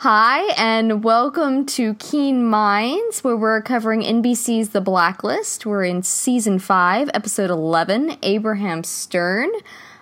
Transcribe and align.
Hi, 0.00 0.54
and 0.56 1.04
welcome 1.04 1.66
to 1.66 1.92
Keen 1.92 2.46
Minds, 2.46 3.22
where 3.22 3.36
we're 3.36 3.60
covering 3.60 4.00
NBC's 4.00 4.70
The 4.70 4.80
Blacklist. 4.80 5.66
We're 5.66 5.84
in 5.84 6.02
season 6.02 6.58
5, 6.58 7.10
episode 7.12 7.50
11, 7.50 8.16
Abraham 8.22 8.82
Stern. 8.82 9.50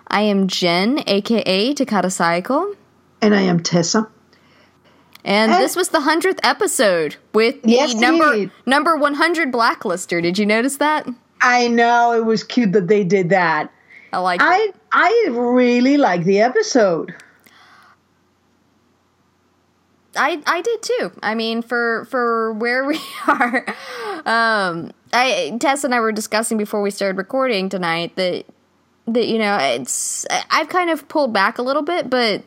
I 0.07 0.21
am 0.21 0.47
Jen, 0.47 1.03
aka 1.05 1.73
Takata 1.73 2.09
Cycle. 2.09 2.75
And 3.21 3.35
I 3.35 3.41
am 3.41 3.61
Tessa. 3.61 4.09
And, 5.25 5.51
and 5.51 5.61
this 5.61 5.75
was 5.75 5.89
the 5.89 5.99
100th 5.99 6.39
episode 6.43 7.17
with 7.33 7.57
yes, 7.65 7.93
the 7.93 7.99
number, 7.99 8.33
indeed. 8.33 8.51
number 8.65 8.95
100 8.95 9.51
Blacklister. 9.51 10.21
Did 10.21 10.39
you 10.39 10.45
notice 10.45 10.77
that? 10.77 11.09
I 11.41 11.67
know, 11.67 12.13
it 12.13 12.23
was 12.23 12.45
cute 12.45 12.71
that 12.71 12.87
they 12.87 13.03
did 13.03 13.31
that. 13.31 13.69
I 14.13 14.19
like 14.19 14.41
I, 14.41 14.59
it. 14.59 14.75
I 14.93 15.27
really 15.29 15.97
like 15.97 16.23
the 16.23 16.39
episode. 16.39 17.13
I 20.15 20.41
I 20.45 20.61
did 20.61 20.81
too. 20.81 21.11
I 21.21 21.35
mean, 21.35 21.61
for 21.61 22.05
for 22.05 22.53
where 22.53 22.85
we 22.85 22.99
are, 23.27 23.65
um, 24.25 24.91
I 25.13 25.57
Tess 25.59 25.83
and 25.83 25.93
I 25.93 25.99
were 25.99 26.11
discussing 26.11 26.57
before 26.57 26.81
we 26.81 26.91
started 26.91 27.17
recording 27.17 27.69
tonight 27.69 28.15
that 28.15 28.45
that 29.07 29.27
you 29.27 29.37
know 29.37 29.57
it's 29.57 30.25
I've 30.49 30.69
kind 30.69 30.89
of 30.89 31.07
pulled 31.07 31.33
back 31.33 31.57
a 31.57 31.61
little 31.61 31.81
bit, 31.81 32.09
but 32.09 32.43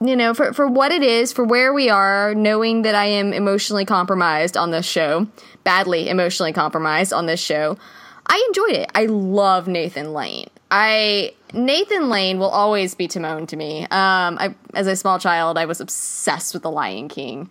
you 0.00 0.16
know 0.16 0.34
for 0.34 0.52
for 0.52 0.66
what 0.66 0.92
it 0.92 1.02
is, 1.02 1.32
for 1.32 1.44
where 1.44 1.72
we 1.72 1.88
are, 1.90 2.34
knowing 2.34 2.82
that 2.82 2.94
I 2.94 3.06
am 3.06 3.32
emotionally 3.32 3.84
compromised 3.84 4.56
on 4.56 4.70
this 4.70 4.86
show, 4.86 5.26
badly 5.64 6.08
emotionally 6.08 6.52
compromised 6.52 7.12
on 7.12 7.26
this 7.26 7.40
show, 7.40 7.78
I 8.26 8.44
enjoyed 8.48 8.82
it. 8.82 8.90
I 8.94 9.06
love 9.06 9.68
Nathan 9.68 10.12
Lane. 10.12 10.48
I 10.70 11.34
Nathan 11.52 12.08
Lane 12.08 12.38
will 12.38 12.48
always 12.48 12.94
be 12.94 13.08
Timon 13.08 13.46
to 13.48 13.56
me. 13.56 13.82
Um, 13.84 14.38
I, 14.38 14.54
as 14.74 14.86
a 14.86 14.96
small 14.96 15.18
child, 15.18 15.58
I 15.58 15.66
was 15.66 15.80
obsessed 15.80 16.54
with 16.54 16.62
The 16.62 16.70
Lion 16.70 17.08
King, 17.08 17.50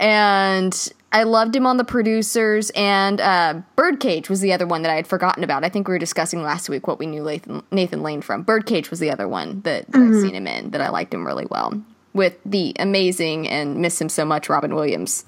and 0.00 0.92
I 1.12 1.22
loved 1.22 1.54
him 1.54 1.66
on 1.66 1.76
the 1.76 1.84
producers. 1.84 2.70
And 2.74 3.20
uh, 3.20 3.60
Birdcage 3.76 4.28
was 4.28 4.40
the 4.40 4.52
other 4.52 4.66
one 4.66 4.82
that 4.82 4.90
I 4.90 4.96
had 4.96 5.06
forgotten 5.06 5.44
about. 5.44 5.64
I 5.64 5.68
think 5.68 5.86
we 5.86 5.94
were 5.94 5.98
discussing 5.98 6.42
last 6.42 6.68
week 6.68 6.86
what 6.86 6.98
we 6.98 7.06
knew 7.06 7.22
Nathan, 7.22 7.62
Nathan 7.70 8.02
Lane 8.02 8.20
from. 8.20 8.42
Birdcage 8.42 8.90
was 8.90 8.98
the 8.98 9.10
other 9.10 9.28
one 9.28 9.60
that, 9.62 9.86
that 9.86 9.98
mm-hmm. 9.98 10.14
I've 10.14 10.20
seen 10.20 10.34
him 10.34 10.46
in 10.46 10.70
that 10.70 10.80
I 10.80 10.88
liked 10.88 11.14
him 11.14 11.26
really 11.26 11.46
well 11.50 11.80
with 12.14 12.38
the 12.44 12.72
amazing 12.78 13.48
and 13.48 13.76
miss 13.76 14.00
him 14.00 14.08
so 14.08 14.24
much 14.24 14.48
Robin 14.48 14.74
Williams. 14.74 15.24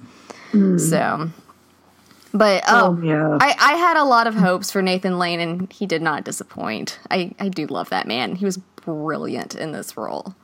Mm. 0.53 0.81
So 0.81 1.31
but 2.37 2.63
oh, 2.69 2.97
oh 2.99 3.03
yeah. 3.03 3.39
I, 3.41 3.55
I 3.59 3.73
had 3.75 3.97
a 3.97 4.05
lot 4.05 4.27
of 4.27 4.35
hopes 4.35 4.71
for 4.71 4.83
Nathan 4.83 5.19
Lane, 5.19 5.41
and 5.41 5.73
he 5.73 5.87
did 5.87 6.03
not 6.03 6.25
disappoint. 6.25 6.99
I, 7.11 7.33
I 7.39 7.49
do 7.49 7.67
love 7.67 7.89
that 7.91 8.07
man. 8.07 8.37
He 8.37 8.45
was 8.45 8.59
brilliant 8.59 9.55
in 9.55 9.73
this 9.73 9.97
role. 9.97 10.35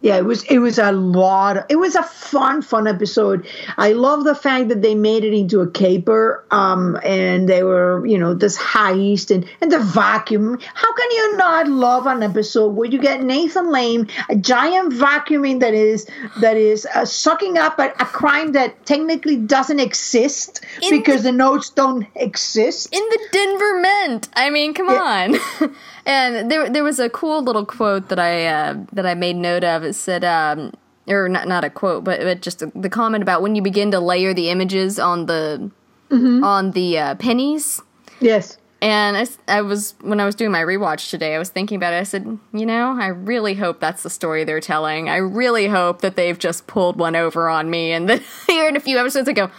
Yeah, 0.00 0.16
it 0.16 0.24
was 0.24 0.44
it 0.44 0.58
was 0.58 0.78
a 0.78 0.92
lot. 0.92 1.66
it 1.68 1.76
was 1.76 1.96
a 1.96 2.04
fun, 2.04 2.62
fun 2.62 2.86
episode. 2.86 3.44
I 3.76 3.92
love 3.92 4.22
the 4.22 4.34
fact 4.34 4.68
that 4.68 4.80
they 4.80 4.94
made 4.94 5.24
it 5.24 5.34
into 5.34 5.60
a 5.60 5.68
caper, 5.68 6.44
um, 6.52 6.96
and 7.02 7.48
they 7.48 7.64
were, 7.64 8.06
you 8.06 8.16
know, 8.16 8.32
this 8.32 8.56
heist 8.56 9.34
and 9.34 9.44
and 9.60 9.72
the 9.72 9.80
vacuum. 9.80 10.56
How 10.74 10.94
can 10.94 11.10
you 11.10 11.36
not 11.36 11.66
love 11.66 12.06
an 12.06 12.22
episode 12.22 12.76
where 12.76 12.88
you 12.88 13.00
get 13.00 13.24
Nathan 13.24 13.72
Lane, 13.72 14.08
a 14.28 14.36
giant 14.36 14.92
vacuuming 14.92 15.58
that 15.60 15.74
is 15.74 16.06
that 16.40 16.56
is 16.56 16.86
uh, 16.94 17.04
sucking 17.04 17.58
up 17.58 17.80
a, 17.80 17.88
a, 17.98 18.06
crime 18.06 18.52
that 18.52 18.86
technically 18.86 19.36
doesn't 19.36 19.80
exist 19.80 20.60
in 20.80 20.96
because 20.96 21.24
the, 21.24 21.32
the, 21.32 21.36
notes 21.36 21.70
don't 21.70 22.06
exist 22.14 22.88
in 22.92 23.02
the 23.02 23.18
Denver 23.32 23.80
Mint. 23.80 24.28
I 24.34 24.50
mean, 24.50 24.74
come 24.74 24.90
yeah. 24.90 25.40
on. 25.60 25.74
And 26.08 26.50
there, 26.50 26.70
there 26.70 26.82
was 26.82 26.98
a 26.98 27.10
cool 27.10 27.42
little 27.42 27.66
quote 27.66 28.08
that 28.08 28.18
I 28.18 28.46
uh, 28.46 28.78
that 28.94 29.04
I 29.04 29.12
made 29.12 29.36
note 29.36 29.62
of. 29.62 29.84
It 29.84 29.92
said, 29.92 30.24
um, 30.24 30.72
or 31.06 31.28
not 31.28 31.46
not 31.46 31.64
a 31.64 31.70
quote, 31.70 32.02
but, 32.02 32.20
but 32.20 32.40
just 32.40 32.62
a, 32.62 32.72
the 32.74 32.88
comment 32.88 33.20
about 33.20 33.42
when 33.42 33.54
you 33.54 33.60
begin 33.60 33.90
to 33.90 34.00
layer 34.00 34.32
the 34.32 34.48
images 34.48 34.98
on 34.98 35.26
the 35.26 35.70
mm-hmm. 36.08 36.42
on 36.42 36.70
the 36.70 36.98
uh, 36.98 37.14
pennies. 37.16 37.82
Yes. 38.20 38.56
And 38.80 39.18
I, 39.18 39.26
I 39.58 39.60
was 39.60 39.96
when 40.00 40.18
I 40.18 40.24
was 40.24 40.34
doing 40.34 40.50
my 40.50 40.62
rewatch 40.62 41.10
today, 41.10 41.34
I 41.34 41.38
was 41.38 41.50
thinking 41.50 41.76
about 41.76 41.92
it. 41.92 41.98
I 41.98 42.04
said, 42.04 42.38
you 42.54 42.64
know, 42.64 42.96
I 42.98 43.08
really 43.08 43.54
hope 43.54 43.78
that's 43.78 44.02
the 44.02 44.10
story 44.10 44.44
they're 44.44 44.60
telling. 44.60 45.10
I 45.10 45.16
really 45.16 45.66
hope 45.66 46.00
that 46.00 46.16
they've 46.16 46.38
just 46.38 46.66
pulled 46.66 46.96
one 46.96 47.16
over 47.16 47.50
on 47.50 47.68
me, 47.68 47.92
and 47.92 48.08
that 48.08 48.22
here 48.46 48.66
in 48.66 48.76
a 48.76 48.80
few 48.80 48.96
episodes 48.96 49.28
I 49.28 49.34
go, 49.34 49.50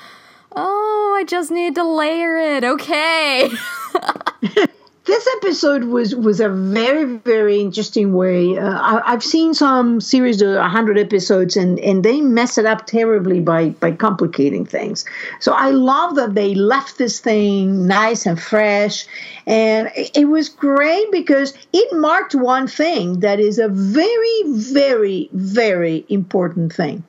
oh, 0.55 1.15
I 1.15 1.25
just 1.25 1.51
need 1.51 1.75
to 1.75 1.83
layer 1.83 2.37
it. 2.37 2.63
Okay. 2.63 3.51
this 5.09 5.27
episode 5.37 5.85
was 5.85 6.15
was 6.15 6.39
a 6.39 6.49
very 6.49 7.03
very 7.03 7.59
interesting 7.59 8.13
way. 8.13 8.57
Uh, 8.57 9.01
I, 9.03 9.11
have 9.11 9.23
seen 9.23 9.53
some 9.55 9.99
series 9.99 10.41
of 10.41 10.55
hundred 10.57 10.99
episodes, 10.99 11.57
and 11.57 11.79
and 11.79 12.03
they 12.03 12.21
mess 12.21 12.57
it 12.59 12.65
up 12.65 12.85
terribly 12.85 13.39
by 13.39 13.69
by 13.69 13.91
complicating 13.91 14.65
things. 14.65 15.05
So 15.39 15.53
I 15.53 15.71
love 15.71 16.15
that 16.15 16.35
they 16.35 16.53
left 16.53 16.99
this 16.99 17.19
thing 17.19 17.87
nice 17.87 18.27
and 18.27 18.39
fresh, 18.39 19.07
and 19.47 19.89
it 19.95 20.29
was 20.29 20.47
great 20.47 21.11
because 21.11 21.53
it 21.73 21.97
marked 21.97 22.35
one 22.35 22.67
thing 22.67 23.21
that 23.21 23.39
is 23.39 23.57
a 23.57 23.67
very 23.67 24.43
very 24.45 25.29
very 25.33 26.05
important 26.09 26.71
thing. 26.71 27.03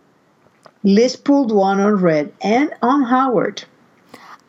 Liz 0.82 1.16
pulled 1.16 1.52
one 1.52 1.78
on 1.78 1.96
Red 1.96 2.32
and 2.40 2.72
on 2.80 3.02
Howard. 3.02 3.64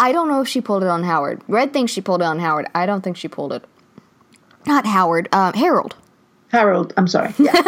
I 0.01 0.11
don't 0.11 0.27
know 0.27 0.41
if 0.41 0.47
she 0.47 0.61
pulled 0.61 0.81
it 0.81 0.89
on 0.89 1.03
Howard. 1.03 1.43
Red 1.47 1.73
thinks 1.73 1.91
she 1.91 2.01
pulled 2.01 2.21
it 2.21 2.25
on 2.25 2.39
Howard. 2.39 2.65
I 2.73 2.87
don't 2.87 3.01
think 3.03 3.17
she 3.17 3.27
pulled 3.27 3.53
it. 3.53 3.63
Not 4.65 4.87
Howard. 4.87 5.29
Um, 5.31 5.53
Harold. 5.53 5.95
Harold. 6.49 6.91
I'm 6.97 7.07
sorry. 7.07 7.33
Yeah. 7.37 7.51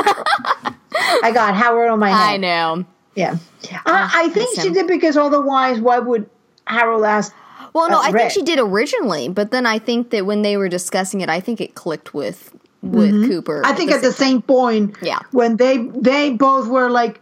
I 1.23 1.31
got 1.31 1.53
Howard 1.53 1.89
on 1.89 1.99
my 1.99 2.09
head. 2.09 2.33
I 2.33 2.37
know. 2.37 2.85
Yeah. 3.13 3.37
Uh, 3.71 4.09
I 4.13 4.29
think 4.29 4.59
she 4.59 4.71
did 4.71 4.87
because 4.87 5.15
otherwise, 5.15 5.79
why 5.79 5.99
would 5.99 6.27
Harold 6.65 7.03
ask? 7.03 7.31
Well, 7.73 7.89
no, 7.89 7.99
I 7.99 8.09
Red? 8.09 8.21
think 8.21 8.31
she 8.31 8.41
did 8.41 8.57
originally, 8.59 9.29
but 9.29 9.51
then 9.51 9.67
I 9.67 9.77
think 9.77 10.09
that 10.09 10.25
when 10.25 10.41
they 10.41 10.57
were 10.57 10.69
discussing 10.69 11.21
it, 11.21 11.29
I 11.29 11.39
think 11.39 11.61
it 11.61 11.75
clicked 11.75 12.15
with 12.15 12.55
with 12.81 13.11
mm-hmm. 13.11 13.29
Cooper. 13.29 13.61
I 13.63 13.73
think 13.73 13.91
at 13.91 14.01
the, 14.01 14.11
same, 14.11 14.41
point, 14.41 14.97
yeah, 15.01 15.19
when 15.31 15.57
they 15.57 15.77
they 15.77 16.31
both 16.31 16.67
were 16.67 16.89
like, 16.89 17.21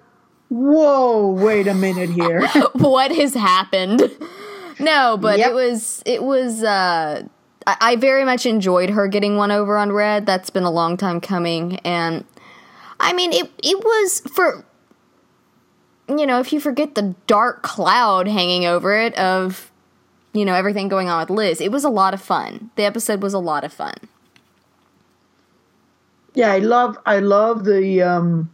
"Whoa, 0.49 1.31
wait 1.31 1.67
a 1.67 1.73
minute 1.73 2.09
here, 2.09 2.47
what 2.73 3.11
has 3.11 3.33
happened?" 3.33 4.09
No, 4.81 5.17
but 5.17 5.39
yep. 5.39 5.51
it 5.51 5.53
was 5.53 6.03
it 6.05 6.23
was 6.23 6.63
uh 6.63 7.23
I, 7.67 7.77
I 7.81 7.95
very 7.95 8.25
much 8.25 8.45
enjoyed 8.45 8.89
her 8.89 9.07
getting 9.07 9.37
one 9.37 9.51
over 9.51 9.77
on 9.77 9.91
Red. 9.91 10.25
That's 10.25 10.49
been 10.49 10.63
a 10.63 10.71
long 10.71 10.97
time 10.97 11.21
coming 11.21 11.77
and 11.79 12.25
I 12.99 13.13
mean 13.13 13.33
it 13.33 13.51
it 13.63 13.77
was 13.83 14.21
for 14.33 14.65
you 16.09 16.25
know, 16.25 16.39
if 16.39 16.51
you 16.51 16.59
forget 16.59 16.95
the 16.95 17.15
dark 17.27 17.63
cloud 17.63 18.27
hanging 18.27 18.65
over 18.65 18.97
it 18.97 19.13
of 19.15 19.71
you 20.33 20.45
know, 20.45 20.53
everything 20.53 20.87
going 20.87 21.09
on 21.09 21.19
with 21.19 21.29
Liz, 21.29 21.59
it 21.59 21.71
was 21.71 21.83
a 21.83 21.89
lot 21.89 22.13
of 22.13 22.21
fun. 22.21 22.71
The 22.75 22.83
episode 22.83 23.21
was 23.21 23.33
a 23.33 23.39
lot 23.39 23.63
of 23.65 23.73
fun. 23.73 23.95
Yeah, 26.33 26.51
I 26.51 26.59
love 26.59 26.97
I 27.05 27.19
love 27.19 27.65
the 27.65 28.01
um 28.01 28.49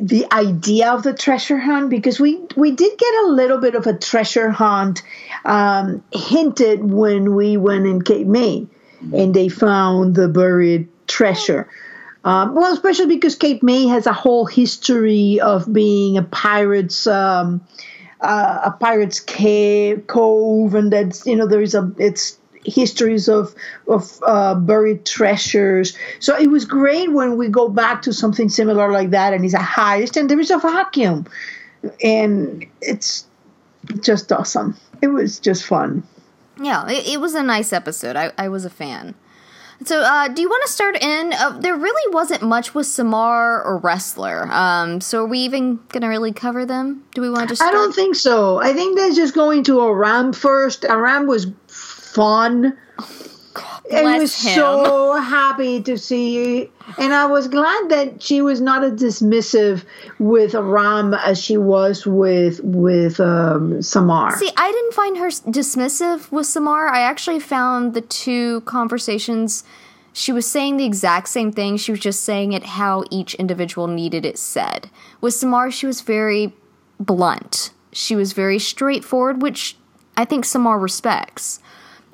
the 0.00 0.26
idea 0.32 0.90
of 0.92 1.02
the 1.02 1.12
treasure 1.12 1.58
hunt 1.58 1.90
because 1.90 2.18
we 2.18 2.40
we 2.56 2.70
did 2.70 2.98
get 2.98 3.14
a 3.24 3.28
little 3.28 3.58
bit 3.58 3.74
of 3.74 3.86
a 3.86 3.96
treasure 3.96 4.50
hunt 4.50 5.02
um, 5.44 6.02
hinted 6.12 6.82
when 6.82 7.34
we 7.34 7.56
went 7.56 7.86
in 7.86 8.00
Cape 8.00 8.26
May 8.26 8.66
and 9.12 9.34
they 9.34 9.48
found 9.48 10.14
the 10.14 10.28
buried 10.28 10.88
treasure. 11.06 11.68
Um, 12.24 12.54
well, 12.54 12.72
especially 12.72 13.06
because 13.06 13.36
Cape 13.36 13.62
May 13.62 13.86
has 13.88 14.06
a 14.06 14.14
whole 14.14 14.46
history 14.46 15.40
of 15.40 15.70
being 15.70 16.16
a 16.16 16.22
pirate's 16.22 17.06
um, 17.06 17.60
uh, 18.22 18.60
a 18.64 18.70
pirate's 18.70 19.20
cave 19.20 20.06
cove, 20.06 20.74
and 20.74 20.90
that's 20.90 21.26
you 21.26 21.36
know 21.36 21.46
there's 21.46 21.74
a 21.74 21.92
it's 21.98 22.38
histories 22.64 23.28
of 23.28 23.54
of 23.88 24.18
uh, 24.26 24.54
buried 24.54 25.04
treasures. 25.04 25.96
So 26.18 26.36
it 26.36 26.48
was 26.48 26.64
great 26.64 27.12
when 27.12 27.36
we 27.36 27.48
go 27.48 27.68
back 27.68 28.02
to 28.02 28.12
something 28.12 28.48
similar 28.48 28.90
like 28.90 29.10
that, 29.10 29.32
and 29.32 29.44
it's 29.44 29.54
a 29.54 29.58
heist, 29.58 30.16
and 30.16 30.30
there 30.30 30.40
is 30.40 30.50
a 30.50 30.58
vacuum, 30.58 31.26
and 32.02 32.66
it's 32.80 33.26
just 34.00 34.32
awesome. 34.32 34.76
It 35.02 35.08
was 35.08 35.38
just 35.38 35.64
fun. 35.64 36.02
Yeah, 36.60 36.88
it, 36.88 37.06
it 37.06 37.20
was 37.20 37.34
a 37.34 37.42
nice 37.42 37.72
episode. 37.72 38.16
I, 38.16 38.32
I 38.38 38.48
was 38.48 38.64
a 38.64 38.70
fan. 38.70 39.14
So, 39.84 40.00
uh, 40.00 40.28
do 40.28 40.40
you 40.40 40.48
want 40.48 40.64
to 40.64 40.72
start 40.72 41.02
in? 41.02 41.32
Uh, 41.32 41.58
there 41.58 41.76
really 41.76 42.14
wasn't 42.14 42.42
much 42.42 42.74
with 42.74 42.86
Samar 42.86 43.62
or 43.62 43.80
Ressler. 43.80 44.48
Um, 44.48 45.00
so, 45.00 45.24
are 45.24 45.26
we 45.26 45.40
even 45.40 45.76
going 45.88 46.02
to 46.02 46.08
really 46.08 46.32
cover 46.32 46.64
them? 46.64 47.04
Do 47.14 47.20
we 47.20 47.28
want 47.28 47.42
to 47.42 47.48
just? 47.48 47.60
Start? 47.60 47.74
I 47.74 47.76
don't 47.76 47.94
think 47.94 48.14
so. 48.14 48.62
I 48.62 48.72
think 48.72 48.96
they're 48.96 49.12
just 49.12 49.34
going 49.34 49.64
to 49.64 49.80
Aram 49.80 50.32
first. 50.32 50.84
Aram 50.84 51.26
was 51.26 51.46
fun. 52.14 52.76
I 53.92 54.18
was 54.18 54.42
him. 54.42 54.54
so 54.54 55.20
happy 55.20 55.82
to 55.82 55.98
see, 55.98 56.60
you. 56.60 56.70
and 56.98 57.12
I 57.12 57.26
was 57.26 57.48
glad 57.48 57.90
that 57.90 58.22
she 58.22 58.40
was 58.40 58.60
not 58.60 58.82
as 58.82 58.92
dismissive 58.92 59.84
with 60.18 60.54
Ram 60.54 61.12
as 61.14 61.40
she 61.40 61.58
was 61.58 62.06
with 62.06 62.60
with 62.64 63.20
um, 63.20 63.82
Samar. 63.82 64.38
See, 64.38 64.50
I 64.56 64.72
didn't 64.72 64.94
find 64.94 65.18
her 65.18 65.28
dismissive 65.28 66.32
with 66.32 66.46
Samar. 66.46 66.88
I 66.88 67.00
actually 67.00 67.40
found 67.40 67.94
the 67.94 68.00
two 68.00 68.62
conversations 68.62 69.64
she 70.16 70.32
was 70.32 70.46
saying 70.46 70.76
the 70.76 70.86
exact 70.86 71.28
same 71.28 71.52
thing. 71.52 71.76
She 71.76 71.90
was 71.90 72.00
just 72.00 72.22
saying 72.22 72.52
it 72.52 72.62
how 72.62 73.04
each 73.10 73.34
individual 73.34 73.88
needed 73.88 74.24
it 74.24 74.38
said. 74.38 74.88
With 75.20 75.34
Samar, 75.34 75.72
she 75.72 75.86
was 75.86 76.00
very 76.02 76.52
blunt. 77.00 77.72
She 77.92 78.14
was 78.14 78.32
very 78.32 78.60
straightforward, 78.60 79.42
which 79.42 79.76
I 80.16 80.24
think 80.24 80.44
Samar 80.44 80.78
respects. 80.78 81.58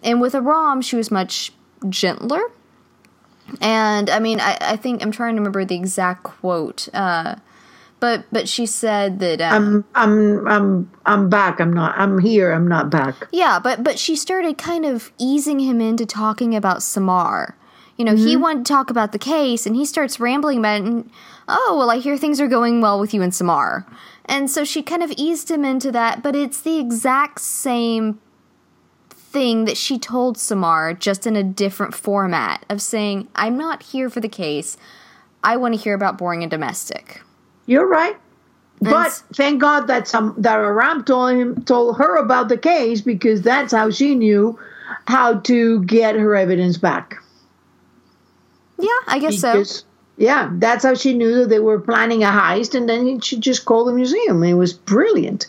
And 0.02 0.20
with 0.20 0.35
Aram, 0.35 0.81
she 0.81 0.97
was 0.97 1.11
much 1.11 1.52
gentler. 1.88 2.43
And 3.61 4.08
I 4.08 4.19
mean, 4.19 4.41
I, 4.41 4.56
I 4.61 4.76
think 4.76 5.02
I'm 5.02 5.11
trying 5.11 5.35
to 5.35 5.41
remember 5.41 5.64
the 5.64 5.75
exact 5.75 6.23
quote. 6.23 6.88
Uh, 6.94 7.37
but 8.00 8.25
but 8.32 8.49
she 8.49 8.67
said 8.67 9.20
that 9.20 9.41
um, 9.41 9.85
I'm 9.94 10.44
I'm 10.44 10.49
I'm 10.49 10.91
I'm 11.06 11.29
back. 11.29 11.61
I'm 11.61 11.73
not. 11.73 11.97
I'm 11.99 12.19
here. 12.19 12.52
I'm 12.52 12.67
not 12.67 12.91
back. 12.91 13.14
Yeah, 13.31 13.58
but 13.58 13.85
but 13.85 13.99
she 13.99 14.17
started 14.17 14.56
kind 14.56 14.87
of 14.87 15.12
easing 15.19 15.61
him 15.61 15.81
into 15.81 16.06
talking 16.06 16.56
about 16.56 16.82
Samar. 16.82 17.56
You 17.97 18.06
know, 18.06 18.14
mm-hmm. 18.14 18.26
he 18.26 18.37
wanted 18.37 18.64
to 18.64 18.73
talk 18.73 18.88
about 18.88 19.12
the 19.12 19.19
case, 19.19 19.67
and 19.67 19.76
he 19.76 19.85
starts 19.85 20.19
rambling 20.19 20.58
about 20.58 20.81
it. 20.81 20.87
And, 20.87 21.11
oh 21.47 21.76
well, 21.79 21.91
I 21.91 21.99
hear 21.99 22.17
things 22.17 22.41
are 22.41 22.49
going 22.49 22.81
well 22.81 22.99
with 22.99 23.12
you 23.12 23.20
and 23.20 23.35
Samar, 23.35 23.87
and 24.25 24.50
so 24.50 24.64
she 24.64 24.82
kind 24.82 25.02
of 25.02 25.12
eased 25.19 25.50
him 25.50 25.64
into 25.64 25.93
that. 25.93 26.23
But 26.23 26.35
it's 26.35 26.62
the 26.62 26.79
exact 26.79 27.41
same 27.41 28.19
thing 29.31 29.65
that 29.65 29.77
she 29.77 29.99
told 29.99 30.37
Samar, 30.37 30.93
just 30.94 31.27
in 31.27 31.37
a 31.37 31.43
different 31.43 31.94
format 31.94 32.65
of 32.69 32.82
saying, 32.82 33.29
"I'm 33.35 33.56
not 33.56 33.82
here 33.82 34.11
for 34.11 34.21
the 34.21 34.29
case. 34.29 34.77
I 35.43 35.56
want 35.56 35.75
to 35.75 35.81
hear 35.81 35.94
about 35.94 36.19
boring 36.19 36.43
and 36.43 36.50
domestic." 36.50 37.23
You're 37.67 37.88
right. 37.88 38.17
But 38.82 39.23
thank 39.35 39.61
God 39.61 39.87
that 39.88 40.09
some 40.09 40.35
that 40.38 40.56
Aram 40.56 41.05
told 41.05 41.32
him 41.32 41.62
told 41.65 41.99
her 41.99 42.17
about 42.17 42.49
the 42.49 42.56
case 42.56 43.03
because 43.03 43.43
that's 43.43 43.73
how 43.73 43.91
she 43.91 44.15
knew 44.15 44.59
how 45.06 45.35
to 45.41 45.85
get 45.85 46.15
her 46.17 46.35
evidence 46.35 46.79
back. 46.79 47.23
Yeah, 48.79 48.88
I 49.06 49.19
guess 49.19 49.37
because, 49.37 49.71
so. 49.71 49.85
Yeah, 50.17 50.50
that's 50.53 50.85
how 50.85 50.94
she 50.94 51.15
knew 51.15 51.35
that 51.41 51.49
they 51.49 51.61
were 51.61 51.81
planning 51.81 52.23
a 52.25 52.29
heist, 52.29 52.75
and 52.75 52.88
then 52.88 53.21
she 53.21 53.38
just 53.38 53.65
called 53.65 53.88
the 53.88 53.93
museum. 53.93 54.43
It 54.43 54.55
was 54.55 54.73
brilliant, 54.73 55.47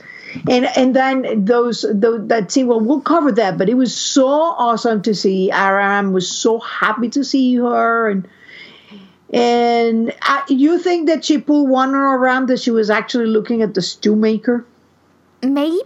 and 0.49 0.65
and 0.77 0.95
then 0.95 1.45
those, 1.45 1.85
those 1.93 2.27
that 2.27 2.51
scene. 2.51 2.67
Well, 2.67 2.79
we'll 2.79 3.01
cover 3.01 3.31
that, 3.33 3.57
but 3.57 3.69
it 3.69 3.75
was 3.75 3.95
so 3.95 4.27
awesome 4.27 5.01
to 5.03 5.15
see. 5.15 5.51
Aram 5.51 6.13
was 6.13 6.29
so 6.29 6.59
happy 6.59 7.09
to 7.09 7.23
see 7.23 7.55
her, 7.55 8.09
and 8.09 8.27
and 9.33 10.13
I, 10.21 10.43
you 10.47 10.79
think 10.79 11.07
that 11.07 11.23
she 11.25 11.37
pulled 11.37 11.69
one 11.69 11.93
around 11.95 12.47
that 12.49 12.59
she 12.59 12.71
was 12.71 12.89
actually 12.89 13.27
looking 13.27 13.61
at 13.61 13.73
the 13.73 13.81
Stewmaker? 13.81 14.65
Maybe. 15.41 15.81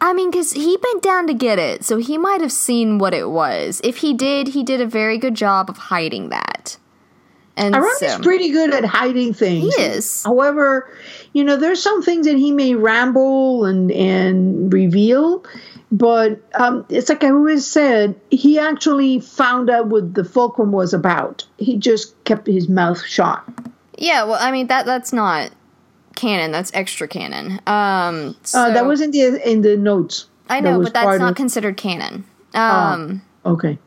I 0.00 0.12
mean, 0.12 0.30
because 0.30 0.52
he 0.52 0.76
bent 0.76 1.02
down 1.02 1.26
to 1.26 1.34
get 1.34 1.58
it, 1.58 1.84
so 1.84 1.96
he 1.96 2.18
might 2.18 2.40
have 2.40 2.52
seen 2.52 2.98
what 2.98 3.14
it 3.14 3.30
was. 3.30 3.80
If 3.82 3.98
he 3.98 4.12
did, 4.14 4.48
he 4.48 4.62
did 4.62 4.80
a 4.80 4.86
very 4.86 5.18
good 5.18 5.34
job 5.34 5.70
of 5.70 5.76
hiding 5.76 6.28
that. 6.28 6.76
And 7.56 7.74
Aram 7.74 7.88
so, 7.98 8.06
is 8.06 8.18
pretty 8.18 8.50
good 8.50 8.74
at 8.74 8.84
hiding 8.84 9.32
things. 9.32 9.74
He 9.74 9.82
is. 9.82 10.22
However, 10.24 10.90
you 11.32 11.42
know, 11.42 11.56
there's 11.56 11.82
some 11.82 12.02
things 12.02 12.26
that 12.26 12.36
he 12.36 12.52
may 12.52 12.74
ramble 12.74 13.64
and 13.64 13.90
and 13.90 14.72
reveal, 14.72 15.42
but 15.90 16.40
um, 16.54 16.84
it's 16.90 17.08
like 17.08 17.24
I 17.24 17.30
always 17.30 17.66
said, 17.66 18.20
he 18.30 18.58
actually 18.58 19.20
found 19.20 19.70
out 19.70 19.86
what 19.86 20.14
the 20.14 20.24
fulcrum 20.24 20.72
was 20.72 20.92
about. 20.92 21.44
He 21.56 21.78
just 21.78 22.22
kept 22.24 22.46
his 22.46 22.68
mouth 22.68 23.02
shut. 23.04 23.42
Yeah, 23.96 24.24
well, 24.24 24.38
I 24.38 24.52
mean 24.52 24.66
that 24.66 24.84
that's 24.84 25.12
not 25.12 25.50
canon. 26.14 26.52
That's 26.52 26.70
extra 26.74 27.08
canon. 27.08 27.60
Um, 27.66 28.36
so, 28.42 28.60
uh, 28.60 28.72
that 28.74 28.84
was 28.84 29.00
in 29.00 29.12
the 29.12 29.50
in 29.50 29.62
the 29.62 29.76
notes. 29.76 30.26
I 30.48 30.60
know, 30.60 30.78
that 30.78 30.84
but 30.84 30.92
that's 30.92 31.18
not 31.18 31.30
of, 31.30 31.36
considered 31.36 31.76
canon. 31.76 32.24
Ah, 32.54 32.92
um, 32.92 33.22
okay. 33.44 33.78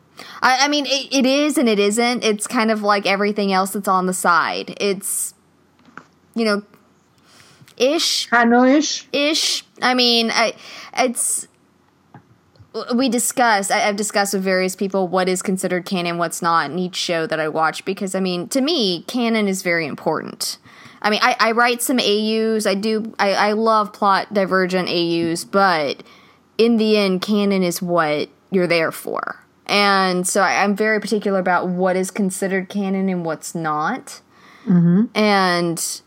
I, 0.42 0.64
I 0.64 0.68
mean, 0.68 0.86
it, 0.86 1.08
it 1.12 1.26
is 1.26 1.58
and 1.58 1.68
it 1.68 1.78
isn't. 1.78 2.24
It's 2.24 2.46
kind 2.46 2.70
of 2.70 2.82
like 2.82 3.06
everything 3.06 3.52
else 3.52 3.70
that's 3.70 3.88
on 3.88 4.06
the 4.06 4.14
side. 4.14 4.76
It's, 4.80 5.34
you 6.34 6.44
know, 6.44 6.62
ish. 7.76 8.28
I 8.32 8.44
know 8.44 8.64
ish. 8.64 9.08
Ish. 9.12 9.64
I 9.82 9.94
mean, 9.94 10.30
I, 10.30 10.54
it's 10.96 11.48
we 12.94 13.08
discuss 13.08 13.70
I, 13.70 13.78
have 13.78 13.96
discussed 13.96 14.32
with 14.32 14.42
various 14.42 14.76
people 14.76 15.08
what 15.08 15.28
is 15.28 15.42
considered 15.42 15.84
canon 15.84 16.18
what's 16.18 16.40
not 16.40 16.70
in 16.70 16.78
each 16.78 16.96
show 16.96 17.26
that 17.26 17.40
i 17.40 17.48
watch 17.48 17.84
because 17.84 18.14
i 18.14 18.20
mean 18.20 18.48
to 18.48 18.60
me 18.60 19.02
canon 19.08 19.48
is 19.48 19.62
very 19.62 19.86
important 19.86 20.58
i 21.02 21.10
mean 21.10 21.20
i, 21.22 21.36
I 21.40 21.50
write 21.52 21.82
some 21.82 21.98
aus 21.98 22.66
i 22.66 22.74
do 22.74 23.12
I, 23.18 23.32
I 23.32 23.52
love 23.52 23.92
plot 23.92 24.32
divergent 24.32 24.88
aus 24.88 25.44
but 25.44 26.02
in 26.58 26.76
the 26.76 26.96
end 26.96 27.22
canon 27.22 27.62
is 27.64 27.82
what 27.82 28.28
you're 28.50 28.68
there 28.68 28.92
for 28.92 29.44
and 29.70 30.26
so 30.26 30.42
I, 30.42 30.64
am 30.64 30.76
very 30.76 31.00
particular 31.00 31.38
about 31.38 31.68
what 31.68 31.96
is 31.96 32.10
considered 32.10 32.68
canon 32.68 33.08
and 33.08 33.24
what's 33.24 33.54
not 33.54 34.20
mm-hmm. 34.66 35.04
and 35.14 36.02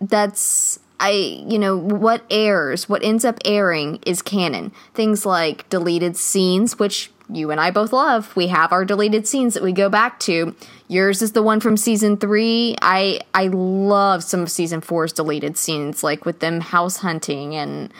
that's 0.00 0.78
I, 0.98 1.44
you 1.46 1.58
know, 1.58 1.76
what 1.76 2.24
airs, 2.30 2.88
what 2.88 3.02
ends 3.02 3.24
up 3.24 3.38
airing 3.44 3.98
is 4.06 4.22
canon. 4.22 4.72
Things 4.94 5.26
like 5.26 5.68
deleted 5.68 6.16
scenes, 6.16 6.78
which 6.78 7.10
you 7.28 7.50
and 7.50 7.60
I 7.60 7.70
both 7.70 7.92
love. 7.92 8.34
We 8.36 8.46
have 8.48 8.72
our 8.72 8.84
deleted 8.84 9.26
scenes 9.26 9.54
that 9.54 9.62
we 9.62 9.72
go 9.72 9.88
back 9.88 10.18
to. 10.20 10.54
Yours 10.88 11.22
is 11.22 11.32
the 11.32 11.42
one 11.42 11.60
from 11.60 11.76
season 11.76 12.16
three. 12.16 12.76
I 12.80 13.20
I 13.34 13.48
love 13.48 14.22
some 14.22 14.40
of 14.40 14.50
season 14.50 14.80
four's 14.80 15.12
deleted 15.12 15.58
scenes, 15.58 16.02
like 16.02 16.24
with 16.24 16.40
them 16.40 16.60
house 16.60 16.98
hunting 16.98 17.54
and 17.54 17.92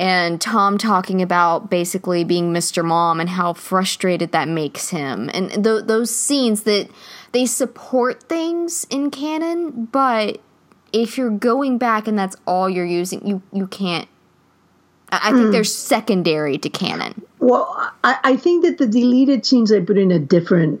and 0.00 0.40
Tom 0.40 0.78
talking 0.78 1.20
about 1.20 1.68
basically 1.68 2.24
being 2.24 2.54
Mr. 2.54 2.82
Mom 2.82 3.20
and 3.20 3.28
how 3.28 3.52
frustrated 3.52 4.32
that 4.32 4.48
makes 4.48 4.88
him, 4.88 5.30
and 5.34 5.62
th- 5.62 5.84
those 5.84 6.10
scenes 6.10 6.62
that 6.62 6.88
they 7.32 7.44
support 7.44 8.22
things 8.22 8.86
in 8.88 9.10
canon, 9.10 9.84
but 9.92 10.40
if 10.90 11.18
you're 11.18 11.28
going 11.28 11.76
back 11.76 12.08
and 12.08 12.18
that's 12.18 12.34
all 12.46 12.70
you're 12.70 12.86
using, 12.86 13.26
you 13.26 13.42
you 13.52 13.66
can't. 13.66 14.08
I, 15.12 15.32
think 15.32 15.48
mm. 15.48 15.52
they're 15.52 15.64
secondary 15.64 16.56
to 16.56 16.70
canon. 16.70 17.20
Well, 17.40 17.92
I, 18.04 18.18
I, 18.22 18.36
think 18.36 18.64
that 18.64 18.78
the 18.78 18.86
deleted 18.86 19.44
scenes 19.44 19.72
I 19.72 19.80
put 19.80 19.98
in 19.98 20.12
a 20.12 20.20
different. 20.20 20.80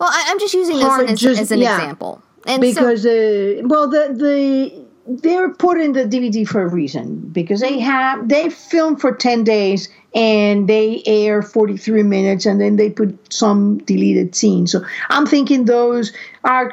Well, 0.00 0.08
I, 0.10 0.30
am 0.30 0.40
just 0.40 0.54
using 0.54 0.78
this 0.78 1.10
as, 1.10 1.20
just, 1.20 1.40
as, 1.42 1.52
an 1.52 1.60
yeah, 1.60 1.76
example, 1.76 2.22
and 2.44 2.60
because 2.60 3.02
so, 3.02 3.10
uh, 3.10 3.68
well, 3.68 3.88
the 3.88 4.14
the 4.14 4.85
they're 5.08 5.50
put 5.50 5.80
in 5.80 5.92
the 5.92 6.04
DVD 6.04 6.46
for 6.46 6.62
a 6.62 6.68
reason 6.68 7.20
because 7.28 7.60
they 7.60 7.78
have 7.78 8.28
they 8.28 8.50
film 8.50 8.96
for 8.96 9.12
10 9.12 9.44
days 9.44 9.88
and 10.14 10.68
they 10.68 11.02
air 11.06 11.42
43 11.42 12.02
minutes 12.02 12.46
and 12.46 12.60
then 12.60 12.76
they 12.76 12.90
put 12.90 13.32
some 13.32 13.78
deleted 13.78 14.34
scenes. 14.34 14.72
So 14.72 14.84
I'm 15.10 15.26
thinking 15.26 15.66
those 15.66 16.12
are 16.44 16.72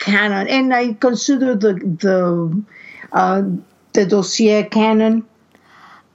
canon, 0.00 0.48
and 0.48 0.74
I 0.74 0.94
consider 0.94 1.54
the 1.54 1.74
the 1.74 2.62
uh, 3.12 3.42
the 3.92 4.06
dossier 4.06 4.64
canon. 4.64 5.24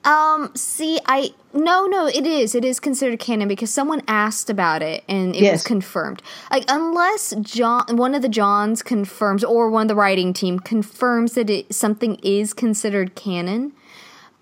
Um. 0.03 0.51
See, 0.55 0.99
I 1.05 1.33
no, 1.55 1.85
no. 1.85 2.05
It 2.07 2.27
is. 2.27 2.53
It 2.53 2.65
is 2.65 2.79
considered 2.79 3.19
canon 3.19 3.47
because 3.47 3.73
someone 3.73 4.01
asked 4.07 4.49
about 4.49 4.81
it 4.81 5.03
and 5.07 5.35
it 5.35 5.41
yes. 5.41 5.53
was 5.53 5.63
confirmed. 5.63 6.21
Like 6.51 6.65
unless 6.67 7.33
John, 7.41 7.95
one 7.95 8.13
of 8.13 8.21
the 8.21 8.29
Johns 8.29 8.83
confirms, 8.83 9.43
or 9.43 9.69
one 9.69 9.83
of 9.83 9.87
the 9.87 9.95
writing 9.95 10.33
team 10.33 10.59
confirms 10.59 11.33
that 11.33 11.49
it 11.49 11.73
something 11.73 12.15
is 12.15 12.53
considered 12.53 13.15
canon. 13.15 13.71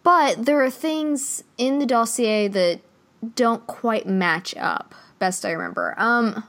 But 0.01 0.45
there 0.45 0.61
are 0.63 0.69
things 0.69 1.43
in 1.57 1.79
the 1.79 1.85
dossier 1.85 2.47
that 2.49 2.81
don't 3.35 3.65
quite 3.67 4.07
match 4.07 4.55
up. 4.57 4.93
Best 5.19 5.45
I 5.45 5.51
remember. 5.51 5.93
Um 5.97 6.43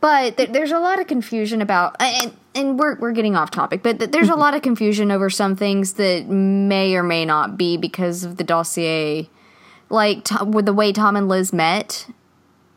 but 0.00 0.36
th- 0.36 0.50
there's 0.50 0.72
a 0.72 0.80
lot 0.80 0.98
of 1.00 1.06
confusion 1.06 1.62
about 1.62 1.94
and, 2.00 2.36
and 2.56 2.78
we're 2.78 2.96
we're 2.96 3.12
getting 3.12 3.36
off 3.36 3.52
topic, 3.52 3.82
but 3.84 4.00
th- 4.00 4.10
there's 4.10 4.28
a 4.28 4.34
lot 4.44 4.54
of 4.54 4.62
confusion 4.62 5.12
over 5.12 5.30
some 5.30 5.54
things 5.54 5.94
that 5.94 6.26
may 6.26 6.96
or 6.96 7.04
may 7.04 7.24
not 7.24 7.56
be 7.56 7.76
because 7.76 8.24
of 8.24 8.36
the 8.36 8.44
dossier, 8.44 9.30
like 9.92 10.24
to, 10.24 10.44
with 10.44 10.66
the 10.66 10.72
way 10.72 10.92
Tom 10.92 11.16
and 11.16 11.28
Liz 11.28 11.52
met. 11.52 12.06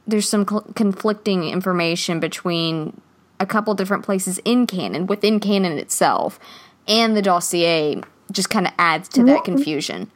There's 0.07 0.29
some 0.29 0.47
cl- 0.47 0.67
conflicting 0.75 1.45
information 1.45 2.19
between 2.19 3.01
a 3.39 3.45
couple 3.45 3.73
different 3.73 4.05
places 4.05 4.39
in 4.45 4.67
canon, 4.67 5.07
within 5.07 5.39
canon 5.39 5.79
itself, 5.79 6.39
and 6.87 7.17
the 7.17 7.21
dossier 7.21 8.01
just 8.31 8.49
kind 8.49 8.67
of 8.67 8.73
adds 8.77 9.09
to 9.09 9.23
that 9.23 9.43
confusion. 9.43 10.11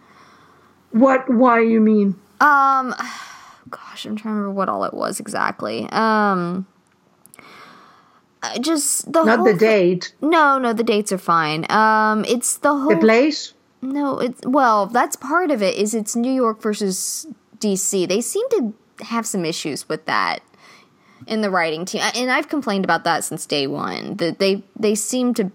What? 0.92 1.30
Why 1.30 1.62
you 1.62 1.80
mean? 1.80 2.20
Um, 2.40 2.94
gosh, 3.70 4.06
I'm 4.06 4.16
trying 4.16 4.36
to 4.36 4.40
remember 4.40 4.52
what 4.52 4.70
all 4.70 4.84
it 4.84 4.94
was 4.94 5.20
exactly. 5.20 5.88
Um 5.92 6.68
just 8.62 9.12
the 9.12 9.24
not 9.24 9.44
the 9.44 9.54
date. 9.54 10.14
no, 10.22 10.58
no, 10.58 10.74
the 10.74 10.84
dates 10.84 11.12
are 11.12 11.18
fine. 11.18 11.70
Um, 11.70 12.26
it's 12.26 12.58
the 12.58 12.74
whole 12.74 12.90
the 12.90 12.98
place. 12.98 13.54
No, 13.82 14.20
it's 14.20 14.42
well, 14.46 14.88
that's 14.88 15.16
part 15.16 15.52
of 15.52 15.62
it. 15.62 15.76
Is 15.76 15.94
it's 15.94 16.16
New 16.16 16.32
York 16.32 16.62
versus 16.62 17.26
DC. 17.60 18.08
They 18.08 18.22
seem 18.22 18.48
to 18.50 18.74
have 19.06 19.26
some 19.26 19.46
issues 19.46 19.88
with 19.88 20.06
that 20.06 20.40
in 21.28 21.42
the 21.42 21.50
writing 21.50 21.86
team, 21.86 22.02
and 22.16 22.30
I've 22.30 22.50
complained 22.50 22.84
about 22.84 23.04
that 23.06 23.24
since 23.24 23.46
day 23.46 23.68
one. 23.68 24.18
That 24.18 24.40
they 24.40 24.64
they 24.78 24.96
seem 24.96 25.34
to 25.36 25.52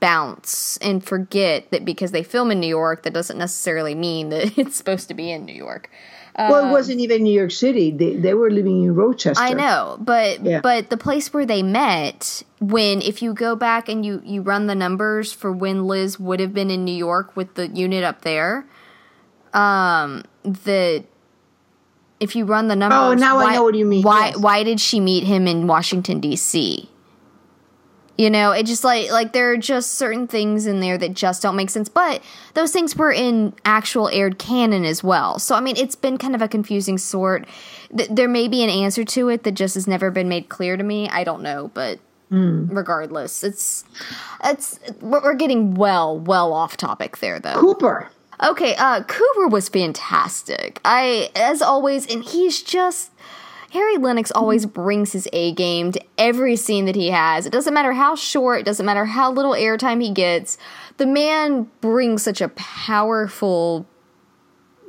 bounce 0.00 0.78
and 0.78 1.04
forget 1.04 1.70
that 1.70 1.84
because 1.84 2.10
they 2.10 2.24
film 2.24 2.50
in 2.50 2.58
New 2.58 2.66
York, 2.66 3.04
that 3.04 3.12
doesn't 3.12 3.38
necessarily 3.38 3.94
mean 3.94 4.30
that 4.30 4.58
it's 4.58 4.76
supposed 4.76 5.08
to 5.08 5.14
be 5.14 5.30
in 5.30 5.44
New 5.44 5.54
York. 5.54 5.90
Well, 6.36 6.68
it 6.68 6.70
wasn't 6.72 7.00
even 7.00 7.22
New 7.24 7.32
York 7.38 7.50
City. 7.50 7.90
They 7.90 8.16
they 8.16 8.34
were 8.34 8.50
living 8.50 8.82
in 8.84 8.94
Rochester. 8.94 9.42
I 9.42 9.52
know, 9.52 9.96
but 10.00 10.44
Yeah. 10.44 10.60
but 10.60 10.88
the 10.90 10.96
place 10.96 11.32
where 11.32 11.44
they 11.46 11.62
met, 11.62 12.42
when 12.60 13.02
if 13.02 13.20
you 13.22 13.34
go 13.34 13.54
back 13.56 13.88
and 13.88 14.04
you 14.06 14.22
you 14.24 14.42
run 14.42 14.66
the 14.66 14.74
numbers 14.74 15.32
for 15.32 15.52
when 15.52 15.86
Liz 15.86 16.18
would 16.18 16.40
have 16.40 16.54
been 16.54 16.70
in 16.70 16.84
New 16.84 16.94
York 16.94 17.36
with 17.36 17.54
the 17.54 17.68
unit 17.68 18.02
up 18.04 18.22
there, 18.22 18.66
um, 19.52 20.22
that 20.44 21.04
if 22.20 22.36
you 22.36 22.44
run 22.44 22.68
the 22.68 22.76
numbers, 22.76 22.98
Oh, 22.98 23.14
now 23.14 23.38
I 23.38 23.54
know 23.54 23.64
what 23.64 23.74
you 23.74 23.84
mean, 23.84 24.02
Why 24.02 24.28
yes. 24.28 24.38
why 24.38 24.62
did 24.62 24.80
she 24.80 25.00
meet 25.00 25.24
him 25.24 25.46
in 25.46 25.66
Washington 25.66 26.20
D.C.? 26.20 26.88
You 28.22 28.30
know, 28.30 28.52
it 28.52 28.66
just 28.66 28.84
like 28.84 29.10
like 29.10 29.32
there 29.32 29.50
are 29.50 29.56
just 29.56 29.94
certain 29.94 30.28
things 30.28 30.66
in 30.66 30.78
there 30.78 30.96
that 30.96 31.12
just 31.12 31.42
don't 31.42 31.56
make 31.56 31.70
sense. 31.70 31.88
But 31.88 32.22
those 32.54 32.70
things 32.70 32.94
were 32.94 33.10
in 33.10 33.52
actual 33.64 34.08
aired 34.10 34.38
canon 34.38 34.84
as 34.84 35.02
well. 35.02 35.40
So 35.40 35.56
I 35.56 35.60
mean, 35.60 35.76
it's 35.76 35.96
been 35.96 36.18
kind 36.18 36.36
of 36.36 36.40
a 36.40 36.46
confusing 36.46 36.98
sort. 36.98 37.48
Th- 37.96 38.08
there 38.08 38.28
may 38.28 38.46
be 38.46 38.62
an 38.62 38.70
answer 38.70 39.04
to 39.04 39.28
it 39.28 39.42
that 39.42 39.54
just 39.54 39.74
has 39.74 39.88
never 39.88 40.12
been 40.12 40.28
made 40.28 40.48
clear 40.48 40.76
to 40.76 40.84
me. 40.84 41.08
I 41.08 41.24
don't 41.24 41.42
know, 41.42 41.72
but 41.74 41.98
regardless, 42.30 43.42
it's 43.42 43.82
it's 44.44 44.78
we're 45.00 45.20
we're 45.20 45.34
getting 45.34 45.74
well 45.74 46.16
well 46.16 46.52
off 46.52 46.76
topic 46.76 47.18
there 47.18 47.40
though. 47.40 47.58
Cooper. 47.58 48.08
Okay, 48.40 48.76
uh 48.76 49.02
Cooper 49.02 49.48
was 49.48 49.68
fantastic. 49.68 50.80
I 50.84 51.30
as 51.34 51.60
always 51.60 52.06
and 52.06 52.22
he's 52.22 52.62
just 52.62 53.10
Harry 53.72 53.96
Lennix 53.96 54.30
always 54.34 54.66
brings 54.66 55.12
his 55.12 55.26
A 55.32 55.52
game 55.52 55.92
to 55.92 56.00
every 56.18 56.56
scene 56.56 56.84
that 56.84 56.94
he 56.94 57.08
has. 57.10 57.46
It 57.46 57.52
doesn't 57.52 57.72
matter 57.72 57.92
how 57.94 58.14
short, 58.14 58.60
it 58.60 58.64
doesn't 58.66 58.84
matter 58.84 59.06
how 59.06 59.32
little 59.32 59.52
airtime 59.52 60.02
he 60.02 60.10
gets. 60.10 60.58
The 60.98 61.06
man 61.06 61.70
brings 61.80 62.22
such 62.22 62.42
a 62.42 62.48
powerful 62.50 63.86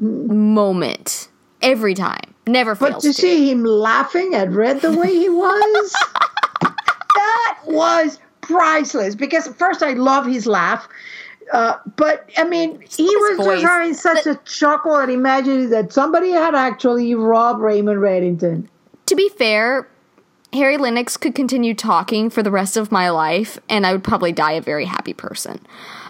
moment 0.01 1.29
every 1.61 1.93
time. 1.93 2.33
Never 2.45 2.75
But 2.75 2.99
to 2.99 3.07
to. 3.07 3.13
see 3.13 3.49
him 3.49 3.63
laughing 3.63 4.33
at 4.35 4.51
Red 4.51 4.81
the 4.81 4.91
way 4.97 5.13
he 5.13 5.29
was, 5.29 5.91
that 6.61 7.59
was 7.65 8.19
priceless. 8.41 9.15
Because 9.15 9.47
first, 9.47 9.81
I 9.81 9.93
love 9.93 10.25
his 10.25 10.45
laugh. 10.45 10.89
Uh, 11.53 11.77
but 11.95 12.29
I 12.37 12.43
mean, 12.43 12.81
he 12.89 13.03
was 13.05 13.37
voice. 13.37 13.61
just 13.61 13.65
having 13.65 13.93
such 13.93 14.25
a 14.25 14.35
chuckle 14.45 14.97
at 14.97 15.09
imagining 15.09 15.69
that 15.69 15.93
somebody 15.93 16.31
had 16.31 16.53
actually 16.53 17.15
robbed 17.15 17.61
Raymond 17.61 17.99
Reddington. 18.01 18.67
To 19.07 19.15
be 19.15 19.29
fair, 19.29 19.87
Harry 20.53 20.77
Lennix 20.77 21.19
could 21.19 21.35
continue 21.35 21.73
talking 21.73 22.29
for 22.29 22.43
the 22.43 22.51
rest 22.51 22.77
of 22.77 22.91
my 22.91 23.09
life, 23.09 23.59
and 23.69 23.85
I 23.85 23.91
would 23.91 24.03
probably 24.03 24.31
die 24.31 24.53
a 24.53 24.61
very 24.61 24.85
happy 24.85 25.13
person. 25.13 25.59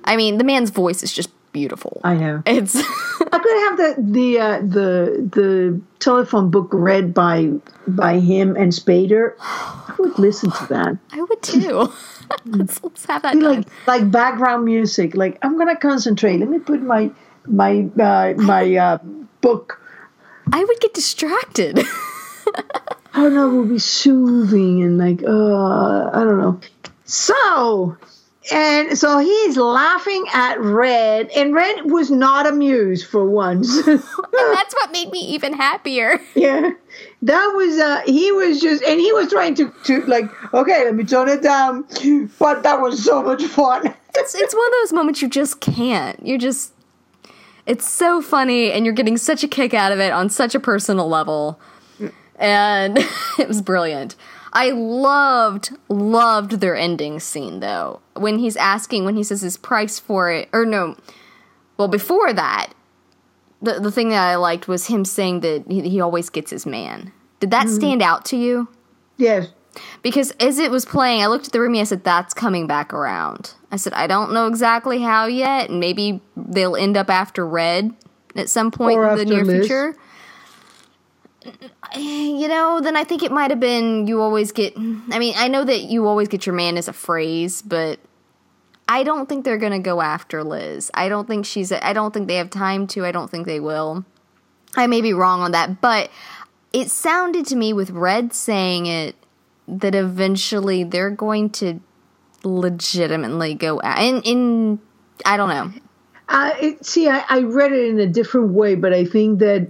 I 0.03 0.15
mean, 0.15 0.37
the 0.37 0.43
man's 0.43 0.69
voice 0.69 1.01
is 1.01 1.13
just 1.13 1.29
beautiful. 1.53 2.01
I 2.03 2.15
know. 2.15 2.43
It's 2.45 2.75
I 3.31 3.39
could 3.39 3.57
have 3.59 3.77
the 3.77 3.95
the 3.99 4.39
uh, 4.39 4.59
the 4.59 5.29
the 5.31 5.81
telephone 5.99 6.51
book 6.51 6.69
read 6.73 7.13
by 7.13 7.51
by 7.87 8.19
him 8.19 8.57
and 8.57 8.73
Spader. 8.73 9.35
I 9.39 9.95
would 9.99 10.19
listen 10.19 10.51
to 10.51 10.65
that. 10.67 10.97
I 11.11 11.21
would 11.21 11.41
too. 11.41 11.93
let's 12.45 12.83
let's 12.83 13.05
have 13.05 13.21
that 13.21 13.37
like 13.37 13.67
like 13.87 14.11
background 14.11 14.65
music. 14.65 15.15
Like 15.15 15.37
I'm 15.41 15.57
gonna 15.57 15.77
concentrate. 15.77 16.39
Let 16.39 16.49
me 16.49 16.59
put 16.59 16.81
my 16.81 17.11
my 17.45 17.89
uh, 17.99 18.33
my 18.37 18.75
uh, 18.75 18.97
book. 19.39 19.79
I 20.51 20.61
would 20.63 20.79
get 20.81 20.93
distracted. 20.93 21.79
I 23.13 23.21
don't 23.21 23.35
know. 23.35 23.49
It 23.49 23.53
would 23.53 23.69
be 23.69 23.79
soothing 23.79 24.83
and 24.83 24.97
like 24.97 25.23
uh, 25.23 26.09
I 26.13 26.23
don't 26.23 26.39
know. 26.39 26.59
So. 27.05 27.97
And 28.51 28.97
so 28.97 29.19
he's 29.19 29.55
laughing 29.55 30.25
at 30.33 30.59
Red, 30.59 31.29
and 31.29 31.53
Red 31.53 31.89
was 31.89 32.11
not 32.11 32.45
amused 32.45 33.07
for 33.07 33.23
once. 33.25 33.73
and 33.87 34.03
that's 34.33 34.73
what 34.73 34.91
made 34.91 35.11
me 35.11 35.19
even 35.19 35.53
happier. 35.53 36.19
Yeah, 36.35 36.71
that 37.21 37.53
was 37.55 37.79
uh 37.79 38.01
he 38.05 38.33
was 38.33 38.59
just 38.59 38.83
and 38.83 38.99
he 38.99 39.13
was 39.13 39.29
trying 39.29 39.55
to 39.55 39.73
to 39.85 40.01
like 40.07 40.25
okay 40.53 40.83
let 40.83 40.93
me 40.93 41.05
tone 41.05 41.29
it 41.29 41.41
down, 41.41 41.85
but 42.37 42.63
that 42.63 42.81
was 42.81 43.01
so 43.03 43.21
much 43.23 43.43
fun. 43.43 43.93
It's 44.15 44.35
it's 44.35 44.53
one 44.53 44.67
of 44.67 44.73
those 44.81 44.93
moments 44.93 45.21
you 45.23 45.27
just 45.29 45.59
can't. 45.59 46.23
You're 46.23 46.37
just 46.37 46.73
it's 47.65 47.89
so 47.89 48.21
funny 48.21 48.71
and 48.71 48.85
you're 48.85 48.93
getting 48.93 49.17
such 49.17 49.43
a 49.43 49.47
kick 49.47 49.73
out 49.73 49.91
of 49.91 49.99
it 49.99 50.11
on 50.11 50.29
such 50.29 50.53
a 50.53 50.59
personal 50.59 51.07
level. 51.07 51.59
And 52.43 52.97
it 53.39 53.47
was 53.47 53.61
brilliant. 53.61 54.15
I 54.51 54.69
loved 54.69 55.71
loved 55.89 56.59
their 56.59 56.75
ending 56.75 57.19
scene 57.19 57.59
though. 57.59 58.01
When 58.15 58.37
he's 58.37 58.55
asking 58.55 59.05
when 59.05 59.15
he 59.15 59.23
says 59.23 59.41
his 59.41 59.57
price 59.57 59.99
for 59.99 60.29
it 60.31 60.49
or 60.53 60.65
no. 60.65 60.95
Well, 61.77 61.87
before 61.87 62.31
that, 62.33 62.73
the 63.61 63.79
the 63.79 63.91
thing 63.91 64.09
that 64.09 64.27
I 64.27 64.35
liked 64.35 64.67
was 64.67 64.87
him 64.87 65.05
saying 65.05 65.39
that 65.39 65.63
he, 65.67 65.89
he 65.89 66.01
always 66.01 66.29
gets 66.29 66.51
his 66.51 66.65
man. 66.67 67.11
Did 67.39 67.49
that 67.51 67.65
mm-hmm. 67.65 67.75
stand 67.75 68.01
out 68.01 68.25
to 68.25 68.37
you? 68.37 68.67
yes, 69.17 69.49
Because 70.01 70.31
as 70.39 70.59
it 70.59 70.71
was 70.71 70.85
playing, 70.85 71.21
I 71.21 71.27
looked 71.27 71.47
at 71.47 71.51
the 71.51 71.59
room 71.59 71.73
and 71.73 71.81
I 71.81 71.83
said, 71.85 72.03
That's 72.03 72.33
coming 72.33 72.67
back 72.67 72.93
around. 72.93 73.53
I 73.71 73.77
said, 73.77 73.93
I 73.93 74.07
don't 74.07 74.33
know 74.33 74.47
exactly 74.47 75.01
how 75.01 75.25
yet. 75.25 75.69
and 75.69 75.79
Maybe 75.79 76.21
they'll 76.37 76.75
end 76.75 76.95
up 76.95 77.09
after 77.09 77.45
Red 77.45 77.91
at 78.35 78.49
some 78.49 78.71
point 78.71 78.97
Or 78.97 79.09
in 79.11 79.17
the 79.17 79.25
near 79.25 79.43
Liz. 79.43 79.65
future. 79.65 79.95
You 81.95 82.47
know, 82.47 82.79
then 82.81 82.95
I 82.95 83.03
think 83.03 83.23
it 83.23 83.31
might 83.31 83.51
have 83.51 83.59
been 83.59 84.07
you 84.07 84.21
always 84.21 84.51
get. 84.51 84.75
I 84.77 85.19
mean, 85.19 85.33
I 85.37 85.47
know 85.47 85.63
that 85.63 85.83
you 85.83 86.07
always 86.07 86.27
get 86.27 86.45
your 86.45 86.55
man 86.55 86.77
as 86.77 86.87
a 86.87 86.93
phrase, 86.93 87.61
but 87.61 87.99
I 88.87 89.03
don't 89.03 89.29
think 89.29 89.45
they're 89.45 89.57
going 89.57 89.73
to 89.73 89.79
go 89.79 90.01
after 90.01 90.43
Liz. 90.43 90.89
I 90.93 91.09
don't 91.09 91.27
think 91.27 91.45
she's. 91.45 91.71
I 91.71 91.93
don't 91.93 92.13
think 92.13 92.27
they 92.27 92.35
have 92.35 92.49
time 92.49 92.87
to. 92.87 93.05
I 93.05 93.11
don't 93.11 93.29
think 93.29 93.45
they 93.45 93.59
will. 93.59 94.05
I 94.75 94.87
may 94.87 95.01
be 95.01 95.13
wrong 95.13 95.41
on 95.41 95.51
that, 95.51 95.81
but 95.81 96.09
it 96.71 96.89
sounded 96.89 97.45
to 97.47 97.55
me 97.55 97.73
with 97.73 97.91
Red 97.91 98.33
saying 98.33 98.87
it 98.87 99.15
that 99.67 99.95
eventually 99.95 100.83
they're 100.83 101.11
going 101.11 101.49
to 101.51 101.79
legitimately 102.43 103.53
go 103.53 103.79
out. 103.83 103.99
In, 103.99 104.21
in 104.23 104.79
I 105.25 105.37
don't 105.37 105.49
know. 105.49 105.71
uh, 106.29 106.51
it, 106.59 106.85
see, 106.85 107.07
I, 107.07 107.23
I 107.29 107.41
read 107.41 107.71
it 107.71 107.87
in 107.89 107.99
a 107.99 108.07
different 108.07 108.49
way, 108.49 108.75
but 108.75 108.93
I 108.93 109.05
think 109.05 109.39
that 109.39 109.69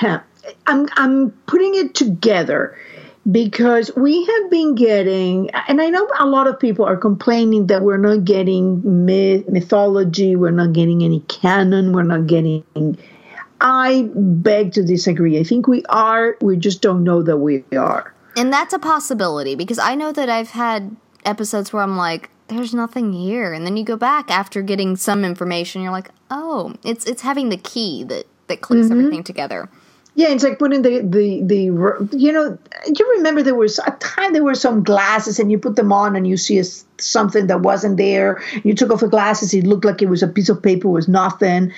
I'm 0.66 0.88
I'm 0.94 1.30
putting 1.46 1.74
it 1.74 1.94
together 1.94 2.76
because 3.30 3.90
we 3.96 4.24
have 4.24 4.50
been 4.50 4.74
getting, 4.74 5.50
and 5.68 5.80
I 5.80 5.90
know 5.90 6.08
a 6.18 6.26
lot 6.26 6.48
of 6.48 6.58
people 6.58 6.84
are 6.84 6.96
complaining 6.96 7.68
that 7.68 7.82
we're 7.82 7.96
not 7.96 8.24
getting 8.24 9.04
myth, 9.04 9.48
mythology, 9.48 10.34
we're 10.34 10.50
not 10.50 10.72
getting 10.72 11.04
any 11.04 11.20
canon, 11.20 11.92
we're 11.92 12.02
not 12.02 12.26
getting. 12.26 12.64
I 13.60 14.10
beg 14.14 14.72
to 14.72 14.82
disagree. 14.82 15.38
I 15.38 15.44
think 15.44 15.68
we 15.68 15.84
are. 15.84 16.36
We 16.40 16.56
just 16.56 16.82
don't 16.82 17.04
know 17.04 17.22
that 17.22 17.36
we 17.36 17.62
are. 17.76 18.12
And 18.36 18.52
that's 18.52 18.72
a 18.72 18.78
possibility 18.78 19.54
because 19.54 19.78
I 19.78 19.94
know 19.94 20.10
that 20.10 20.28
I've 20.28 20.50
had 20.50 20.96
episodes 21.24 21.72
where 21.72 21.82
I'm 21.82 21.96
like, 21.96 22.30
there's 22.48 22.74
nothing 22.74 23.12
here. 23.12 23.52
And 23.52 23.64
then 23.64 23.76
you 23.76 23.84
go 23.84 23.96
back 23.96 24.30
after 24.30 24.62
getting 24.62 24.96
some 24.96 25.24
information, 25.24 25.80
you're 25.82 25.92
like, 25.92 26.10
oh, 26.30 26.74
it's 26.82 27.04
it's 27.04 27.22
having 27.22 27.50
the 27.50 27.56
key 27.56 28.02
that, 28.04 28.26
that 28.48 28.62
clicks 28.62 28.86
mm-hmm. 28.86 28.98
everything 28.98 29.22
together. 29.22 29.68
Yeah, 30.14 30.28
it's 30.28 30.44
like 30.44 30.58
putting 30.58 30.82
the, 30.82 31.00
the, 31.00 31.42
the, 31.42 32.16
you 32.16 32.32
know, 32.32 32.58
you 32.86 33.12
remember 33.16 33.42
there 33.42 33.54
was 33.54 33.78
a 33.78 33.92
time 33.92 34.34
there 34.34 34.44
were 34.44 34.54
some 34.54 34.82
glasses 34.82 35.38
and 35.38 35.50
you 35.50 35.58
put 35.58 35.76
them 35.76 35.90
on 35.90 36.16
and 36.16 36.26
you 36.26 36.36
see 36.36 36.58
a, 36.58 36.64
something 36.98 37.46
that 37.46 37.62
wasn't 37.62 37.96
there. 37.96 38.42
You 38.62 38.74
took 38.74 38.90
off 38.90 39.00
the 39.00 39.08
glasses, 39.08 39.54
it 39.54 39.66
looked 39.66 39.86
like 39.86 40.02
it 40.02 40.10
was 40.10 40.22
a 40.22 40.28
piece 40.28 40.50
of 40.50 40.62
paper, 40.62 40.88
was 40.88 41.08
nothing. 41.08 41.72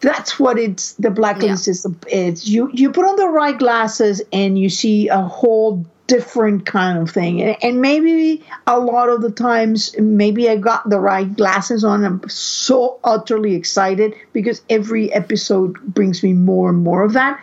That's 0.00 0.38
what 0.38 0.58
it's, 0.58 0.92
the 0.94 1.10
blacklist 1.10 1.66
is. 1.66 1.86
It's 2.08 2.46
you, 2.46 2.70
you 2.74 2.92
put 2.92 3.06
on 3.06 3.16
the 3.16 3.28
right 3.28 3.58
glasses 3.58 4.20
and 4.30 4.58
you 4.58 4.68
see 4.68 5.08
a 5.08 5.22
whole 5.22 5.86
different 6.06 6.66
kind 6.66 6.98
of 6.98 7.10
thing. 7.10 7.42
And, 7.42 7.80
maybe 7.80 8.44
a 8.66 8.78
lot 8.78 9.08
of 9.08 9.22
the 9.22 9.30
times, 9.30 9.94
maybe 9.98 10.48
I 10.48 10.56
got 10.56 10.88
the 10.88 11.00
right 11.00 11.34
glasses 11.34 11.84
on. 11.84 12.04
I'm 12.04 12.28
so 12.28 12.98
utterly 13.02 13.54
excited 13.54 14.14
because 14.32 14.62
every 14.68 15.12
episode 15.12 15.80
brings 15.80 16.22
me 16.22 16.32
more 16.32 16.70
and 16.70 16.82
more 16.82 17.02
of 17.02 17.14
that. 17.14 17.42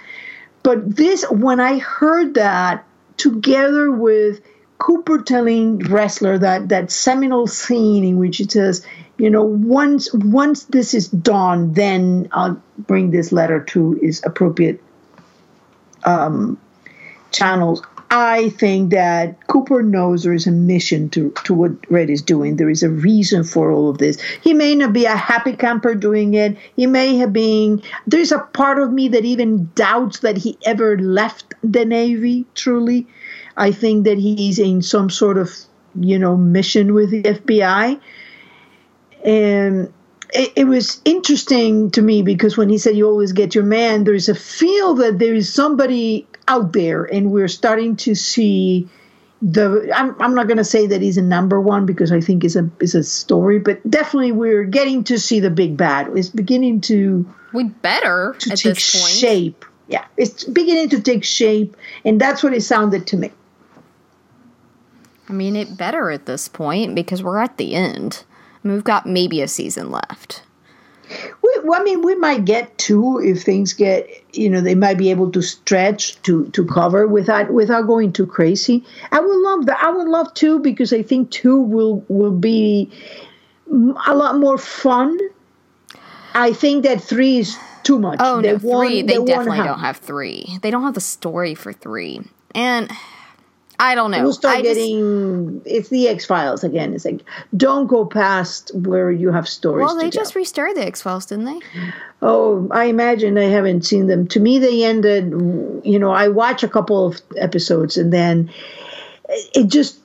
But 0.64 0.96
this, 0.96 1.26
when 1.30 1.60
I 1.60 1.80
heard 1.80 2.36
that 2.36 2.86
together 3.18 3.92
with 3.92 4.42
Cooper 4.78 5.22
telling 5.22 5.80
Ressler 5.80 6.40
that 6.40 6.70
that 6.70 6.92
seminal 6.92 7.46
scene 7.46 8.04
in 8.04 8.18
which 8.18 8.38
he 8.38 8.46
says, 8.46 8.84
you 9.18 9.30
know, 9.30 9.44
once 9.44 10.12
once 10.12 10.64
this 10.66 10.96
is 10.96 11.08
done, 11.08 11.74
then 11.74 12.30
I'll 12.32 12.62
bring 12.80 13.12
this 13.12 13.32
letter 13.32 13.60
to 13.60 14.00
its 14.02 14.26
appropriate 14.26 14.82
um, 16.04 16.60
channels. 17.32 17.84
I 18.14 18.50
think 18.50 18.92
that 18.92 19.48
Cooper 19.48 19.82
knows 19.82 20.24
there 20.24 20.34
is 20.34 20.46
a 20.46 20.52
mission 20.52 21.10
to, 21.12 21.32
to 21.46 21.54
what 21.54 21.72
Red 21.90 22.10
is 22.10 22.22
doing. 22.22 22.58
There 22.58 22.70
is 22.70 22.84
a 22.84 22.90
reason 22.90 23.46
for 23.46 23.72
all 23.72 23.90
of 23.90 24.00
this. 24.00 24.20
He 24.42 24.54
may 24.54 24.76
not 24.76 24.92
be 24.92 25.06
a 25.06 25.16
happy 25.16 25.56
camper 25.56 25.96
doing 25.96 26.34
it. 26.34 26.58
He 26.76 26.88
may 26.88 27.16
have 27.16 27.32
been. 27.32 27.82
There's 28.06 28.34
a 28.34 28.40
part 28.40 28.80
of 28.80 28.92
me 28.92 29.08
that 29.08 29.24
even 29.24 29.72
doubts 29.76 30.20
that 30.20 30.36
he 30.36 30.58
ever 30.66 30.98
left 30.98 31.54
the 31.64 31.86
Navy, 31.86 32.46
truly. 32.54 33.08
I 33.56 33.72
think 33.72 34.04
that 34.04 34.18
he's 34.18 34.60
in 34.60 34.82
some 34.82 35.10
sort 35.10 35.38
of, 35.38 35.50
you 35.96 36.20
know, 36.20 36.36
mission 36.36 36.94
with 36.94 37.12
the 37.12 37.24
FBI. 37.24 37.98
and 39.24 39.94
it, 40.34 40.54
it, 40.56 40.64
was 40.66 41.02
interesting 41.04 41.92
to 41.92 42.02
me 42.02 42.22
because 42.22 42.58
when 42.58 42.70
he 42.70 42.78
said 42.78 42.96
you 42.96 43.08
always 43.08 43.34
get 43.34 43.54
your 43.54 43.66
man, 43.66 44.06
there's 44.06 44.30
a 44.30 44.36
feel 44.36 44.94
that 44.96 45.20
there 45.20 45.34
is 45.34 45.54
somebody 45.54 46.26
out 46.48 46.74
there, 46.74 47.04
and 47.04 47.32
we're 47.32 47.48
starting 47.48 47.96
to 47.98 48.16
see 48.16 48.90
the. 49.42 49.92
I'm, 49.96 50.20
I'm 50.22 50.36
not 50.36 50.48
going 50.48 50.58
to 50.58 50.64
say 50.64 50.88
that 50.88 51.02
he's 51.02 51.18
a 51.18 51.22
number 51.22 51.60
one 51.60 51.86
because 51.86 52.12
I 52.12 52.22
think 52.22 52.44
it's 52.44 52.56
a 52.56 52.70
is 52.80 52.96
a 52.96 53.04
story, 53.04 53.60
but 53.60 53.90
definitely 53.90 54.32
we're 54.32 54.64
getting 54.64 55.04
to 55.06 55.20
see 55.20 55.40
the 55.40 55.50
big 55.50 55.78
bad. 55.78 56.16
It's 56.18 56.30
beginning 56.30 56.82
to 56.82 57.26
we 57.54 57.66
better 57.66 58.36
to 58.40 58.56
take 58.56 58.78
shape. 58.78 59.66
Yeah, 59.88 60.06
it's 60.18 60.44
beginning 60.46 60.90
to 60.90 61.02
take 61.02 61.24
shape, 61.24 61.76
and 62.06 62.20
that's 62.20 62.44
what 62.44 62.54
it 62.54 62.62
sounded 62.62 63.08
to 63.08 63.18
me. 63.18 63.32
I 65.28 65.34
mean, 65.34 65.56
it 65.56 65.78
better 65.78 66.12
at 66.12 66.26
this 66.26 66.48
point 66.48 66.94
because 66.94 67.24
we're 67.24 67.40
at 67.40 67.58
the 67.58 67.74
end. 67.74 68.26
I 68.64 68.68
mean, 68.68 68.76
we've 68.76 68.84
got 68.84 69.06
maybe 69.06 69.42
a 69.42 69.48
season 69.48 69.90
left. 69.90 70.44
We, 71.42 71.60
well, 71.64 71.80
I 71.80 71.84
mean, 71.84 72.02
we 72.02 72.16
might 72.16 72.46
get 72.46 72.78
two 72.78 73.20
if 73.24 73.44
things 73.44 73.74
get, 73.74 74.10
you 74.34 74.50
know, 74.50 74.62
they 74.62 74.76
might 74.76 74.98
be 74.98 75.10
able 75.10 75.32
to 75.32 75.42
stretch 75.42 76.22
to 76.24 76.48
to 76.50 76.66
cover 76.66 77.08
without 77.08 77.52
without 77.52 77.88
going 77.88 78.14
too 78.14 78.26
crazy. 78.26 78.84
I 79.12 79.20
would 79.20 79.38
love 79.38 79.66
that. 79.68 79.84
I 79.84 79.92
would 79.92 80.08
love 80.08 80.34
two 80.34 80.60
because 80.60 80.94
I 80.94 81.04
think 81.04 81.32
two 81.32 81.60
will 81.60 82.04
will 82.08 82.32
be 82.32 82.92
a 83.70 84.16
lot 84.16 84.38
more 84.38 84.58
fun. 84.58 85.18
I 86.34 86.54
think 86.54 86.84
that 86.84 87.02
three 87.02 87.40
is 87.40 87.58
too 87.84 88.00
much. 88.00 88.20
Oh 88.22 88.42
they 88.42 88.54
no, 88.54 88.60
three. 88.60 89.02
they, 89.02 89.18
they 89.18 89.26
definitely 89.26 89.66
don't 89.66 89.80
have 89.80 89.98
three. 89.98 90.58
They 90.62 90.72
don't 90.72 90.84
have 90.84 90.94
the 90.94 91.02
story 91.02 91.56
for 91.56 91.74
three, 91.74 92.22
and 92.56 92.92
I 93.82 93.96
don't 93.96 94.12
know. 94.12 94.22
We'll 94.22 94.34
start 94.34 94.58
I 94.58 94.62
getting 94.62 95.56
just, 95.64 95.68
it's 95.68 95.90
the 95.90 96.08
X 96.08 96.24
Files 96.24 96.64
again. 96.64 96.94
It's 96.94 97.04
like 97.04 97.22
don't 97.58 97.88
go 97.88 98.06
past 98.06 98.70
where 98.76 99.12
you 99.12 99.32
have 99.32 99.50
stories. 99.50 99.88
Well, 99.88 99.98
they 99.98 100.12
just 100.12 100.36
restarted 100.36 100.78
the 100.78 100.86
X 100.86 101.02
Files, 101.02 101.26
didn't 101.26 101.46
they? 101.46 101.60
Oh, 102.22 102.68
I 102.70 102.86
imagine 102.86 103.40
I 103.40 103.46
haven't 103.46 103.84
seen 103.84 104.06
them. 104.06 104.28
To 104.28 104.40
me, 104.40 104.60
they 104.60 104.84
ended. 104.84 105.32
You 105.84 105.98
know, 105.98 106.12
I 106.12 106.28
watch 106.28 106.62
a 106.62 106.68
couple 106.68 107.08
of 107.08 107.22
episodes 107.38 107.98
and 107.98 108.14
then 108.14 108.52
it 109.56 109.68
just. 109.68 109.98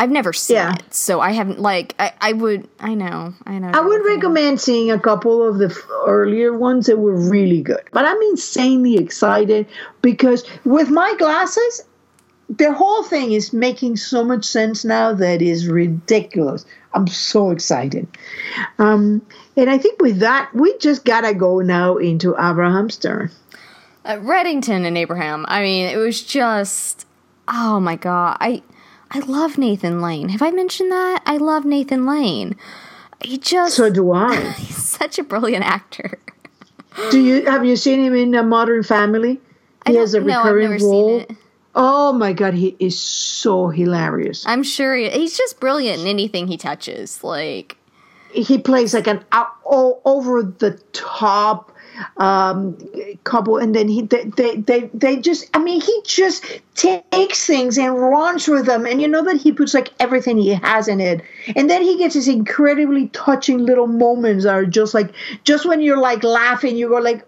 I've 0.00 0.10
never 0.10 0.32
seen 0.32 0.56
yeah. 0.56 0.74
it, 0.74 0.94
so 0.94 1.20
I 1.20 1.32
haven't 1.32 1.60
like 1.60 1.94
I, 1.98 2.12
I 2.20 2.32
would 2.32 2.66
I 2.80 2.94
know 2.94 3.34
I 3.44 3.58
know. 3.58 3.70
I 3.72 3.80
would 3.80 4.04
recommend 4.06 4.60
seeing 4.60 4.90
a 4.90 4.98
couple 4.98 5.46
of 5.46 5.58
the 5.58 5.78
earlier 6.06 6.56
ones 6.56 6.86
that 6.86 6.96
were 6.96 7.14
really 7.14 7.60
good. 7.60 7.82
But 7.92 8.06
I'm 8.06 8.20
insanely 8.22 8.96
excited 8.96 9.68
because 10.00 10.44
with 10.64 10.88
my 10.88 11.14
glasses, 11.18 11.82
the 12.58 12.72
whole 12.72 13.02
thing 13.02 13.32
is 13.32 13.52
making 13.52 13.96
so 13.96 14.24
much 14.24 14.44
sense 14.44 14.84
now 14.84 15.12
that 15.14 15.40
is 15.40 15.68
ridiculous. 15.68 16.66
I'm 16.94 17.06
so 17.06 17.50
excited. 17.50 18.06
Um, 18.78 19.22
and 19.56 19.70
I 19.70 19.78
think 19.78 20.00
with 20.02 20.18
that, 20.18 20.50
we 20.54 20.76
just 20.78 21.04
gotta 21.04 21.34
go 21.34 21.60
now 21.60 21.96
into 21.96 22.34
Abraham 22.38 22.90
Stern. 22.90 23.30
Uh, 24.04 24.16
Reddington 24.16 24.84
and 24.84 24.98
Abraham. 24.98 25.46
I 25.48 25.62
mean, 25.62 25.86
it 25.86 25.96
was 25.96 26.22
just, 26.22 27.06
oh 27.48 27.80
my 27.80 27.96
god, 27.96 28.36
I, 28.40 28.62
I 29.10 29.20
love 29.20 29.56
Nathan 29.56 30.02
Lane. 30.02 30.28
Have 30.28 30.42
I 30.42 30.50
mentioned 30.50 30.92
that? 30.92 31.22
I 31.24 31.38
love 31.38 31.64
Nathan 31.64 32.04
Lane. 32.04 32.56
He 33.24 33.38
just 33.38 33.76
so 33.76 33.88
do 33.88 34.12
I. 34.12 34.50
he's 34.58 34.76
such 34.76 35.18
a 35.18 35.22
brilliant 35.22 35.64
actor. 35.64 36.18
do 37.10 37.20
you 37.20 37.46
have 37.46 37.64
you 37.64 37.76
seen 37.76 38.04
him 38.04 38.14
in 38.14 38.34
a 38.34 38.42
Modern 38.42 38.82
Family? 38.82 39.40
He 39.86 39.94
has 39.94 40.14
a 40.14 40.20
recurring 40.20 40.76
no, 40.78 40.86
role. 40.86 41.26
Oh 41.74 42.12
my 42.12 42.32
god, 42.32 42.54
he 42.54 42.76
is 42.78 43.00
so 43.00 43.68
hilarious. 43.68 44.44
I'm 44.46 44.62
sure 44.62 44.94
he, 44.94 45.08
he's 45.08 45.36
just 45.36 45.58
brilliant 45.58 46.02
in 46.02 46.06
anything 46.06 46.46
he 46.46 46.56
touches. 46.56 47.24
Like 47.24 47.76
he 48.32 48.58
plays 48.58 48.94
like 48.94 49.06
an 49.06 49.24
out, 49.32 49.52
all 49.64 50.02
over 50.04 50.42
the 50.42 50.72
top 50.92 51.72
um, 52.18 52.76
couple, 53.24 53.56
and 53.56 53.74
then 53.74 53.88
he 53.88 54.02
they, 54.02 54.24
they 54.24 54.56
they 54.56 54.90
they 54.92 55.16
just 55.16 55.48
I 55.54 55.58
mean 55.60 55.80
he 55.80 56.02
just 56.04 56.44
takes 56.74 57.46
things 57.46 57.78
and 57.78 57.98
runs 57.98 58.48
with 58.48 58.66
them, 58.66 58.84
and 58.84 59.00
you 59.00 59.08
know 59.08 59.24
that 59.24 59.36
he 59.36 59.52
puts 59.52 59.72
like 59.72 59.90
everything 59.98 60.36
he 60.36 60.50
has 60.54 60.88
in 60.88 61.00
it, 61.00 61.22
and 61.56 61.70
then 61.70 61.82
he 61.82 61.96
gets 61.96 62.14
these 62.14 62.28
incredibly 62.28 63.08
touching 63.08 63.58
little 63.58 63.86
moments 63.86 64.44
that 64.44 64.54
are 64.54 64.66
just 64.66 64.92
like 64.92 65.12
just 65.44 65.64
when 65.64 65.80
you're 65.80 66.00
like 66.00 66.22
laughing, 66.22 66.76
you 66.76 66.88
go 66.90 66.98
like, 66.98 67.24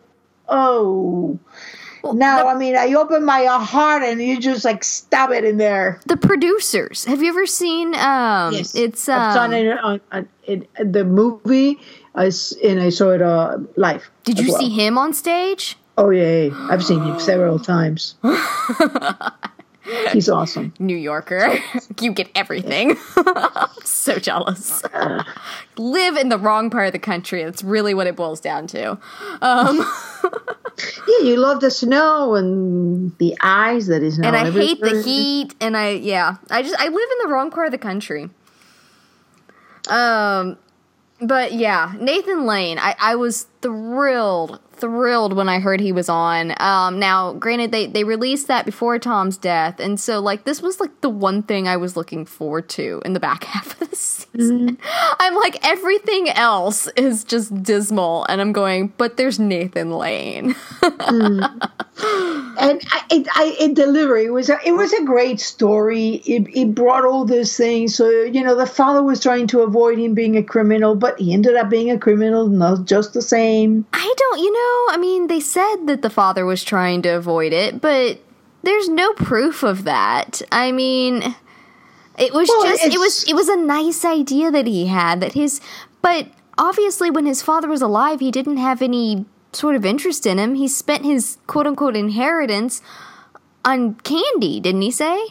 oh 0.48 1.38
no, 2.12 2.38
the, 2.38 2.46
I 2.46 2.54
mean, 2.54 2.76
I 2.76 2.92
open 2.94 3.24
my 3.24 3.44
heart 3.44 4.02
and 4.02 4.20
you 4.20 4.40
just 4.40 4.64
like 4.64 4.84
stab 4.84 5.30
it 5.30 5.44
in 5.44 5.56
there. 5.56 6.00
The 6.06 6.16
producers. 6.16 7.04
Have 7.04 7.22
you 7.22 7.28
ever 7.30 7.46
seen? 7.46 7.94
Um, 7.94 8.54
yes, 8.54 8.74
it's. 8.74 9.08
Um, 9.08 9.20
I've 9.20 9.34
done 9.34 9.52
it 9.52 9.78
on, 9.78 10.00
on, 10.12 10.28
in, 10.44 10.66
the 10.78 11.04
movie, 11.04 11.80
I, 12.14 12.30
and 12.62 12.80
I 12.80 12.90
saw 12.90 13.10
it 13.10 13.22
uh, 13.22 13.58
live. 13.76 14.08
Did 14.24 14.38
you 14.38 14.52
well. 14.52 14.60
see 14.60 14.68
him 14.68 14.98
on 14.98 15.12
stage? 15.14 15.76
Oh 15.96 16.10
yeah, 16.10 16.44
yeah. 16.44 16.68
I've 16.70 16.84
seen 16.84 17.02
him 17.02 17.20
several 17.20 17.58
times. 17.58 18.16
He's 20.12 20.28
awesome. 20.28 20.72
New 20.78 20.96
Yorker. 20.96 21.58
you 22.00 22.12
get 22.12 22.30
everything. 22.34 22.96
so 23.84 24.18
jealous. 24.18 24.82
Live 25.76 26.16
in 26.16 26.28
the 26.28 26.38
wrong 26.38 26.70
part 26.70 26.86
of 26.86 26.92
the 26.92 26.98
country. 26.98 27.44
That's 27.44 27.62
really 27.62 27.94
what 27.94 28.06
it 28.06 28.16
boils 28.16 28.40
down 28.40 28.66
to. 28.68 28.98
Um, 29.42 29.86
yeah, 31.08 31.18
you 31.22 31.36
love 31.36 31.60
the 31.60 31.70
snow 31.70 32.34
and 32.34 33.16
the 33.18 33.36
eyes 33.40 33.86
that 33.88 34.02
is 34.02 34.16
snow. 34.16 34.28
And 34.28 34.36
I 34.36 34.50
hate 34.50 34.80
the 34.80 35.02
heat. 35.02 35.54
And 35.60 35.76
I, 35.76 35.90
yeah, 35.90 36.36
I 36.50 36.62
just, 36.62 36.76
I 36.78 36.88
live 36.88 36.94
in 36.94 37.28
the 37.28 37.28
wrong 37.28 37.50
part 37.50 37.66
of 37.66 37.72
the 37.72 37.78
country. 37.78 38.30
Um, 39.88 40.56
but 41.20 41.52
yeah, 41.52 41.92
Nathan 41.98 42.46
Lane, 42.46 42.78
I, 42.78 42.94
I 42.98 43.16
was 43.16 43.46
thrilled 43.60 44.60
thrilled 44.84 45.32
when 45.32 45.48
I 45.48 45.60
heard 45.60 45.80
he 45.80 45.92
was 45.92 46.10
on. 46.10 46.52
Um, 46.60 46.98
now, 46.98 47.32
granted, 47.32 47.72
they 47.72 47.86
they 47.86 48.04
released 48.04 48.48
that 48.48 48.66
before 48.66 48.98
Tom's 48.98 49.38
death, 49.38 49.80
and 49.80 49.98
so 49.98 50.20
like 50.20 50.44
this 50.44 50.60
was 50.60 50.78
like 50.78 51.00
the 51.00 51.08
one 51.08 51.42
thing 51.42 51.66
I 51.66 51.78
was 51.78 51.96
looking 51.96 52.26
forward 52.26 52.68
to 52.70 53.00
in 53.02 53.14
the 53.14 53.20
back 53.20 53.44
half 53.54 53.80
of 53.80 53.88
the 53.88 53.96
season. 53.96 54.76
Mm-hmm. 54.76 55.14
I'm 55.18 55.34
like 55.36 55.66
everything 55.66 56.28
else 56.28 56.86
is 56.96 57.24
just 57.24 57.62
dismal, 57.62 58.26
and 58.28 58.42
I'm 58.42 58.52
going, 58.52 58.92
but 58.98 59.16
there's 59.16 59.38
Nathan 59.38 59.90
Lane. 59.90 60.52
mm. 60.82 61.70
And 62.56 62.80
I, 62.92 63.02
it, 63.10 63.26
I, 63.34 63.56
it 63.58 63.74
delivery 63.74 64.30
was 64.30 64.48
a, 64.48 64.58
it 64.64 64.72
was 64.72 64.92
a 64.92 65.04
great 65.04 65.40
story. 65.40 66.22
It, 66.24 66.48
it 66.56 66.74
brought 66.74 67.04
all 67.04 67.24
those 67.24 67.56
things. 67.56 67.94
So 67.94 68.08
you 68.08 68.44
know, 68.44 68.54
the 68.54 68.66
father 68.66 69.02
was 69.02 69.20
trying 69.20 69.46
to 69.48 69.60
avoid 69.60 69.98
him 69.98 70.14
being 70.14 70.36
a 70.36 70.42
criminal, 70.42 70.94
but 70.94 71.18
he 71.18 71.32
ended 71.32 71.56
up 71.56 71.70
being 71.70 71.90
a 71.90 71.98
criminal, 71.98 72.46
not 72.48 72.84
just 72.84 73.12
the 73.12 73.22
same. 73.22 73.86
I 73.92 74.14
don't, 74.16 74.38
you 74.38 74.52
know 74.52 74.73
I 74.90 74.96
mean, 74.98 75.26
they 75.26 75.40
said 75.40 75.86
that 75.86 76.02
the 76.02 76.10
father 76.10 76.44
was 76.44 76.62
trying 76.62 77.02
to 77.02 77.10
avoid 77.10 77.52
it, 77.52 77.80
but 77.80 78.20
there's 78.62 78.88
no 78.88 79.12
proof 79.14 79.62
of 79.62 79.84
that. 79.84 80.42
I 80.50 80.72
mean, 80.72 81.34
it 82.18 82.32
was 82.32 82.48
well, 82.48 82.62
just 82.64 82.84
it 82.84 82.98
was 82.98 83.24
it 83.24 83.34
was 83.34 83.48
a 83.48 83.56
nice 83.56 84.04
idea 84.04 84.50
that 84.50 84.66
he 84.66 84.86
had 84.86 85.20
that 85.20 85.32
his 85.32 85.60
but 86.02 86.28
obviously 86.58 87.10
when 87.10 87.26
his 87.26 87.42
father 87.42 87.68
was 87.68 87.82
alive, 87.82 88.20
he 88.20 88.30
didn't 88.30 88.58
have 88.58 88.82
any 88.82 89.26
sort 89.52 89.76
of 89.76 89.84
interest 89.84 90.26
in 90.26 90.38
him. 90.38 90.54
He 90.54 90.68
spent 90.68 91.04
his 91.04 91.38
quote 91.46 91.66
unquote 91.66 91.96
inheritance 91.96 92.82
on 93.64 93.94
candy, 93.96 94.60
didn't 94.60 94.82
he 94.82 94.90
say? 94.90 95.28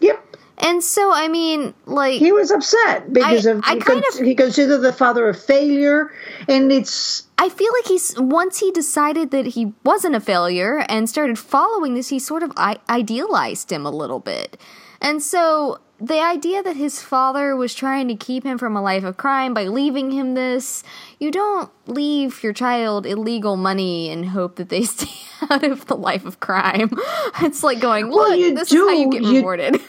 Yep. 0.00 0.36
And 0.62 0.84
so, 0.84 1.10
I 1.12 1.28
mean, 1.28 1.74
like 1.86 2.18
he 2.18 2.32
was 2.32 2.50
upset 2.50 3.12
because 3.12 3.46
I, 3.46 3.50
of 3.52 3.60
I 3.64 3.78
kind 3.78 4.02
con- 4.02 4.20
of 4.20 4.26
he 4.26 4.34
considered 4.34 4.78
the 4.78 4.92
father 4.92 5.28
a 5.28 5.34
failure, 5.34 6.12
and 6.48 6.70
it's. 6.70 7.24
I 7.38 7.48
feel 7.48 7.72
like 7.72 7.86
he's 7.86 8.14
once 8.20 8.58
he 8.58 8.70
decided 8.70 9.30
that 9.30 9.46
he 9.46 9.72
wasn't 9.84 10.16
a 10.16 10.20
failure 10.20 10.84
and 10.88 11.08
started 11.08 11.38
following 11.38 11.94
this, 11.94 12.08
he 12.08 12.18
sort 12.18 12.42
of 12.42 12.52
I- 12.56 12.78
idealized 12.90 13.72
him 13.72 13.86
a 13.86 13.90
little 13.90 14.20
bit, 14.20 14.60
and 15.00 15.22
so 15.22 15.80
the 16.00 16.18
idea 16.18 16.62
that 16.62 16.76
his 16.76 17.02
father 17.02 17.54
was 17.54 17.74
trying 17.74 18.08
to 18.08 18.14
keep 18.14 18.44
him 18.44 18.56
from 18.56 18.74
a 18.74 18.82
life 18.82 19.04
of 19.04 19.18
crime 19.18 19.52
by 19.52 19.64
leaving 19.64 20.10
him 20.10 20.34
this, 20.34 20.82
you 21.18 21.30
don't 21.30 21.70
leave 21.86 22.42
your 22.42 22.54
child 22.54 23.04
illegal 23.04 23.56
money 23.56 24.10
and 24.10 24.30
hope 24.30 24.56
that 24.56 24.70
they 24.70 24.82
stay 24.84 25.10
out 25.50 25.62
of 25.62 25.86
the 25.86 25.96
life 25.96 26.24
of 26.24 26.40
crime. 26.40 26.90
It's 27.42 27.62
like 27.62 27.80
going, 27.80 28.06
look, 28.06 28.28
well, 28.28 28.36
you 28.36 28.54
this 28.54 28.68
do. 28.68 28.86
is 28.86 28.90
how 28.90 28.96
you 28.96 29.10
get 29.10 29.22
rewarded. 29.22 29.80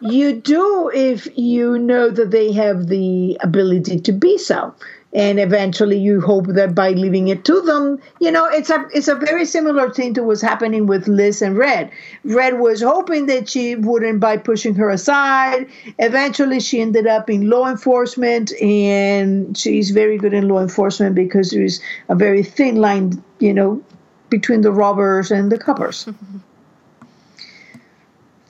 You, 0.00 0.10
you 0.10 0.40
do 0.40 0.90
if 0.94 1.26
you 1.36 1.78
know 1.78 2.10
that 2.10 2.30
they 2.30 2.52
have 2.52 2.88
the 2.88 3.36
ability 3.40 4.00
to 4.00 4.12
be 4.12 4.38
so 4.38 4.74
and 5.12 5.40
eventually 5.40 5.98
you 5.98 6.20
hope 6.20 6.46
that 6.46 6.74
by 6.74 6.90
leaving 6.90 7.28
it 7.28 7.44
to 7.44 7.60
them 7.62 8.00
you 8.20 8.30
know 8.30 8.46
it's 8.46 8.70
a 8.70 8.86
it's 8.94 9.08
a 9.08 9.14
very 9.14 9.44
similar 9.44 9.90
thing 9.90 10.14
to 10.14 10.22
what's 10.22 10.40
happening 10.40 10.86
with 10.86 11.08
liz 11.08 11.42
and 11.42 11.56
red. 11.58 11.90
Red 12.24 12.58
was 12.60 12.82
hoping 12.82 13.26
that 13.26 13.48
she 13.48 13.74
wouldn't 13.74 14.20
by 14.20 14.36
pushing 14.36 14.74
her 14.76 14.90
aside 14.90 15.66
eventually 15.98 16.60
she 16.60 16.80
ended 16.80 17.06
up 17.06 17.28
in 17.28 17.48
law 17.50 17.68
enforcement 17.68 18.52
and 18.60 19.56
she's 19.56 19.90
very 19.90 20.16
good 20.16 20.32
in 20.32 20.48
law 20.48 20.60
enforcement 20.60 21.14
because 21.14 21.50
there's 21.50 21.80
a 22.08 22.14
very 22.14 22.42
thin 22.42 22.76
line 22.76 23.22
you 23.40 23.52
know 23.52 23.82
between 24.28 24.60
the 24.60 24.70
robbers 24.70 25.32
and 25.32 25.50
the 25.50 25.58
coppers. 25.58 26.08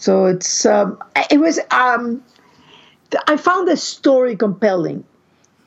So 0.00 0.24
it's 0.24 0.64
um, 0.64 0.98
it 1.30 1.38
was 1.38 1.60
um, 1.70 2.24
i 3.26 3.36
found 3.36 3.68
the 3.68 3.76
story 3.76 4.34
compelling 4.34 5.04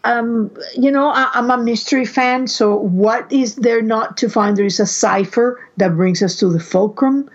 um, 0.03 0.51
you 0.77 0.91
know, 0.91 1.09
I, 1.09 1.29
I'm 1.33 1.49
a 1.49 1.57
mystery 1.57 2.05
fan. 2.05 2.47
So 2.47 2.75
what 2.75 3.31
is 3.31 3.55
there 3.55 3.81
not 3.81 4.17
to 4.17 4.29
find? 4.29 4.57
There 4.57 4.65
is 4.65 4.79
a 4.79 4.85
cipher 4.85 5.65
that 5.77 5.95
brings 5.95 6.21
us 6.21 6.35
to 6.37 6.49
the 6.49 6.59
fulcrum. 6.59 7.29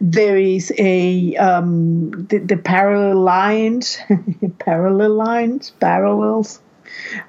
There 0.00 0.36
is 0.36 0.72
a 0.78 1.36
um, 1.36 2.10
the, 2.26 2.38
the 2.38 2.56
parallel 2.56 3.20
lines, 3.20 3.98
parallel 4.58 5.14
lines, 5.14 5.70
parallels. 5.80 6.60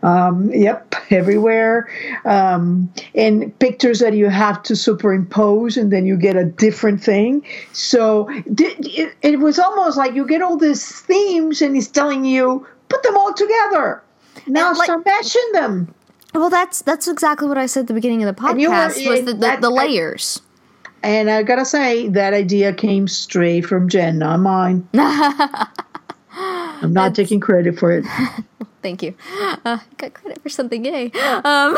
Um, 0.04 0.52
yep, 0.54 0.96
everywhere. 1.10 1.90
Um, 2.24 2.92
and 3.16 3.58
pictures 3.60 4.00
that 4.00 4.14
you 4.14 4.30
have 4.30 4.62
to 4.64 4.76
superimpose, 4.76 5.78
and 5.78 5.92
then 5.92 6.06
you 6.06 6.18
get 6.18 6.36
a 6.36 6.46
different 6.46 7.02
thing. 7.02 7.46
So 7.74 8.28
it, 8.30 9.16
it 9.22 9.40
was 9.40 9.60
almost 9.60 9.98
like 9.98 10.14
you 10.14 10.28
get 10.28 10.42
all 10.42 10.58
these 10.58 11.02
themes, 11.02 11.62
and 11.62 11.76
he's 11.76 11.88
telling 11.88 12.26
you 12.26 12.66
put 12.90 13.04
them 13.04 13.18
all 13.18 13.34
together. 13.34 14.04
Now 14.48 14.69
And, 14.69 14.78
like- 14.78 14.86
start 14.86 15.06
mashing 15.06 15.52
them. 15.54 15.93
Well, 16.34 16.50
that's 16.50 16.82
that's 16.82 17.08
exactly 17.08 17.48
what 17.48 17.58
I 17.58 17.65
said 17.65 17.82
at 17.82 17.88
the 17.88 17.93
beginning 17.93 18.24
of 18.24 18.36
the 18.36 18.41
you 18.58 18.69
were- 18.69 18.76
podcast 18.76 19.08
was 19.10 19.19
the, 19.21 19.26
the, 19.28 19.34
that- 19.36 19.62
the 19.62 19.71
I- 19.71 19.86
layers. 19.86 20.41
And 21.04 21.30
I 21.30 21.43
gotta 21.43 21.65
say, 21.65 22.10
that 22.10 22.34
idea 22.34 22.74
came 22.74 23.08
straight 23.08 23.65
from 23.67 23.88
Jen, 23.89 24.17
not 24.17 24.39
mine. 24.39 24.88
I'm 26.38 26.93
not 26.93 27.13
taking 27.15 27.39
credit 27.39 27.78
for 27.80 27.91
it. 27.91 28.06
Thank 28.82 29.02
you. 29.02 29.15
Uh, 29.65 29.80
got 29.98 30.13
credit 30.13 30.41
for 30.43 30.50
something, 30.50 30.84
yay. 30.86 31.06
Um, 31.06 31.12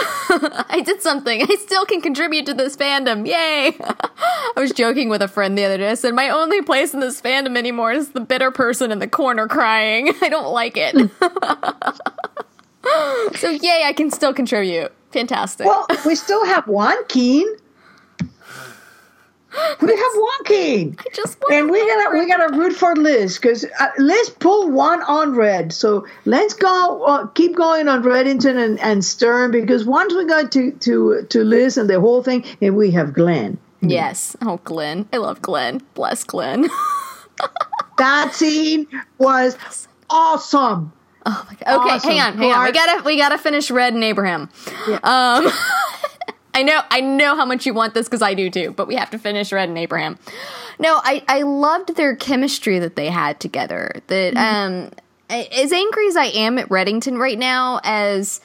I 0.70 0.82
did 0.86 1.02
something. 1.02 1.42
I 1.42 1.56
still 1.56 1.86
can 1.86 2.02
contribute 2.02 2.46
to 2.48 2.54
this 2.54 2.76
fandom, 2.76 3.26
yay. 3.26 3.78
I 3.80 4.54
was 4.58 4.72
joking 4.74 5.08
with 5.08 5.22
a 5.22 5.28
friend 5.30 5.58
the 5.58 5.64
other 5.64 5.78
day. 5.78 5.90
I 5.92 5.94
said, 5.94 6.14
My 6.16 6.30
only 6.30 6.62
place 6.62 6.94
in 6.94 7.00
this 7.00 7.22
fandom 7.22 7.58
anymore 7.58 7.94
is 7.94 8.10
the 8.10 8.20
bitter 8.20 8.52
person 8.52 8.92
in 8.92 9.00
the 9.00 9.08
corner 9.08 9.48
crying. 9.48 10.12
I 10.22 10.28
don't 10.30 10.52
like 10.54 10.76
it. 10.76 10.96
so, 13.36 13.50
yay, 13.50 13.84
I 13.86 13.94
can 13.94 14.12
still 14.12 14.34
contribute. 14.34 14.92
Fantastic. 15.12 15.66
Well, 15.66 15.86
we 16.06 16.16
still 16.16 16.46
have 16.46 16.68
one 16.68 16.98
Keen. 17.08 17.46
We 19.82 19.96
have 19.96 20.12
one 20.16 20.44
Keen. 20.46 20.98
I 21.00 21.04
just 21.14 21.38
And 21.52 21.72
we 21.72 21.80
gotta 21.80 22.16
we 22.18 22.28
gotta 22.28 22.56
root 22.56 22.74
for 22.74 22.96
Liz 22.96 23.40
because 23.40 23.66
uh, 23.80 23.88
Liz 23.98 24.30
pulled 24.30 24.72
one 24.74 25.02
on 25.04 25.34
Red. 25.36 25.74
So 25.74 26.06
let's 26.26 26.54
go 26.54 27.04
uh, 27.06 27.28
keep 27.28 27.56
going 27.56 27.88
on 27.88 28.04
Reddington 28.04 28.64
and, 28.64 28.80
and 28.80 29.04
Stern 29.04 29.52
because 29.52 29.86
once 29.86 30.14
we 30.14 30.26
got 30.26 30.52
to 30.52 30.72
to 30.72 31.26
to 31.30 31.44
Liz 31.44 31.78
and 31.78 31.90
the 31.90 32.00
whole 32.00 32.22
thing, 32.22 32.44
and 32.62 32.76
we 32.76 32.92
have 32.92 33.14
Glenn. 33.14 33.58
Yes. 33.82 34.36
Oh, 34.42 34.60
Glenn. 34.64 35.08
I 35.14 35.18
love 35.18 35.42
Glenn. 35.42 35.82
Bless 35.94 36.24
Glenn. 36.24 36.70
That 37.98 38.36
scene 38.36 38.88
was 39.18 39.58
awesome. 40.10 40.94
Oh 41.30 41.46
my 41.50 41.56
god. 41.56 41.82
Okay, 41.82 41.96
Awesome. 41.96 42.10
hang 42.12 42.20
on, 42.22 42.38
hang 42.38 42.52
on. 42.54 42.64
We 42.66 42.72
gotta 42.72 43.04
we 43.04 43.18
gotta 43.18 43.38
finish 43.38 43.70
Red 43.70 43.94
and 43.94 44.04
Abraham. 44.04 44.50
Yeah. 44.88 44.96
Um 45.04 45.52
I 46.54 46.64
know 46.64 46.82
I 46.90 47.02
know 47.02 47.36
how 47.36 47.46
much 47.46 47.66
you 47.66 47.74
want 47.74 47.94
this 47.94 48.08
because 48.08 48.22
I 48.22 48.34
do 48.34 48.50
too, 48.50 48.72
but 48.72 48.88
we 48.88 48.96
have 48.96 49.10
to 49.12 49.20
finish 49.20 49.52
Red 49.52 49.70
and 49.70 49.78
Abraham. 49.78 50.18
No, 50.80 51.00
I, 51.04 51.24
I 51.28 51.42
loved 51.42 51.96
their 51.96 52.16
chemistry 52.16 52.80
that 52.80 52.96
they 52.96 53.10
had 53.10 53.40
together. 53.40 53.92
That 54.08 54.36
um 54.38 54.92
as 55.30 55.74
angry 55.74 56.08
as 56.08 56.16
I 56.16 56.26
am 56.28 56.58
at 56.58 56.70
Reddington 56.70 57.18
right 57.18 57.38
now, 57.38 57.82
as 57.84 58.40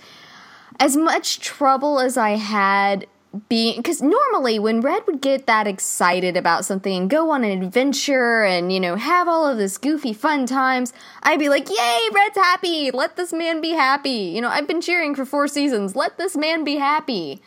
as 0.80 0.96
much 0.96 1.38
trouble 1.40 2.00
as 2.00 2.16
I 2.16 2.30
had 2.30 3.06
being 3.48 3.76
because 3.76 4.02
normally 4.02 4.58
when 4.58 4.80
Red 4.80 5.02
would 5.06 5.20
get 5.20 5.46
that 5.46 5.66
excited 5.66 6.36
about 6.36 6.64
something 6.64 6.94
and 6.94 7.10
go 7.10 7.30
on 7.30 7.44
an 7.44 7.62
adventure 7.62 8.42
and 8.42 8.72
you 8.72 8.80
know 8.80 8.96
have 8.96 9.28
all 9.28 9.48
of 9.48 9.58
this 9.58 9.78
goofy 9.78 10.12
fun 10.12 10.46
times, 10.46 10.92
I'd 11.22 11.38
be 11.38 11.48
like, 11.48 11.68
"Yay, 11.68 12.00
Red's 12.14 12.36
happy! 12.36 12.90
Let 12.90 13.16
this 13.16 13.32
man 13.32 13.60
be 13.60 13.70
happy!" 13.70 14.32
You 14.34 14.40
know, 14.40 14.48
I've 14.48 14.66
been 14.66 14.80
cheering 14.80 15.14
for 15.14 15.24
four 15.24 15.48
seasons. 15.48 15.96
Let 15.96 16.18
this 16.18 16.36
man 16.36 16.64
be 16.64 16.76
happy. 16.76 17.42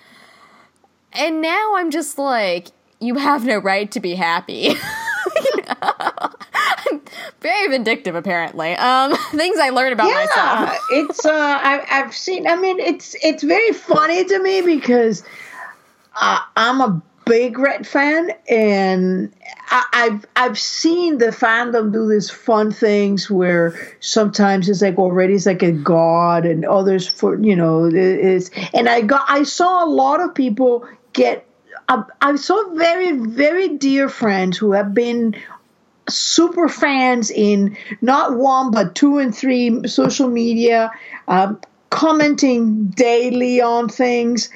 And 1.13 1.41
now 1.41 1.76
I'm 1.76 1.91
just 1.91 2.17
like, 2.17 2.67
"You 3.00 3.15
have 3.15 3.45
no 3.45 3.58
right 3.58 3.91
to 3.91 4.00
be 4.00 4.15
happy." 4.15 4.76
Very 7.41 7.67
vindictive, 7.69 8.15
apparently. 8.15 8.74
Um, 8.74 9.15
things 9.32 9.58
I 9.60 9.69
learned 9.69 9.93
about 9.93 10.12
myself. 10.12 10.30
Yeah, 10.36 10.78
it's 10.91 11.26
uh, 11.26 11.32
I, 11.32 11.86
I've 11.89 12.13
seen. 12.13 12.48
I 12.48 12.56
mean, 12.56 12.80
it's 12.80 13.15
it's 13.24 13.43
very 13.43 13.71
funny 13.71 14.26
to 14.26 14.39
me 14.41 14.62
because 14.62 15.24
uh, 16.15 16.39
I'm 16.56 16.82
a 16.82 17.01
big 17.25 17.58
Red 17.58 17.88
fan, 17.88 18.32
and 18.47 19.34
I, 19.69 19.84
I've 19.93 20.25
I've 20.36 20.60
seen 20.60 21.17
the 21.17 21.28
fandom 21.28 21.91
do 21.91 22.08
these 22.08 22.30
fun 22.30 22.71
things 22.71 23.30
where 23.30 23.78
sometimes 23.99 24.69
it's 24.69 24.82
like 24.82 24.97
already 24.97 25.34
it's 25.34 25.45
like 25.45 25.63
a 25.63 25.71
god, 25.71 26.45
and 26.45 26.65
others 26.65 27.08
for 27.08 27.39
you 27.39 27.56
know 27.56 27.86
it 27.86 27.95
is. 27.95 28.51
And 28.73 28.88
I 28.88 29.01
got 29.01 29.25
I 29.28 29.43
saw 29.43 29.84
a 29.84 29.89
lot 29.89 30.21
of 30.21 30.34
people 30.34 30.88
get. 31.13 31.45
I, 31.88 32.04
I 32.21 32.36
saw 32.36 32.73
very 32.73 33.12
very 33.12 33.78
dear 33.78 34.10
friends 34.10 34.58
who 34.58 34.71
have 34.71 34.93
been 34.93 35.36
super 36.10 36.67
fans 36.69 37.32
in 37.32 37.78
not 38.01 38.38
one 38.38 38.71
but 38.71 38.95
two 38.95 39.17
and 39.17 39.36
three 39.36 39.88
social 39.88 40.30
media, 40.30 40.91
um, 41.28 41.60
commenting 41.89 42.88
daily 42.88 43.62
on 43.62 43.89
things, 43.89 44.49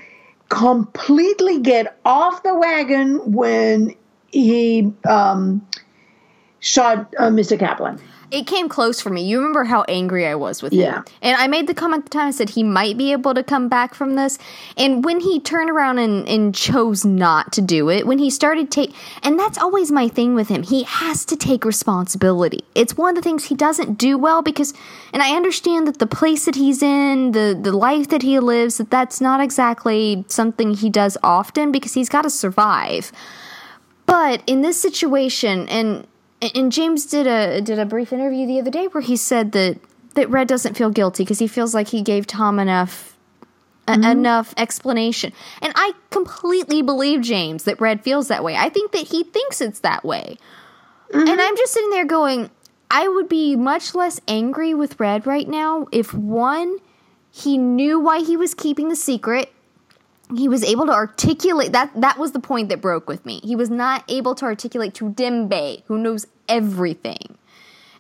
completely 0.50 1.60
get 1.60 1.98
off 2.06 2.44
the 2.44 2.54
wagon 2.56 3.32
when 3.32 3.96
he 4.32 4.92
um, 5.08 5.66
shot 6.60 7.14
uh, 7.18 7.30
Mr. 7.30 7.58
Kaplan. 7.58 8.00
It 8.32 8.46
came 8.46 8.70
close 8.70 9.02
for 9.02 9.10
me. 9.10 9.24
You 9.24 9.38
remember 9.40 9.64
how 9.64 9.84
angry 9.88 10.28
I 10.28 10.36
was 10.36 10.62
with 10.62 10.72
Yeah. 10.74 10.98
him. 10.98 11.06
And 11.22 11.38
I 11.38 11.48
made 11.48 11.68
the 11.68 11.74
comment 11.74 12.02
at 12.02 12.12
the 12.12 12.18
time, 12.18 12.28
I 12.28 12.32
said 12.32 12.52
he 12.52 12.64
might 12.64 12.98
be 12.98 13.12
able 13.12 13.34
to 13.34 13.44
come 13.44 13.68
back 13.68 13.96
from 13.96 14.16
this. 14.16 14.38
And 14.78 15.04
when 15.04 15.20
he 15.20 15.40
turned 15.40 15.70
around 15.70 15.98
and, 16.00 16.28
and 16.28 16.54
chose 16.54 17.04
not 17.04 17.52
to 17.54 17.62
do 17.62 17.90
it, 17.90 18.06
when 18.06 18.20
he 18.20 18.30
started 18.30 18.70
take 18.72 18.94
and 19.24 19.40
that's 19.40 19.58
always 19.58 19.92
my 19.92 20.08
thing 20.08 20.36
with 20.36 20.48
him. 20.50 20.64
He 20.64 20.84
has 20.84 21.26
to 21.26 21.36
take 21.36 21.66
responsibility. 21.66 22.64
It's 22.76 22.96
one 22.98 23.10
of 23.10 23.16
the 23.16 23.22
things 23.22 23.46
he 23.46 23.56
doesn't 23.56 23.98
do 23.98 24.18
well 24.18 24.42
because 24.42 24.74
and 25.14 25.24
I 25.24 25.36
understand 25.36 25.88
that 25.88 25.98
the 26.00 26.08
place 26.08 26.46
that 26.46 26.56
he's 26.56 26.84
in, 26.84 27.32
the 27.32 27.58
the 27.60 27.72
life 27.72 28.10
that 28.10 28.22
he 28.22 28.40
lives, 28.40 28.78
that 28.78 28.90
that's 28.92 29.20
not 29.20 29.42
exactly 29.42 30.24
something 30.28 30.74
he 30.74 30.90
does 30.90 31.18
often 31.24 31.72
because 31.72 31.94
he's 31.94 32.10
got 32.10 32.24
to 32.24 32.30
survive. 32.30 33.12
But 34.06 34.42
in 34.48 34.62
this 34.62 34.80
situation, 34.80 35.68
and 35.70 36.08
and 36.42 36.72
James 36.72 37.06
did 37.06 37.28
a 37.28 37.62
did 37.62 37.80
a 37.80 37.86
brief 37.86 38.14
interview 38.14 38.46
the 38.48 38.60
other 38.60 38.72
day 38.72 38.88
where 38.88 39.02
he 39.02 39.16
said 39.16 39.52
that 39.54 39.80
that 40.16 40.30
Red 40.30 40.48
doesn't 40.48 40.76
feel 40.76 40.90
guilty 40.90 41.24
because 41.24 41.40
he 41.40 41.48
feels 41.48 41.74
like 41.74 41.90
he 41.90 42.02
gave 42.02 42.26
Tom 42.28 42.60
enough 42.60 43.18
a- 43.88 43.94
mm-hmm. 43.94 44.04
enough 44.04 44.54
explanation. 44.58 45.34
And 45.62 45.74
I 45.76 45.94
completely 46.10 46.82
believe 46.82 47.22
James 47.22 47.64
that 47.64 47.80
Red 47.82 48.04
feels 48.04 48.28
that 48.28 48.44
way. 48.44 48.56
I 48.56 48.70
think 48.70 48.92
that 48.92 49.08
he 49.08 49.24
thinks 49.24 49.62
it's 49.62 49.80
that 49.82 50.04
way. 50.04 50.38
Mm-hmm. 51.12 51.28
And 51.28 51.42
I'm 51.42 51.58
just 51.58 51.74
sitting 51.74 51.90
there 51.90 52.06
going, 52.06 52.50
I 52.92 53.08
would 53.08 53.30
be 53.30 53.56
much 53.56 53.96
less 53.96 54.20
angry 54.28 54.74
with 54.74 55.00
Red 55.00 55.28
right 55.28 55.48
now 55.48 55.88
if 55.92 56.14
one 56.14 56.78
he 57.32 57.58
knew 57.58 58.00
why 58.00 58.22
he 58.22 58.36
was 58.36 58.54
keeping 58.54 58.90
the 58.90 58.96
secret 58.96 59.52
he 60.36 60.48
was 60.48 60.64
able 60.64 60.86
to 60.86 60.92
articulate 60.92 61.72
that 61.72 61.90
that 62.00 62.18
was 62.18 62.32
the 62.34 62.40
point 62.40 62.70
that 62.70 62.82
broke 62.82 63.08
with 63.08 63.26
me 63.26 63.40
he 63.44 63.56
was 63.56 63.70
not 63.70 64.04
able 64.08 64.36
to 64.36 64.46
articulate 64.46 64.94
to 64.94 65.10
dembe 65.12 65.82
who 65.86 65.98
knows 65.98 66.28
everything 66.48 67.38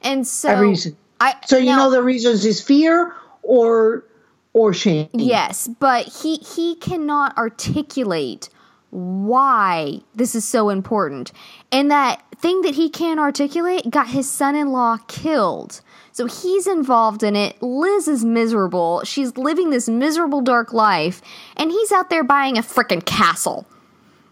and 0.01 0.25
so 0.27 0.59
reason. 0.59 0.95
i 1.19 1.35
So 1.45 1.57
you 1.57 1.67
now- 1.67 1.77
know 1.85 1.91
the 1.91 2.03
reasons 2.03 2.45
is 2.45 2.61
fear 2.61 3.13
or 3.43 4.05
or 4.53 4.73
shame. 4.73 5.09
yes 5.13 5.67
but 5.79 6.05
he 6.07 6.37
he 6.37 6.75
cannot 6.75 7.37
articulate 7.37 8.49
why 8.91 10.01
this 10.15 10.33
is 10.35 10.43
so 10.45 10.69
important 10.69 11.31
and 11.71 11.91
that 11.91 12.23
thing 12.37 12.61
that 12.61 12.73
he 12.75 12.89
can't 12.89 13.19
articulate 13.19 13.89
got 13.89 14.07
his 14.07 14.29
son-in-law 14.29 14.97
killed 15.07 15.81
so 16.19 16.25
he's 16.25 16.67
involved 16.67 17.23
in 17.23 17.37
it. 17.37 17.63
Liz 17.63 18.09
is 18.09 18.25
miserable. 18.25 19.01
She's 19.05 19.37
living 19.37 19.69
this 19.69 19.87
miserable 19.87 20.41
dark 20.41 20.73
life 20.73 21.21
and 21.55 21.71
he's 21.71 21.93
out 21.93 22.09
there 22.09 22.25
buying 22.25 22.57
a 22.57 22.61
freaking 22.61 23.05
castle. 23.05 23.65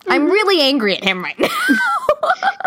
I'm 0.05 0.25
really 0.25 0.61
angry 0.61 0.97
at 0.97 1.05
him 1.05 1.23
right 1.23 1.39
now. 1.39 1.47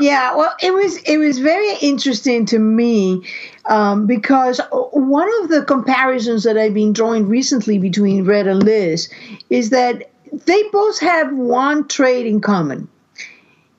Yeah 0.00 0.34
well 0.34 0.54
it 0.62 0.72
was 0.72 0.96
it 1.02 1.18
was 1.18 1.38
very 1.38 1.74
interesting 1.82 2.46
to 2.46 2.58
me 2.58 3.22
um, 3.66 4.06
because 4.06 4.58
one 4.92 5.28
of 5.42 5.50
the 5.50 5.64
comparisons 5.66 6.44
that 6.44 6.56
i've 6.56 6.72
been 6.72 6.94
drawing 6.94 7.28
recently 7.28 7.76
between 7.78 8.24
red 8.24 8.46
and 8.46 8.62
liz 8.62 9.10
is 9.50 9.68
that 9.68 10.10
they 10.46 10.62
both 10.72 10.98
have 11.00 11.30
one 11.34 11.86
trait 11.88 12.24
in 12.24 12.40
common. 12.40 12.88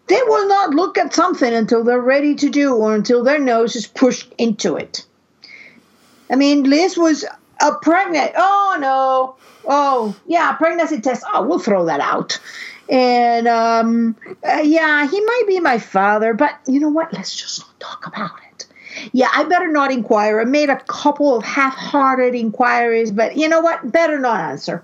They 0.05 0.21
will 0.27 0.47
not 0.47 0.75
look 0.75 0.99
at 0.99 1.15
something 1.15 1.51
until 1.51 1.83
they're 1.83 1.99
ready 1.99 2.35
to 2.35 2.49
do 2.51 2.75
or 2.75 2.93
until 2.93 3.23
their 3.23 3.39
nose 3.39 3.75
is 3.75 3.87
pushed 3.87 4.31
into 4.37 4.75
it 4.75 5.07
i 6.31 6.35
mean 6.35 6.63
liz 6.63 6.97
was 6.97 7.23
a 7.61 7.75
pregnant 7.81 8.31
oh 8.35 8.77
no 8.79 9.35
oh 9.67 10.15
yeah 10.25 10.53
pregnancy 10.53 10.99
test 10.99 11.23
oh 11.33 11.45
we'll 11.45 11.59
throw 11.59 11.85
that 11.85 11.99
out 11.99 12.39
and 12.91 13.47
um, 13.47 14.17
uh, 14.45 14.61
yeah, 14.61 15.07
he 15.07 15.21
might 15.21 15.43
be 15.47 15.61
my 15.61 15.79
father, 15.79 16.33
but 16.33 16.59
you 16.67 16.79
know 16.79 16.89
what? 16.89 17.13
Let's 17.13 17.33
just 17.33 17.59
not 17.59 17.79
talk 17.79 18.05
about 18.05 18.31
it. 18.51 18.67
yeah, 19.13 19.29
I 19.33 19.45
better 19.45 19.71
not 19.71 19.93
inquire. 19.93 20.41
I 20.41 20.43
made 20.43 20.69
a 20.69 20.79
couple 20.81 21.33
of 21.33 21.43
half 21.45 21.73
hearted 21.73 22.35
inquiries, 22.35 23.11
but 23.11 23.37
you 23.37 23.47
know 23.47 23.61
what? 23.61 23.93
Better 23.93 24.19
not 24.19 24.41
answer. 24.41 24.83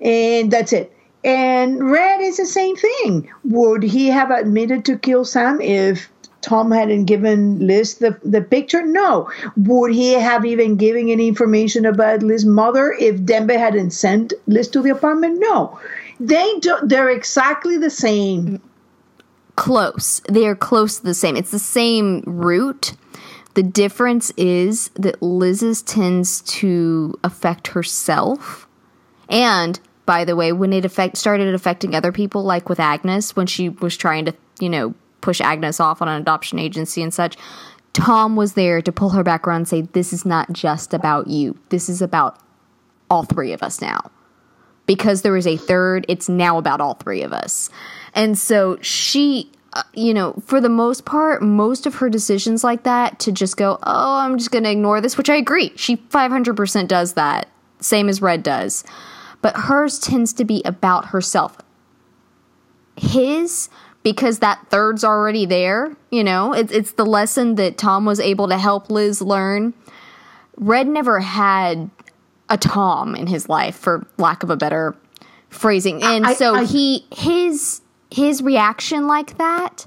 And 0.00 0.52
that's 0.52 0.72
it. 0.72 0.96
And 1.24 1.90
Red 1.90 2.20
is 2.20 2.36
the 2.36 2.46
same 2.46 2.76
thing. 2.76 3.28
Would 3.42 3.82
he 3.82 4.06
have 4.06 4.30
admitted 4.30 4.84
to 4.84 4.96
kill 4.96 5.24
Sam 5.24 5.60
if 5.60 6.08
Tom 6.40 6.70
hadn't 6.70 7.06
given 7.06 7.66
Liz 7.66 7.96
the, 7.96 8.18
the 8.24 8.40
picture? 8.40 8.84
No. 8.84 9.30
Would 9.56 9.92
he 9.92 10.12
have 10.12 10.44
even 10.44 10.76
given 10.76 11.08
any 11.08 11.28
information 11.28 11.84
about 11.84 12.22
Liz's 12.22 12.46
mother 12.46 12.94
if 12.98 13.16
Dembe 13.20 13.56
hadn't 13.56 13.90
sent 13.90 14.32
Liz 14.46 14.68
to 14.68 14.82
the 14.82 14.90
apartment? 14.90 15.38
No. 15.40 15.78
They 16.20 16.58
do, 16.60 16.76
they're 16.82 17.10
exactly 17.10 17.76
the 17.76 17.90
same. 17.90 18.60
Close. 19.56 20.20
They 20.28 20.46
are 20.46 20.54
close 20.54 20.98
to 20.98 21.04
the 21.04 21.14
same. 21.14 21.36
It's 21.36 21.50
the 21.50 21.58
same 21.58 22.22
root. 22.26 22.94
The 23.54 23.62
difference 23.64 24.30
is 24.36 24.90
that 24.94 25.20
Liz's 25.20 25.82
tends 25.82 26.42
to 26.42 27.18
affect 27.24 27.68
herself. 27.68 28.68
And 29.28 29.80
by 30.06 30.24
the 30.24 30.36
way, 30.36 30.52
when 30.52 30.72
it 30.72 30.84
affect 30.84 31.16
started 31.18 31.52
affecting 31.52 31.94
other 31.94 32.12
people, 32.12 32.44
like 32.44 32.68
with 32.68 32.78
Agnes, 32.78 33.34
when 33.34 33.46
she 33.46 33.68
was 33.68 33.96
trying 33.96 34.26
to, 34.26 34.34
you 34.60 34.68
know, 34.68 34.94
push 35.20 35.40
Agnes 35.40 35.80
off 35.80 36.00
on 36.02 36.08
an 36.08 36.20
adoption 36.20 36.58
agency 36.58 37.02
and 37.02 37.12
such, 37.12 37.36
Tom 37.92 38.36
was 38.36 38.52
there 38.52 38.80
to 38.80 38.92
pull 38.92 39.10
her 39.10 39.24
back 39.24 39.46
around 39.46 39.60
and 39.60 39.68
say, 39.68 39.80
This 39.82 40.12
is 40.12 40.24
not 40.24 40.52
just 40.52 40.94
about 40.94 41.26
you. 41.26 41.58
This 41.70 41.88
is 41.88 42.00
about 42.00 42.38
all 43.10 43.24
three 43.24 43.52
of 43.52 43.62
us 43.62 43.80
now. 43.80 44.10
Because 44.86 45.22
there 45.22 45.36
is 45.36 45.46
a 45.46 45.56
third, 45.56 46.06
it's 46.08 46.28
now 46.28 46.58
about 46.58 46.80
all 46.80 46.94
three 46.94 47.22
of 47.22 47.32
us. 47.32 47.70
And 48.14 48.38
so 48.38 48.78
she, 48.80 49.50
uh, 49.72 49.82
you 49.94 50.14
know, 50.14 50.34
for 50.46 50.60
the 50.60 50.68
most 50.68 51.04
part, 51.04 51.42
most 51.42 51.86
of 51.86 51.96
her 51.96 52.08
decisions 52.08 52.64
like 52.64 52.84
that 52.84 53.18
to 53.20 53.32
just 53.32 53.56
go, 53.56 53.78
Oh, 53.82 54.18
I'm 54.20 54.38
just 54.38 54.50
going 54.50 54.64
to 54.64 54.70
ignore 54.70 55.00
this, 55.00 55.18
which 55.18 55.28
I 55.28 55.36
agree. 55.36 55.72
She 55.76 55.96
500% 55.96 56.88
does 56.88 57.14
that, 57.14 57.48
same 57.80 58.08
as 58.08 58.22
Red 58.22 58.42
does. 58.42 58.84
But 59.42 59.56
hers 59.56 59.98
tends 59.98 60.32
to 60.34 60.44
be 60.44 60.62
about 60.64 61.06
herself. 61.06 61.58
His 62.96 63.68
because 64.02 64.38
that 64.38 64.66
third's 64.70 65.04
already 65.04 65.46
there. 65.46 65.96
You 66.10 66.24
know, 66.24 66.52
it's 66.52 66.72
it's 66.72 66.92
the 66.92 67.06
lesson 67.06 67.56
that 67.56 67.78
Tom 67.78 68.04
was 68.04 68.20
able 68.20 68.48
to 68.48 68.58
help 68.58 68.90
Liz 68.90 69.20
learn. 69.20 69.74
Red 70.56 70.88
never 70.88 71.20
had 71.20 71.90
a 72.48 72.56
Tom 72.56 73.14
in 73.14 73.26
his 73.26 73.48
life, 73.48 73.76
for 73.76 74.06
lack 74.16 74.42
of 74.42 74.50
a 74.50 74.56
better 74.56 74.96
phrasing, 75.50 76.02
and 76.02 76.26
I, 76.26 76.34
so 76.34 76.54
I, 76.54 76.64
he 76.64 77.06
his 77.14 77.80
his 78.10 78.42
reaction 78.42 79.06
like 79.06 79.38
that 79.38 79.86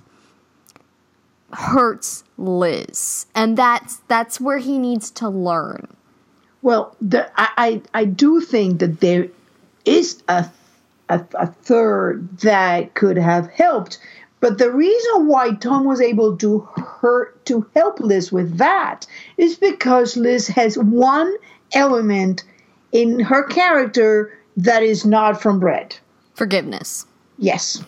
hurts 1.54 2.24
Liz, 2.38 3.26
and 3.36 3.58
that's 3.58 3.98
that's 4.08 4.40
where 4.40 4.60
he 4.60 4.78
needs 4.78 5.12
to 5.12 5.30
learn. 5.30 5.88
Well, 6.62 6.96
the, 7.02 7.30
I 7.38 7.82
I 7.94 8.06
do 8.06 8.40
think 8.40 8.80
that 8.80 9.00
there 9.00 9.28
is 9.86 10.22
a 10.28 10.46
a, 11.12 11.26
a 11.36 11.48
third 11.48 12.38
that 12.40 12.94
could 12.94 13.18
have 13.18 13.50
helped. 13.52 14.00
But 14.40 14.58
the 14.58 14.72
reason 14.72 15.28
why 15.28 15.54
Tom 15.56 15.86
was 15.86 16.02
able 16.02 16.36
to 16.38 16.60
hurt 16.60 17.46
to 17.46 17.68
help 17.76 18.00
Liz 18.00 18.32
with 18.32 18.58
that 18.58 19.06
is 19.38 19.56
because 19.56 20.18
Liz 20.18 20.48
has 20.48 20.78
one 20.78 21.36
element 21.74 22.44
in 22.92 23.20
her 23.20 23.44
character 23.44 24.38
that 24.58 24.84
is 24.84 25.06
not 25.06 25.42
from 25.42 25.60
Red. 25.60 25.96
Forgiveness. 26.34 27.06
Yes. 27.38 27.84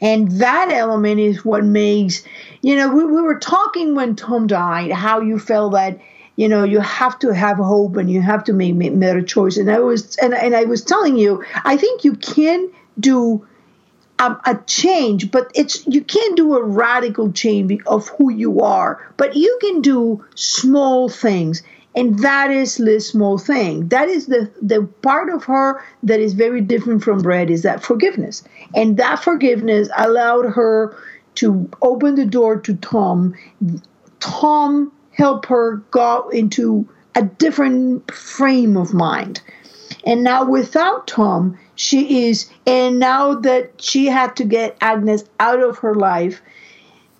And 0.00 0.30
that 0.32 0.70
element 0.70 1.18
is 1.18 1.44
what 1.44 1.64
makes, 1.64 2.22
you 2.62 2.76
know, 2.76 2.88
we, 2.88 3.04
we 3.04 3.20
were 3.20 3.38
talking 3.38 3.96
when 3.96 4.14
Tom 4.14 4.46
died, 4.46 4.92
how 4.92 5.20
you 5.20 5.40
felt 5.40 5.72
that 5.72 5.98
you 6.38 6.48
know 6.48 6.62
you 6.62 6.78
have 6.78 7.18
to 7.18 7.34
have 7.34 7.56
hope 7.56 7.96
and 7.96 8.08
you 8.08 8.22
have 8.22 8.44
to 8.44 8.52
make, 8.52 8.78
better 8.98 9.20
choice. 9.20 9.56
And 9.58 9.70
i 9.70 9.80
was 9.80 10.16
and, 10.18 10.32
and 10.32 10.54
i 10.54 10.64
was 10.64 10.82
telling 10.82 11.18
you 11.18 11.44
i 11.64 11.76
think 11.76 12.04
you 12.04 12.14
can 12.14 12.70
do 12.98 13.46
a, 14.20 14.36
a, 14.46 14.60
change 14.66 15.30
but 15.30 15.50
it's 15.54 15.86
you 15.86 16.02
can't 16.02 16.36
do 16.36 16.56
a 16.56 16.62
radical 16.62 17.32
change 17.32 17.80
of 17.86 18.08
who 18.10 18.30
you 18.30 18.60
are 18.60 19.12
but 19.16 19.36
you 19.36 19.58
can 19.60 19.82
do 19.82 20.24
small 20.34 21.08
things. 21.08 21.62
And 21.96 22.20
that 22.20 22.52
is 22.52 22.76
the 22.76 23.00
small 23.00 23.38
thing. 23.38 23.88
That 23.88 24.08
is 24.08 24.26
the 24.26 24.48
the 24.62 24.82
part 25.02 25.30
of 25.30 25.44
her 25.44 25.82
that 26.04 26.20
is 26.20 26.34
very 26.34 26.60
different 26.60 27.02
from 27.02 27.22
Brad 27.22 27.50
is 27.50 27.62
that 27.62 27.82
forgiveness. 27.82 28.44
And 28.74 28.96
that 28.98 29.24
forgiveness 29.24 29.88
allowed 29.96 30.46
her 30.46 30.96
to 31.36 31.68
open 31.82 32.14
the 32.14 32.26
door 32.26 32.60
to 32.60 32.74
tom. 32.76 33.34
Tom 34.20 34.92
help 35.18 35.46
her 35.46 35.76
go 35.90 36.28
into 36.28 36.88
a 37.14 37.22
different 37.22 38.10
frame 38.12 38.76
of 38.76 38.94
mind. 38.94 39.40
And 40.04 40.22
now 40.22 40.44
without 40.44 41.08
Tom, 41.08 41.58
she 41.74 42.28
is, 42.28 42.48
and 42.66 42.98
now 42.98 43.34
that 43.34 43.82
she 43.82 44.06
had 44.06 44.36
to 44.36 44.44
get 44.44 44.76
Agnes 44.80 45.24
out 45.40 45.60
of 45.60 45.78
her 45.78 45.94
life, 45.94 46.40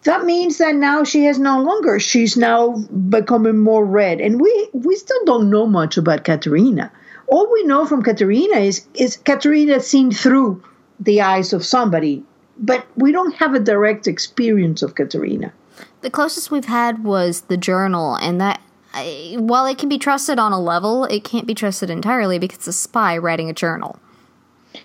that 0.04 0.24
means 0.24 0.58
that 0.58 0.76
now 0.76 1.02
she 1.02 1.24
has 1.24 1.38
no 1.38 1.60
longer, 1.60 1.98
she's 1.98 2.36
now 2.36 2.76
becoming 3.10 3.58
more 3.58 3.84
red. 3.84 4.20
And 4.20 4.40
we, 4.40 4.68
we 4.72 4.94
still 4.94 5.24
don't 5.24 5.50
know 5.50 5.66
much 5.66 5.96
about 5.96 6.24
Katarina. 6.24 6.92
All 7.26 7.52
we 7.52 7.64
know 7.64 7.84
from 7.84 8.02
Katarina 8.02 8.58
is, 8.58 8.86
is 8.94 9.16
Katarina 9.16 9.80
seen 9.80 10.12
through 10.12 10.62
the 11.00 11.20
eyes 11.20 11.52
of 11.52 11.64
somebody, 11.64 12.22
but 12.58 12.86
we 12.96 13.10
don't 13.12 13.34
have 13.34 13.54
a 13.54 13.60
direct 13.60 14.06
experience 14.06 14.82
of 14.82 14.94
Katarina. 14.94 15.52
The 16.00 16.10
closest 16.10 16.50
we've 16.50 16.66
had 16.66 17.04
was 17.04 17.42
the 17.42 17.56
journal, 17.56 18.14
and 18.16 18.40
that, 18.40 18.60
I, 18.94 19.36
while 19.38 19.66
it 19.66 19.78
can 19.78 19.88
be 19.88 19.98
trusted 19.98 20.38
on 20.38 20.52
a 20.52 20.60
level, 20.60 21.04
it 21.04 21.24
can't 21.24 21.46
be 21.46 21.54
trusted 21.54 21.90
entirely 21.90 22.38
because 22.38 22.58
it's 22.58 22.66
a 22.68 22.72
spy 22.72 23.18
writing 23.18 23.50
a 23.50 23.52
journal. 23.52 23.98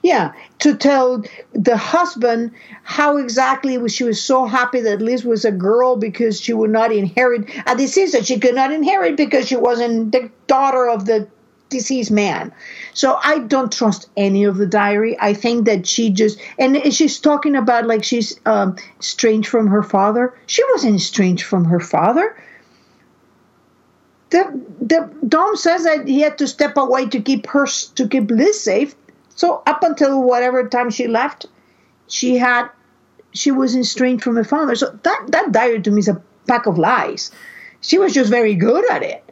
Yeah, 0.01 0.33
to 0.59 0.75
tell 0.75 1.23
the 1.53 1.77
husband 1.77 2.51
how 2.83 3.17
exactly 3.17 3.87
she 3.89 4.03
was 4.03 4.21
so 4.21 4.45
happy 4.45 4.81
that 4.81 5.01
Liz 5.01 5.23
was 5.23 5.45
a 5.45 5.51
girl 5.51 5.95
because 5.95 6.41
she 6.41 6.53
would 6.53 6.71
not 6.71 6.91
inherit 6.91 7.49
a 7.67 7.75
disease 7.75 8.11
that 8.13 8.25
she 8.25 8.39
could 8.39 8.55
not 8.55 8.71
inherit 8.71 9.15
because 9.15 9.47
she 9.47 9.55
wasn't 9.55 10.11
the 10.11 10.31
daughter 10.47 10.89
of 10.89 11.05
the 11.05 11.27
deceased 11.69 12.11
man. 12.11 12.51
So 12.93 13.19
I 13.23 13.39
don't 13.39 13.71
trust 13.71 14.09
any 14.15 14.43
of 14.43 14.57
the 14.57 14.67
diary. 14.67 15.17
I 15.19 15.33
think 15.33 15.65
that 15.65 15.87
she 15.87 16.09
just 16.09 16.39
and 16.59 16.93
she's 16.93 17.19
talking 17.19 17.55
about 17.55 17.87
like 17.87 18.03
she's 18.03 18.39
um, 18.45 18.75
estranged 18.99 19.49
from 19.49 19.67
her 19.67 19.83
father. 19.83 20.33
She 20.45 20.63
wasn't 20.71 20.95
estranged 20.95 21.43
from 21.43 21.65
her 21.65 21.79
father. 21.79 22.37
The 24.29 24.61
the 24.81 25.09
Dom 25.27 25.55
says 25.55 25.83
that 25.83 26.07
he 26.07 26.21
had 26.21 26.37
to 26.37 26.47
step 26.47 26.77
away 26.77 27.07
to 27.07 27.19
keep 27.19 27.47
her 27.47 27.65
to 27.65 28.07
keep 28.07 28.29
Liz 28.29 28.59
safe. 28.59 28.95
So 29.35 29.63
up 29.65 29.83
until 29.83 30.21
whatever 30.21 30.67
time 30.69 30.91
she 30.91 31.07
left, 31.07 31.47
she 32.07 32.37
had 32.37 32.69
she 33.33 33.49
was 33.49 33.75
estranged 33.75 34.23
from 34.23 34.35
her 34.35 34.43
father. 34.43 34.75
So 34.75 34.97
that 35.03 35.25
that 35.29 35.51
diary 35.51 35.81
to 35.81 35.91
me 35.91 35.99
is 35.99 36.07
a 36.07 36.21
pack 36.47 36.67
of 36.67 36.77
lies. 36.77 37.31
She 37.81 37.97
was 37.97 38.13
just 38.13 38.29
very 38.29 38.55
good 38.55 38.89
at 38.91 39.01
it 39.01 39.22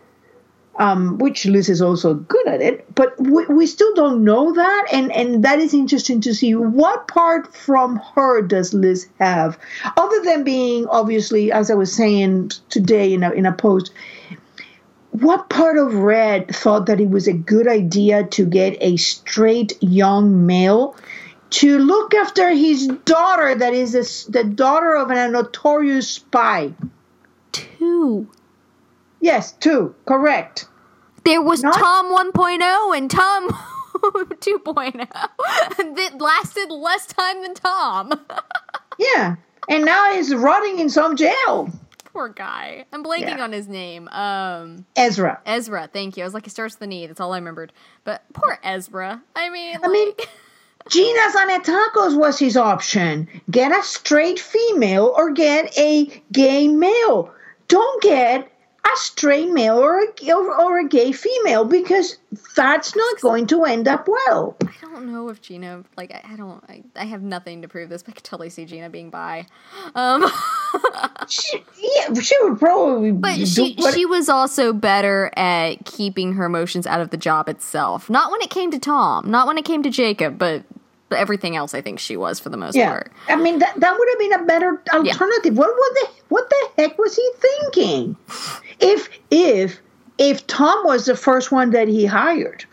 um, 0.80 1.18
which 1.18 1.46
Liz 1.46 1.70
is 1.70 1.82
also 1.82 2.14
good 2.14 2.48
at 2.48 2.62
it, 2.62 2.94
but 2.96 3.20
we, 3.20 3.46
we 3.48 3.68
still 3.68 3.94
don't 3.94 4.24
know 4.24 4.54
that, 4.54 4.86
and, 4.92 5.12
and 5.12 5.44
that 5.44 5.60
is 5.60 5.74
interesting 5.74 6.22
to 6.22 6.34
see. 6.34 6.56
What 6.56 7.08
part 7.08 7.54
from 7.54 8.02
her 8.16 8.42
does 8.42 8.74
Liz 8.74 9.08
have, 9.20 9.60
other 9.98 10.22
than 10.24 10.44
being 10.44 10.88
obviously, 10.88 11.52
as 11.52 11.70
I 11.70 11.76
was 11.76 11.94
saying 11.94 12.52
today 12.70 13.14
in 13.14 13.24
a, 13.24 13.32
in 13.32 13.46
a 13.46 13.52
post, 13.52 13.92
what 15.12 15.50
part 15.50 15.78
of 15.78 15.94
Red 15.94 16.56
thought 16.56 16.86
that 16.86 17.02
it 17.02 17.10
was 17.10 17.28
a 17.28 17.34
good 17.34 17.68
idea 17.68 18.24
to 18.28 18.46
get 18.46 18.78
a 18.80 18.96
straight 18.96 19.78
young 19.82 20.46
male 20.46 20.96
to 21.50 21.80
look 21.80 22.14
after 22.14 22.50
his 22.52 22.88
daughter, 23.04 23.54
that 23.56 23.74
is 23.74 23.94
a, 23.94 24.32
the 24.32 24.46
daughter 24.46 24.96
of 24.96 25.12
a 25.12 25.28
notorious 25.28 26.10
spy? 26.10 26.74
Two 27.52 28.30
Yes, 29.22 29.52
two. 29.54 29.96
Correct. 30.06 30.68
There 31.24 31.42
was 31.42 31.62
Not- 31.64 31.76
Tom 31.76 32.08
1.0 32.34 32.98
and 32.98 33.10
Tom 33.10 33.50
2.0 33.96 34.94
that 35.96 36.20
lasted 36.20 36.72
less 36.72 37.06
time 37.06 37.42
than 37.44 37.54
Tom. 37.54 38.20
yeah. 39.00 39.36
And 39.70 39.86
now 39.86 40.12
he's 40.14 40.34
rotting 40.34 40.80
in 40.80 40.90
some 40.90 41.16
jail. 41.16 41.70
Poor 42.06 42.28
guy. 42.30 42.86
I'm 42.92 43.04
blanking 43.04 43.38
yeah. 43.38 43.44
on 43.44 43.52
his 43.52 43.68
name. 43.70 44.08
Um 44.10 44.86
Ezra. 44.98 45.40
Ezra, 45.46 45.88
thank 45.94 46.18
you. 46.18 46.24
I 46.24 46.26
was 46.26 46.34
like, 46.34 46.48
it 46.48 46.50
starts 46.50 46.74
with 46.76 46.80
the 46.80 46.88
knee. 46.88 47.08
That's 47.08 47.22
all 47.22 47.32
I 47.34 47.38
remembered. 47.38 47.72
But 48.04 48.24
poor 48.34 48.58
Ezra. 48.64 49.22
I 49.36 49.50
mean, 49.50 49.78
I 49.78 49.80
like- 49.80 49.92
mean, 49.92 50.14
Gina 50.90 51.20
Zanetakos 51.34 52.18
was 52.18 52.40
his 52.40 52.58
option. 52.58 53.28
Get 53.52 53.72
a 53.72 53.84
straight 53.84 54.40
female 54.40 55.14
or 55.16 55.30
get 55.32 55.78
a 55.78 56.22
gay 56.32 56.68
male. 56.68 57.32
Don't 57.68 58.02
get 58.02 58.52
a 58.84 58.98
straight 58.98 59.52
male 59.52 59.78
or 59.78 60.00
a, 60.00 60.34
or, 60.34 60.80
a 60.80 60.88
gay 60.88 61.12
female 61.12 61.66
because 61.66 62.18
that's 62.56 62.96
not 62.96 63.22
going 63.22 63.46
to 63.48 63.64
end 63.64 63.88
up 63.88 64.08
well. 64.08 64.58
I 64.64 64.74
don't 64.82 65.12
know 65.12 65.30
if 65.30 65.42
Gina, 65.42 65.84
like, 65.98 66.12
I, 66.12 66.34
I 66.34 66.36
don't, 66.36 66.64
I, 66.68 66.84
I 66.96 67.06
have 67.06 67.22
nothing 67.22 67.62
to 67.62 67.68
prove 67.68 67.90
this, 67.90 68.02
but 68.04 68.12
I 68.12 68.16
could 68.16 68.24
totally 68.24 68.50
see 68.50 68.66
Gina 68.66 68.90
being 68.90 69.10
bi. 69.10 69.46
Um. 69.94 70.26
she, 71.30 71.64
yeah, 71.80 72.14
she 72.14 72.36
would 72.42 72.60
probably. 72.60 73.12
But 73.12 73.48
she 73.48 73.76
what, 73.76 73.94
she 73.94 74.06
was 74.06 74.30
also 74.30 74.74
better 74.74 75.32
at 75.38 75.86
keeping 75.86 76.34
her 76.34 76.46
emotions 76.46 76.88
out 76.88 77.02
of 77.02 77.12
the 77.12 77.18
job 77.18 77.50
itself. 77.50 78.10
Not 78.10 78.32
when 78.32 78.42
it 78.42 78.50
came 78.50 78.72
to 78.72 78.80
Tom, 78.80 79.30
not 79.30 79.48
when 79.48 79.58
it 79.58 79.66
came 79.66 79.84
to 79.84 79.90
Jacob, 79.90 80.38
but, 80.38 80.64
but 81.12 81.20
everything 81.20 81.58
else 81.58 81.74
I 81.74 81.82
think 81.82 82.00
she 82.00 82.16
was 82.16 82.40
for 82.40 82.50
the 82.50 82.58
most 82.58 82.76
yeah. 82.76 82.90
part. 82.90 83.12
I 83.28 83.36
mean 83.36 83.60
that 83.60 83.78
that 83.78 83.96
would 84.00 84.10
have 84.10 84.20
been 84.20 84.34
a 84.34 84.46
better 84.46 84.82
alternative. 84.94 85.58
What 85.58 85.70
what 85.78 85.94
the 85.94 86.08
what 86.30 86.50
the 86.50 86.70
heck 86.78 86.98
was 86.98 87.16
he 87.16 87.32
thinking? 87.36 88.16
If 88.80 89.10
if 89.30 89.80
if 90.18 90.48
Tom 90.48 90.86
was 90.86 91.06
the 91.06 91.16
first 91.16 91.52
one 91.52 91.72
that 91.72 91.90
he 91.90 92.06
hired. 92.06 92.66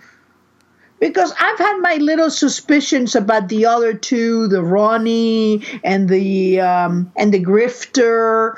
Because 1.01 1.33
I've 1.39 1.59
had 1.59 1.79
my 1.81 1.95
little 1.95 2.31
suspicions 2.31 3.15
about 3.15 3.49
the 3.49 3.67
other 3.67 3.95
two, 3.95 4.49
the 4.49 4.63
Ronnie 4.63 5.65
and 5.85 6.09
the 6.09 6.61
um, 6.61 7.13
and 7.17 7.35
the 7.35 7.43
grifter. 7.45 8.55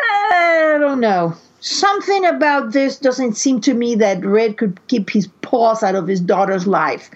I 0.00 0.76
don't 0.80 1.00
know. 1.00 1.36
Something 1.60 2.24
about 2.24 2.72
this 2.72 2.98
doesn't 2.98 3.36
seem 3.36 3.60
to 3.62 3.74
me 3.74 3.94
that 3.96 4.24
Red 4.24 4.58
could 4.58 4.78
keep 4.88 5.10
his 5.10 5.28
paws 5.40 5.82
out 5.82 5.94
of 5.94 6.06
his 6.06 6.20
daughter's 6.20 6.66
life. 6.66 7.10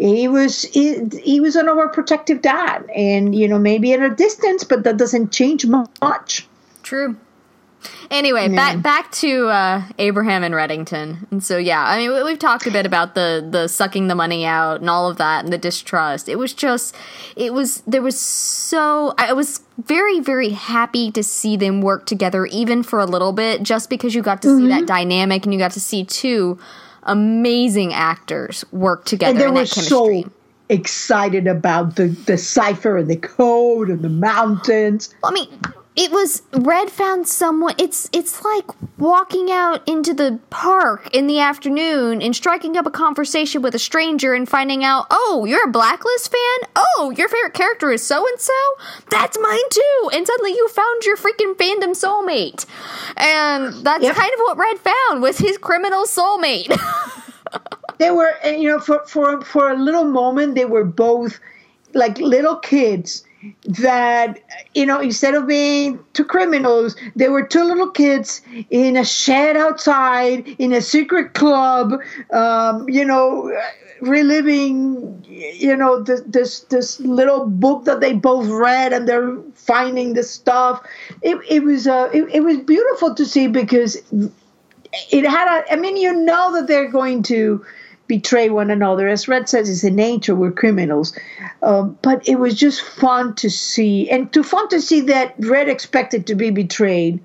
He 0.00 0.28
was 0.28 0.62
he, 0.62 1.04
he 1.22 1.40
was 1.40 1.56
an 1.56 1.66
overprotective 1.66 2.40
dad, 2.40 2.88
and 2.96 3.34
you 3.34 3.46
know 3.46 3.58
maybe 3.58 3.92
at 3.92 4.00
a 4.00 4.08
distance, 4.08 4.64
but 4.64 4.82
that 4.84 4.96
doesn't 4.96 5.30
change 5.30 5.66
much. 5.66 6.48
True. 6.82 7.16
Anyway, 8.10 8.48
yeah. 8.48 8.56
back 8.56 8.82
back 8.82 9.12
to 9.12 9.48
uh, 9.48 9.82
Abraham 9.98 10.42
and 10.42 10.54
Reddington, 10.54 11.30
and 11.30 11.44
so 11.44 11.58
yeah, 11.58 11.84
I 11.84 11.98
mean 11.98 12.14
we, 12.14 12.22
we've 12.22 12.38
talked 12.38 12.66
a 12.66 12.70
bit 12.70 12.86
about 12.86 13.14
the 13.14 13.46
the 13.48 13.68
sucking 13.68 14.08
the 14.08 14.14
money 14.14 14.46
out 14.46 14.80
and 14.80 14.88
all 14.88 15.10
of 15.10 15.18
that, 15.18 15.44
and 15.44 15.52
the 15.52 15.58
distrust. 15.58 16.30
It 16.30 16.36
was 16.36 16.54
just, 16.54 16.96
it 17.36 17.52
was 17.52 17.82
there 17.86 18.02
was 18.02 18.18
so 18.18 19.12
I 19.18 19.34
was 19.34 19.60
very 19.76 20.18
very 20.18 20.50
happy 20.50 21.10
to 21.12 21.22
see 21.22 21.58
them 21.58 21.82
work 21.82 22.06
together, 22.06 22.46
even 22.46 22.82
for 22.82 23.00
a 23.00 23.06
little 23.06 23.32
bit, 23.32 23.62
just 23.62 23.90
because 23.90 24.14
you 24.14 24.22
got 24.22 24.40
to 24.42 24.48
mm-hmm. 24.48 24.60
see 24.60 24.68
that 24.68 24.86
dynamic 24.86 25.44
and 25.44 25.52
you 25.52 25.58
got 25.58 25.72
to 25.72 25.80
see 25.80 26.04
two 26.04 26.58
amazing 27.04 27.92
actors 27.92 28.64
work 28.72 29.04
together. 29.04 29.30
And 29.32 29.56
they 29.56 29.60
were 29.60 29.66
so 29.66 30.24
excited 30.68 31.46
about 31.46 31.96
the 31.96 32.08
the 32.08 32.38
cipher 32.38 32.96
and 32.96 33.10
the 33.10 33.16
code 33.16 33.88
and 33.90 34.02
the 34.02 34.08
mountains. 34.08 35.14
I 35.24 35.32
mean, 35.32 35.48
it 35.96 36.12
was 36.12 36.42
red 36.52 36.90
found 36.90 37.26
someone 37.26 37.74
it's 37.76 38.08
it's 38.12 38.44
like 38.44 38.64
walking 38.98 39.50
out 39.50 39.86
into 39.88 40.14
the 40.14 40.38
park 40.48 41.14
in 41.14 41.26
the 41.26 41.40
afternoon 41.40 42.22
and 42.22 42.34
striking 42.36 42.76
up 42.76 42.86
a 42.86 42.90
conversation 42.90 43.60
with 43.60 43.74
a 43.74 43.78
stranger 43.78 44.32
and 44.32 44.48
finding 44.48 44.84
out 44.84 45.06
oh 45.10 45.44
you're 45.48 45.68
a 45.68 45.70
blacklist 45.70 46.30
fan? 46.30 46.70
Oh 46.76 47.12
your 47.16 47.28
favorite 47.28 47.54
character 47.54 47.90
is 47.90 48.02
so 48.02 48.26
and 48.26 48.40
so 48.40 48.52
that's 49.10 49.38
mine 49.40 49.58
too! 49.70 50.10
And 50.12 50.26
suddenly 50.26 50.52
you 50.52 50.68
found 50.68 51.04
your 51.04 51.16
freaking 51.16 51.54
fandom 51.54 51.94
soulmate. 51.94 52.66
And 53.16 53.84
that's 53.84 54.02
yep. 54.02 54.14
kind 54.14 54.32
of 54.32 54.38
what 54.40 54.56
red 54.56 54.78
found 54.78 55.22
was 55.22 55.38
his 55.38 55.58
criminal 55.58 56.04
soulmate. 56.04 56.76
They 57.98 58.10
were 58.10 58.32
you 58.46 58.66
know 58.66 58.80
for 58.80 59.04
for 59.06 59.42
for 59.42 59.70
a 59.70 59.76
little 59.76 60.04
moment 60.04 60.54
they 60.54 60.64
were 60.64 60.84
both 60.84 61.38
like 61.92 62.16
little 62.16 62.56
kids 62.56 63.24
that 63.64 64.38
you 64.74 64.84
know 64.84 65.00
instead 65.00 65.34
of 65.34 65.46
being 65.46 65.98
two 66.12 66.24
criminals 66.24 66.94
they 67.16 67.28
were 67.28 67.46
two 67.46 67.64
little 67.64 67.90
kids 67.90 68.42
in 68.68 68.96
a 68.96 69.04
shed 69.04 69.56
outside 69.56 70.46
in 70.58 70.72
a 70.72 70.80
secret 70.80 71.32
club 71.32 71.94
um, 72.32 72.86
you 72.88 73.04
know 73.04 73.50
reliving 74.00 75.22
you 75.28 75.76
know 75.76 76.02
this, 76.02 76.22
this 76.26 76.60
this 76.60 77.00
little 77.00 77.46
book 77.46 77.84
that 77.84 78.00
they 78.00 78.12
both 78.12 78.46
read 78.48 78.92
and 78.92 79.06
they're 79.08 79.36
finding 79.54 80.14
the 80.14 80.22
stuff. 80.22 80.84
It, 81.22 81.38
it 81.48 81.62
was 81.62 81.86
uh 81.86 82.08
it, 82.12 82.24
it 82.34 82.40
was 82.40 82.58
beautiful 82.58 83.14
to 83.14 83.26
see 83.26 83.46
because 83.46 83.96
it 85.10 85.24
had 85.24 85.60
a 85.60 85.72
i 85.72 85.76
mean 85.76 85.96
you 85.96 86.12
know 86.12 86.52
that 86.54 86.66
they're 86.66 86.90
going 86.90 87.22
to 87.24 87.64
betray 88.10 88.50
one 88.50 88.70
another. 88.70 89.06
As 89.06 89.28
Red 89.28 89.48
says, 89.48 89.70
it's 89.70 89.84
in 89.84 89.94
nature, 89.94 90.34
we're 90.34 90.50
criminals. 90.50 91.16
Um, 91.62 91.96
but 92.02 92.28
it 92.28 92.40
was 92.40 92.56
just 92.56 92.82
fun 92.82 93.36
to 93.36 93.48
see, 93.48 94.10
and 94.10 94.32
to 94.32 94.42
fun 94.42 94.68
to 94.70 94.80
see 94.80 95.00
that 95.02 95.36
Red 95.38 95.68
expected 95.68 96.26
to 96.26 96.34
be 96.34 96.50
betrayed. 96.50 97.20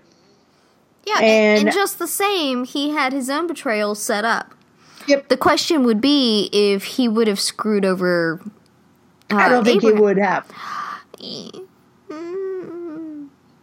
Yeah, 1.07 1.21
and, 1.21 1.67
and 1.67 1.73
just 1.73 1.97
the 1.97 2.07
same, 2.07 2.65
he 2.65 2.91
had 2.91 3.13
his 3.13 3.31
own 3.31 3.47
betrayal 3.47 3.95
set 3.95 4.25
up. 4.25 4.53
Yep. 5.07 5.29
The 5.29 5.37
question 5.37 5.83
would 5.85 6.01
be 6.01 6.49
if 6.53 6.83
he 6.83 7.07
would 7.07 7.27
have 7.27 7.39
screwed 7.39 7.83
over. 7.83 8.39
Uh, 9.31 9.37
I 9.37 9.49
don't 9.49 9.65
think 9.65 9.83
Abraham. 9.83 9.97
he 9.97 10.03
would 10.03 10.17
have. 10.17 10.51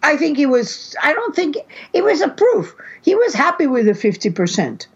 I 0.02 0.16
think 0.16 0.36
he 0.36 0.46
was. 0.46 0.96
I 1.00 1.12
don't 1.12 1.36
think 1.36 1.56
it 1.92 2.02
was 2.02 2.20
a 2.20 2.28
proof. 2.28 2.74
He 3.02 3.14
was 3.14 3.32
happy 3.32 3.68
with 3.68 3.86
the 3.86 3.94
fifty 3.94 4.30
percent. 4.30 4.88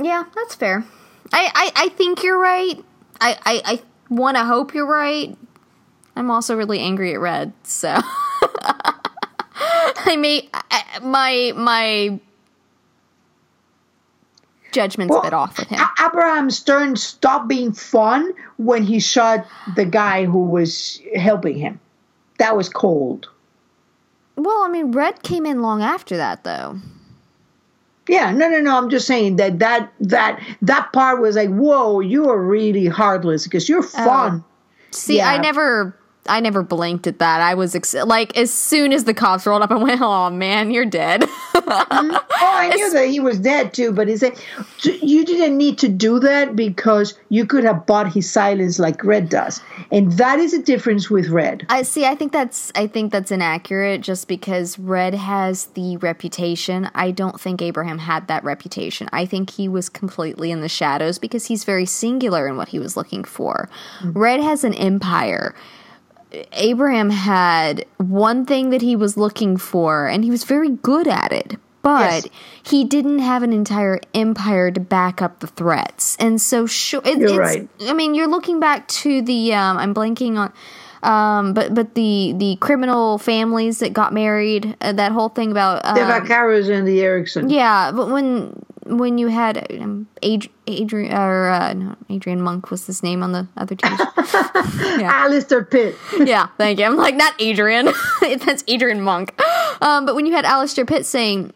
Yeah, 0.00 0.24
that's 0.36 0.54
fair. 0.54 0.84
I, 1.32 1.50
I, 1.54 1.84
I 1.84 1.88
think 1.90 2.22
you're 2.22 2.40
right. 2.40 2.82
I, 3.20 3.38
I, 3.44 3.62
I 3.64 3.82
want 4.08 4.36
to 4.36 4.44
hope 4.44 4.74
you're 4.74 4.86
right. 4.86 5.36
I'm 6.14 6.30
also 6.30 6.56
really 6.56 6.78
angry 6.78 7.14
at 7.14 7.20
Red, 7.20 7.52
so 7.62 7.88
I 10.04 10.16
may 10.16 10.48
I, 10.52 10.98
my 11.02 11.52
my 11.56 12.20
judgment's 14.72 15.10
well, 15.10 15.20
a 15.20 15.24
bit 15.24 15.32
off 15.32 15.58
with 15.58 15.68
him. 15.68 15.80
Abraham 16.04 16.50
Stern 16.50 16.96
stopped 16.96 17.48
being 17.48 17.72
fun 17.72 18.32
when 18.56 18.82
he 18.82 19.00
shot 19.00 19.46
the 19.74 19.84
guy 19.84 20.24
who 20.24 20.44
was 20.44 21.00
helping 21.14 21.56
him. 21.56 21.80
That 22.38 22.56
was 22.56 22.68
cold. 22.68 23.28
Well, 24.36 24.62
I 24.64 24.68
mean, 24.68 24.92
Red 24.92 25.22
came 25.22 25.46
in 25.46 25.62
long 25.62 25.82
after 25.82 26.16
that, 26.16 26.44
though. 26.44 26.78
Yeah, 28.08 28.32
no, 28.32 28.48
no, 28.48 28.60
no. 28.60 28.76
I'm 28.76 28.90
just 28.90 29.06
saying 29.06 29.36
that 29.36 29.60
that 29.60 29.92
that 30.00 30.42
that 30.62 30.92
part 30.92 31.20
was 31.20 31.36
like, 31.36 31.50
whoa, 31.50 32.00
you 32.00 32.28
are 32.28 32.42
really 32.42 32.86
heartless 32.86 33.44
because 33.44 33.68
you're 33.68 33.84
oh. 33.84 34.04
fun. 34.04 34.44
see, 34.90 35.18
yeah. 35.18 35.30
I 35.30 35.38
never 35.38 35.96
I 36.26 36.38
never 36.38 36.62
blinked 36.62 37.08
at 37.08 37.18
that. 37.18 37.40
I 37.40 37.54
was 37.54 37.74
ex- 37.74 37.94
like, 37.94 38.36
as 38.36 38.52
soon 38.52 38.92
as 38.92 39.04
the 39.04 39.14
cops 39.14 39.44
rolled 39.44 39.62
up, 39.62 39.72
I 39.72 39.76
went, 39.76 40.00
"Oh 40.00 40.30
man, 40.30 40.70
you're 40.70 40.86
dead." 40.86 41.22
mm-hmm. 41.22 42.14
Oh, 42.14 42.26
I 42.40 42.68
knew 42.74 42.92
that 42.92 43.08
he 43.08 43.18
was 43.18 43.40
dead 43.40 43.74
too, 43.74 43.92
but 43.92 44.06
he 44.06 44.16
said 44.16 44.38
you 44.84 45.24
didn't 45.24 45.56
need 45.56 45.78
to 45.78 45.88
do 45.88 46.20
that 46.20 46.54
because 46.54 47.18
you 47.28 47.44
could 47.44 47.64
have 47.64 47.86
bought 47.86 48.12
his 48.12 48.30
silence 48.30 48.78
like 48.78 49.02
Red 49.02 49.30
does, 49.30 49.60
and 49.90 50.12
that 50.12 50.38
is 50.38 50.52
a 50.52 50.62
difference 50.62 51.10
with 51.10 51.28
Red. 51.28 51.66
I 51.68 51.82
see. 51.82 52.06
I 52.06 52.14
think 52.14 52.30
that's 52.32 52.70
I 52.76 52.86
think 52.86 53.10
that's 53.10 53.32
inaccurate, 53.32 54.02
just 54.02 54.28
because 54.28 54.78
Red 54.78 55.14
has 55.14 55.66
the 55.74 55.96
reputation. 55.96 56.88
I 56.94 57.10
don't 57.10 57.40
think 57.40 57.60
Abraham 57.60 57.98
had 57.98 58.28
that 58.28 58.44
reputation. 58.44 59.08
I 59.12 59.26
think 59.26 59.50
he 59.50 59.66
was 59.66 59.88
completely 59.88 60.52
in 60.52 60.60
the 60.60 60.68
shadows 60.68 61.18
because 61.18 61.46
he's 61.46 61.64
very 61.64 61.86
singular 61.86 62.46
in 62.46 62.56
what 62.56 62.68
he 62.68 62.78
was 62.78 62.96
looking 62.96 63.24
for. 63.24 63.68
Mm-hmm. 64.00 64.18
Red 64.18 64.40
has 64.40 64.62
an 64.62 64.74
empire 64.74 65.52
Abraham 66.52 67.10
had 67.10 67.84
one 67.98 68.46
thing 68.46 68.70
that 68.70 68.82
he 68.82 68.96
was 68.96 69.16
looking 69.16 69.56
for, 69.56 70.06
and 70.06 70.24
he 70.24 70.30
was 70.30 70.44
very 70.44 70.70
good 70.70 71.06
at 71.06 71.32
it. 71.32 71.56
But 71.82 72.24
yes. 72.24 72.28
he 72.62 72.84
didn't 72.84 73.18
have 73.18 73.42
an 73.42 73.52
entire 73.52 73.98
empire 74.14 74.70
to 74.70 74.78
back 74.78 75.20
up 75.20 75.40
the 75.40 75.48
threats, 75.48 76.16
and 76.20 76.40
so 76.40 76.64
sure, 76.64 77.02
it, 77.04 77.18
you're 77.18 77.36
right. 77.36 77.68
I 77.80 77.92
mean, 77.92 78.14
you're 78.14 78.28
looking 78.28 78.60
back 78.60 78.86
to 78.88 79.20
the 79.20 79.52
um, 79.54 79.78
I'm 79.78 79.92
blanking 79.92 80.38
on, 80.38 80.52
um, 81.02 81.54
but 81.54 81.74
but 81.74 81.94
the 81.94 82.34
the 82.36 82.56
criminal 82.60 83.18
families 83.18 83.80
that 83.80 83.92
got 83.92 84.14
married, 84.14 84.76
uh, 84.80 84.92
that 84.92 85.10
whole 85.10 85.28
thing 85.28 85.50
about 85.50 85.84
um, 85.84 85.96
the 85.96 86.02
Vaccaros 86.02 86.70
and 86.70 86.86
the 86.86 87.00
Erickson. 87.00 87.50
Yeah, 87.50 87.90
but 87.90 88.08
when 88.10 88.64
when 88.86 89.18
you 89.18 89.28
had 89.28 89.66
um, 89.80 90.08
Ad- 90.22 90.48
Adrian 90.66 91.12
or 91.12 91.50
uh, 91.50 91.72
no, 91.72 91.96
Adrian 92.10 92.40
Monk 92.40 92.70
was 92.70 92.86
his 92.86 93.02
name 93.02 93.22
on 93.22 93.32
the 93.32 93.46
other 93.56 93.74
team. 93.74 93.92
yeah. 95.00 95.10
Alistair 95.12 95.64
Pitt. 95.64 95.96
yeah, 96.18 96.48
thank 96.58 96.78
you. 96.78 96.84
I'm 96.84 96.96
like 96.96 97.14
not 97.14 97.34
Adrian. 97.38 97.88
That's 98.20 98.64
Adrian 98.66 99.00
Monk. 99.00 99.40
Um, 99.80 100.06
but 100.06 100.14
when 100.14 100.26
you 100.26 100.32
had 100.32 100.44
Alistair 100.44 100.84
Pitt 100.84 101.06
saying, 101.06 101.52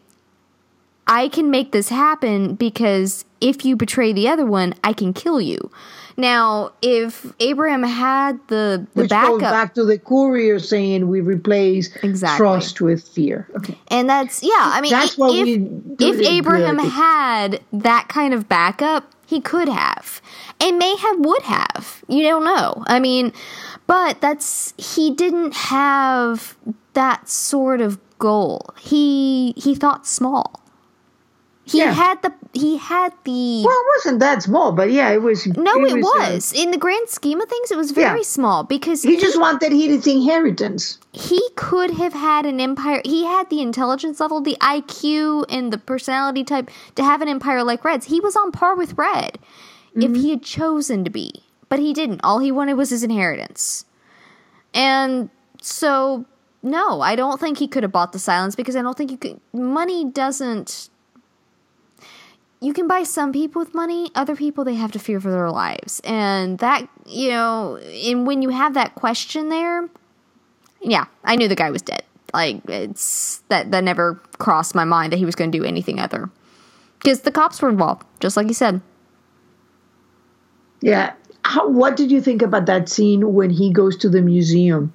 "I 1.05 1.27
can 1.29 1.51
make 1.51 1.71
this 1.71 1.89
happen 1.89 2.55
because 2.55 3.25
if 3.41 3.65
you 3.65 3.75
betray 3.75 4.13
the 4.13 4.27
other 4.27 4.45
one, 4.45 4.73
I 4.83 4.93
can 4.93 5.13
kill 5.13 5.41
you." 5.41 5.71
Now, 6.19 6.71
if 6.81 7.31
Abraham 7.39 7.83
had 7.83 8.39
the 8.47 8.87
the 8.95 9.03
Which 9.03 9.09
backup, 9.11 9.39
goes 9.39 9.41
back 9.41 9.75
to 9.75 9.85
the 9.85 9.99
courier 9.99 10.57
saying 10.57 11.07
we 11.07 11.21
replace 11.21 11.95
exactly. 11.97 12.37
trust 12.37 12.81
with 12.81 13.07
fear. 13.07 13.47
Okay, 13.55 13.77
and 13.89 14.09
that's 14.09 14.41
yeah. 14.41 14.49
I 14.55 14.81
mean, 14.81 14.91
that's 14.91 15.15
what 15.15 15.35
if, 15.35 15.45
we 15.45 15.69
if 15.99 16.19
Abraham 16.27 16.79
had 16.79 17.61
that 17.71 18.07
kind 18.09 18.33
of 18.33 18.49
backup, 18.49 19.11
he 19.27 19.39
could 19.39 19.69
have, 19.69 20.19
and 20.59 20.79
may 20.79 20.95
have 20.95 21.19
would 21.19 21.43
have. 21.43 22.03
You 22.07 22.23
don't 22.23 22.43
know. 22.43 22.83
I 22.87 22.99
mean, 22.99 23.31
but 23.85 24.19
that's 24.19 24.73
he 24.77 25.11
didn't 25.11 25.53
have 25.53 26.57
that 26.93 27.29
sort 27.29 27.79
of 27.79 27.99
goal. 28.17 28.73
He 28.79 29.53
he 29.55 29.75
thought 29.75 30.07
small 30.07 30.66
He 31.67 31.79
Yeah. 31.79 31.91
had 31.91 32.21
the 32.21 32.31
he 32.53 32.77
had 32.77 33.11
the 33.23 33.61
Well, 33.63 33.75
it 33.75 33.85
wasn't 33.97 34.19
that 34.21 34.41
small, 34.41 34.71
but 34.71 34.89
yeah, 34.91 35.09
it 35.11 35.21
was. 35.21 35.45
No, 35.45 35.83
it 35.85 35.93
uh, 35.93 35.97
was. 35.97 36.53
In 36.53 36.71
the 36.71 36.77
grand 36.77 37.07
scheme 37.09 37.39
of 37.41 37.49
things, 37.49 37.69
it 37.71 37.77
was 37.77 37.91
very 37.91 38.19
Yeah. 38.19 38.23
small 38.37 38.63
because 38.63 39.03
he 39.03 39.17
just 39.17 39.37
wanted 39.39 39.71
his 39.73 40.07
inheritance. 40.07 40.97
he 41.11 41.41
could 41.55 41.91
have 41.91 42.13
had 42.13 42.45
an 42.45 42.59
empire. 42.59 43.01
He 43.05 43.25
had 43.25 43.49
the 43.49 43.61
intelligence 43.61 44.19
level, 44.19 44.39
the 44.41 44.57
IQ, 44.61 45.45
and 45.49 45.71
the 45.73 45.77
personality 45.77 46.43
type 46.43 46.71
to 46.95 47.03
have 47.03 47.21
an 47.21 47.27
empire 47.27 47.63
like 47.63 47.83
Red's. 47.83 48.07
He 48.07 48.19
was 48.21 48.35
on 48.35 48.51
par 48.51 48.75
with 48.75 48.97
Red 48.97 49.37
if 49.93 50.15
he 50.15 50.29
had 50.29 50.41
chosen 50.43 51.03
to 51.03 51.09
be, 51.09 51.43
but 51.69 51.79
he 51.79 51.93
didn't. 51.93 52.21
All 52.23 52.39
he 52.39 52.51
wanted 52.51 52.73
was 52.75 52.89
his 52.91 53.03
inheritance. 53.03 53.85
And 54.73 55.29
so, 55.61 56.25
no, 56.63 57.01
I 57.01 57.15
don't 57.15 57.39
think 57.39 57.57
he 57.59 57.67
could 57.67 57.83
have 57.83 57.91
bought 57.91 58.13
the 58.13 58.19
silence 58.19 58.55
because 58.55 58.75
I 58.75 58.81
don't 58.81 58.97
think 58.97 59.11
you 59.11 59.17
could. 59.17 59.39
Money 59.53 60.05
doesn't. 60.05 60.89
You 62.59 62.73
can 62.73 62.87
buy 62.87 63.03
some 63.03 63.31
people 63.31 63.59
with 63.59 63.75
money, 63.75 64.09
other 64.15 64.35
people 64.35 64.63
they 64.63 64.75
have 64.75 64.91
to 64.93 64.99
fear 64.99 65.19
for 65.19 65.29
their 65.29 65.49
lives. 65.51 66.01
And 66.03 66.57
that, 66.59 66.87
you 67.05 67.29
know, 67.29 67.77
and 67.77 68.25
when 68.25 68.41
you 68.41 68.49
have 68.49 68.73
that 68.73 68.95
question 68.95 69.49
there, 69.49 69.87
yeah, 70.81 71.05
I 71.23 71.35
knew 71.35 71.47
the 71.47 71.55
guy 71.55 71.69
was 71.69 71.83
dead. 71.83 72.03
Like 72.33 72.61
it's 72.67 73.43
that 73.49 73.71
that 73.71 73.83
never 73.83 74.15
crossed 74.39 74.75
my 74.75 74.85
mind 74.85 75.13
that 75.13 75.17
he 75.17 75.25
was 75.25 75.35
going 75.35 75.51
to 75.51 75.57
do 75.57 75.63
anything 75.63 75.99
other. 75.99 76.29
Because 76.99 77.21
the 77.21 77.31
cops 77.31 77.61
were 77.61 77.69
involved, 77.69 78.05
just 78.19 78.35
like 78.35 78.47
you 78.47 78.53
said. 78.53 78.81
Yeah. 80.81 81.13
How, 81.43 81.69
what 81.69 81.95
did 81.95 82.11
you 82.11 82.21
think 82.21 82.41
about 82.41 82.65
that 82.65 82.89
scene 82.89 83.33
when 83.33 83.49
he 83.49 83.71
goes 83.71 83.95
to 83.97 84.09
the 84.09 84.21
museum? 84.21 84.93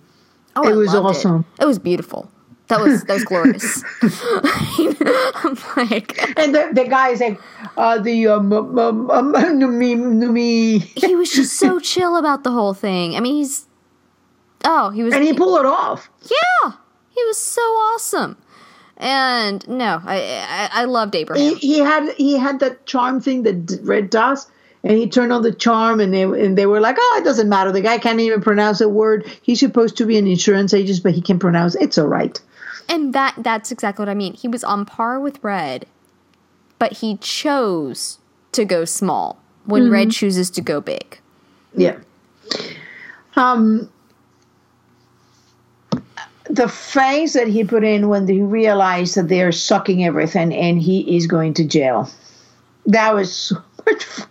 Oh, 0.56 0.68
It 0.68 0.72
I 0.72 0.76
was 0.76 0.94
awesome. 0.94 1.46
It. 1.58 1.62
It 1.62 1.66
was 1.66 1.78
beautiful. 1.78 2.30
That 2.68 2.80
was 2.80 3.04
that 3.04 3.14
was 3.14 3.24
glorious. 3.24 3.84
I'm 4.02 5.56
like, 5.76 6.38
And 6.38 6.54
the, 6.54 6.70
the 6.72 6.86
guy 6.88 7.10
is 7.10 7.20
like, 7.20 7.40
uh, 7.76 7.98
the 7.98 8.28
um, 8.28 8.52
um, 8.52 8.78
um, 8.78 9.10
um, 9.10 9.32
Numi, 9.34 9.96
Numi. 9.96 10.80
he 10.80 11.14
was 11.14 11.30
just 11.30 11.58
so 11.58 11.80
chill 11.80 12.16
about 12.16 12.44
the 12.44 12.50
whole 12.50 12.72
thing. 12.74 13.16
I 13.16 13.20
mean, 13.20 13.34
he's 13.34 13.66
oh, 14.64 14.90
he 14.90 15.02
was 15.02 15.12
and 15.12 15.22
he 15.22 15.32
pulled 15.34 15.60
it 15.60 15.66
off. 15.66 16.08
yeah, 16.22 16.72
he 17.10 17.24
was 17.24 17.36
so 17.36 17.60
awesome. 17.60 18.36
And 18.96 19.66
no, 19.68 20.00
I 20.04 20.70
I, 20.72 20.82
I 20.82 20.84
loved 20.84 21.14
Abraham. 21.14 21.56
He, 21.56 21.74
he 21.74 21.78
had 21.80 22.12
he 22.14 22.38
had 22.38 22.60
that 22.60 22.86
charm 22.86 23.20
thing 23.20 23.42
that 23.42 23.80
Red 23.82 24.10
does, 24.10 24.48
and 24.84 24.96
he 24.96 25.08
turned 25.08 25.32
on 25.32 25.42
the 25.42 25.52
charm, 25.52 26.00
and 26.00 26.14
they 26.14 26.22
and 26.22 26.56
they 26.56 26.66
were 26.66 26.80
like, 26.80 26.96
oh, 26.98 27.18
it 27.20 27.24
doesn't 27.24 27.48
matter. 27.48 27.72
The 27.72 27.80
guy 27.80 27.98
can't 27.98 28.20
even 28.20 28.40
pronounce 28.40 28.80
a 28.80 28.88
word. 28.88 29.26
He's 29.42 29.60
supposed 29.60 29.96
to 29.98 30.06
be 30.06 30.16
an 30.16 30.26
insurance 30.26 30.72
agent, 30.72 31.02
but 31.02 31.12
he 31.12 31.20
can 31.20 31.38
pronounce. 31.38 31.74
It's 31.74 31.98
all 31.98 32.06
right. 32.06 32.40
And 32.92 33.14
that 33.14 33.34
that's 33.38 33.72
exactly 33.72 34.02
what 34.02 34.10
I 34.10 34.14
mean. 34.14 34.34
He 34.34 34.48
was 34.48 34.62
on 34.62 34.84
par 34.84 35.18
with 35.18 35.42
Red, 35.42 35.86
but 36.78 36.98
he 36.98 37.16
chose 37.16 38.18
to 38.52 38.66
go 38.66 38.84
small 38.84 39.40
when 39.64 39.90
Red 39.90 40.10
chooses 40.10 40.50
to 40.50 40.60
go 40.60 40.82
big. 40.82 41.18
Yeah. 41.74 41.96
Um. 43.34 43.90
The 46.50 46.68
face 46.68 47.32
that 47.32 47.48
he 47.48 47.64
put 47.64 47.82
in 47.82 48.10
when 48.10 48.28
he 48.28 48.42
realized 48.42 49.14
that 49.14 49.28
they're 49.28 49.52
sucking 49.52 50.04
everything 50.04 50.52
and 50.52 50.78
he 50.78 51.16
is 51.16 51.26
going 51.26 51.54
to 51.54 51.64
jail. 51.64 52.10
That 52.84 53.14
was 53.14 53.34
so 53.34 53.56
much 53.86 54.04
fun. 54.04 54.28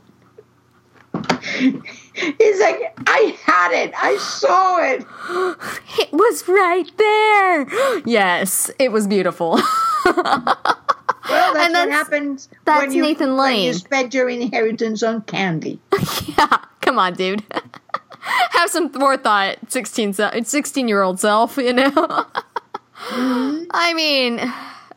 He's 2.13 2.59
like, 2.59 2.93
I 3.07 3.37
had 3.45 3.71
it. 3.71 3.93
I 3.97 4.17
saw 4.17 4.77
it. 4.81 5.05
It 5.99 6.11
was 6.11 6.47
right 6.47 6.89
there. 6.97 8.01
Yes, 8.05 8.69
it 8.79 8.91
was 8.91 9.07
beautiful. 9.07 9.59
Well, 10.05 10.13
that's, 10.45 11.29
And 11.29 11.53
what 11.55 11.71
that's- 11.73 11.89
happens 11.93 12.49
that's 12.65 12.81
when 12.87 12.91
you, 12.93 13.03
Nathan 13.03 13.35
when 13.37 13.53
you 13.55 13.65
Lane. 13.69 13.73
spend 13.75 14.13
your 14.13 14.27
inheritance 14.29 15.03
on 15.03 15.21
candy. 15.21 15.79
yeah, 16.37 16.57
come 16.81 16.97
on, 16.99 17.13
dude. 17.13 17.43
Have 18.51 18.69
some 18.69 18.89
forethought, 18.91 19.57
16, 19.69 20.13
16 20.43 20.87
year 20.87 21.01
old 21.01 21.19
self, 21.19 21.57
you 21.57 21.73
know? 21.73 21.89
Mm-hmm. 21.91 23.63
I 23.71 23.93
mean, 23.93 24.39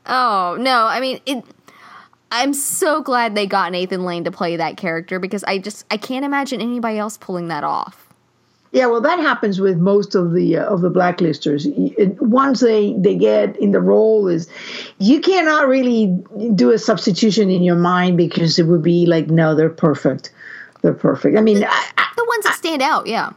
oh, 0.07 0.57
no, 0.61 0.87
I 0.87 1.01
mean, 1.01 1.21
it. 1.27 1.45
I'm 2.35 2.53
so 2.53 3.01
glad 3.01 3.37
they 3.37 3.47
got 3.47 3.71
Nathan 3.71 4.05
Lane 4.05 4.25
to 4.25 4.33
play 4.33 4.57
that 4.57 4.77
character 4.77 5.21
because 5.21 5.45
I 5.45 5.59
just 5.59 5.87
I 5.89 5.97
can't 5.97 6.25
imagine 6.25 6.61
anybody 6.61 6.99
else 6.99 7.17
pulling 7.17 7.47
that 7.49 7.63
off. 7.63 8.09
Yeah, 8.73 8.87
well, 8.87 9.01
that 9.03 9.21
happens 9.21 9.61
with 9.61 9.79
most 9.79 10.17
of 10.17 10.33
the 10.33 10.57
uh, 10.57 10.65
of 10.65 10.81
the 10.81 10.91
blacklisters. 10.91 11.65
Once 12.21 12.59
they 12.59 12.93
they 12.95 13.15
get 13.15 13.57
in 13.59 13.71
the 13.71 13.81
role, 13.81 14.27
is 14.27 14.49
you 14.99 15.21
cannot 15.21 15.69
really 15.69 16.07
do 16.57 16.73
a 16.73 16.79
substitution 16.79 17.51
in 17.51 17.63
your 17.63 17.77
mind 17.77 18.17
because 18.17 18.59
it 18.59 18.65
would 18.65 18.83
be 18.83 19.07
like, 19.07 19.29
no, 19.29 19.55
they're 19.55 19.71
perfect. 19.71 20.33
They're 20.83 20.93
perfect. 20.93 21.39
I 21.39 21.41
mean, 21.41 21.63
I, 21.63 21.91
I, 21.99 22.07
The 22.17 22.25
ones 22.27 22.45
that 22.47 22.57
stand 22.57 22.83
out, 22.83 23.07
yeah. 23.07 23.31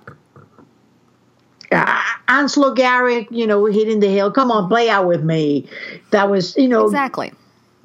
uh, 1.71 2.01
Anslo 2.27 2.75
Garrick, 2.75 3.27
you 3.29 3.45
know, 3.45 3.63
hitting 3.65 3.99
the 3.99 4.09
hill. 4.09 4.31
Come 4.31 4.49
on, 4.49 4.67
play 4.67 4.89
out 4.89 5.05
with 5.05 5.23
me. 5.23 5.69
That 6.09 6.31
was, 6.31 6.57
you 6.57 6.67
know, 6.67 6.85
Exactly. 6.85 7.31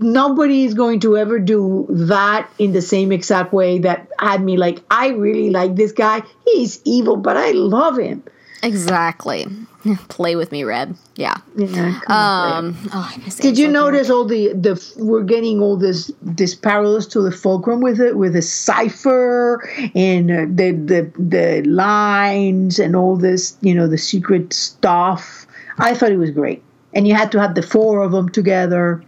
Nobody 0.03 0.65
is 0.65 0.75
going 0.75 1.01
to 1.01 1.17
ever 1.17 1.39
do 1.39 1.87
that 1.89 2.51
in 2.59 2.73
the 2.73 2.83
same 2.83 3.13
exact 3.13 3.53
way 3.53 3.79
that 3.79 4.09
had 4.19 4.43
me 4.43 4.57
like, 4.57 4.83
I 4.91 5.09
really 5.09 5.51
like 5.51 5.77
this 5.77 5.93
guy. 5.93 6.23
He's 6.45 6.81
evil, 6.85 7.17
but 7.17 7.37
I 7.37 7.53
love 7.53 7.99
him. 7.99 8.23
Exactly. 8.63 9.47
Play 10.09 10.37
with 10.37 10.53
me, 10.53 10.63
Red. 10.63 10.97
Yeah. 11.17 11.37
Yeah, 11.57 12.01
Um. 12.07 12.77
Oh, 12.93 13.11
I 13.13 13.17
miss 13.25 13.37
Did 13.37 13.59
you 13.59 13.67
notice 13.67 14.09
all 14.09 14.25
the 14.25 14.53
the 14.53 14.81
we're 14.97 15.25
getting 15.25 15.61
all 15.61 15.77
this 15.77 16.13
this 16.23 16.55
parallels 16.55 17.09
to 17.09 17.21
the 17.21 17.33
fulcrum 17.33 17.81
with 17.81 18.01
it 18.01 18.17
with 18.17 18.35
the 18.35 18.43
cipher 18.43 19.69
and 19.97 20.31
uh, 20.31 20.47
the 20.49 20.71
the 20.73 21.13
the 21.19 21.63
lines 21.69 22.79
and 22.79 22.95
all 22.95 23.17
this 23.17 23.57
you 23.61 23.75
know 23.75 23.89
the 23.89 23.99
secret 23.99 24.53
stuff. 24.53 25.47
I 25.79 25.95
thought 25.95 26.13
it 26.13 26.19
was 26.19 26.31
great, 26.31 26.63
and 26.95 27.09
you 27.09 27.15
had 27.15 27.33
to 27.33 27.41
have 27.41 27.57
the 27.57 27.63
four 27.63 28.03
of 28.03 28.13
them 28.13 28.29
together. 28.29 29.03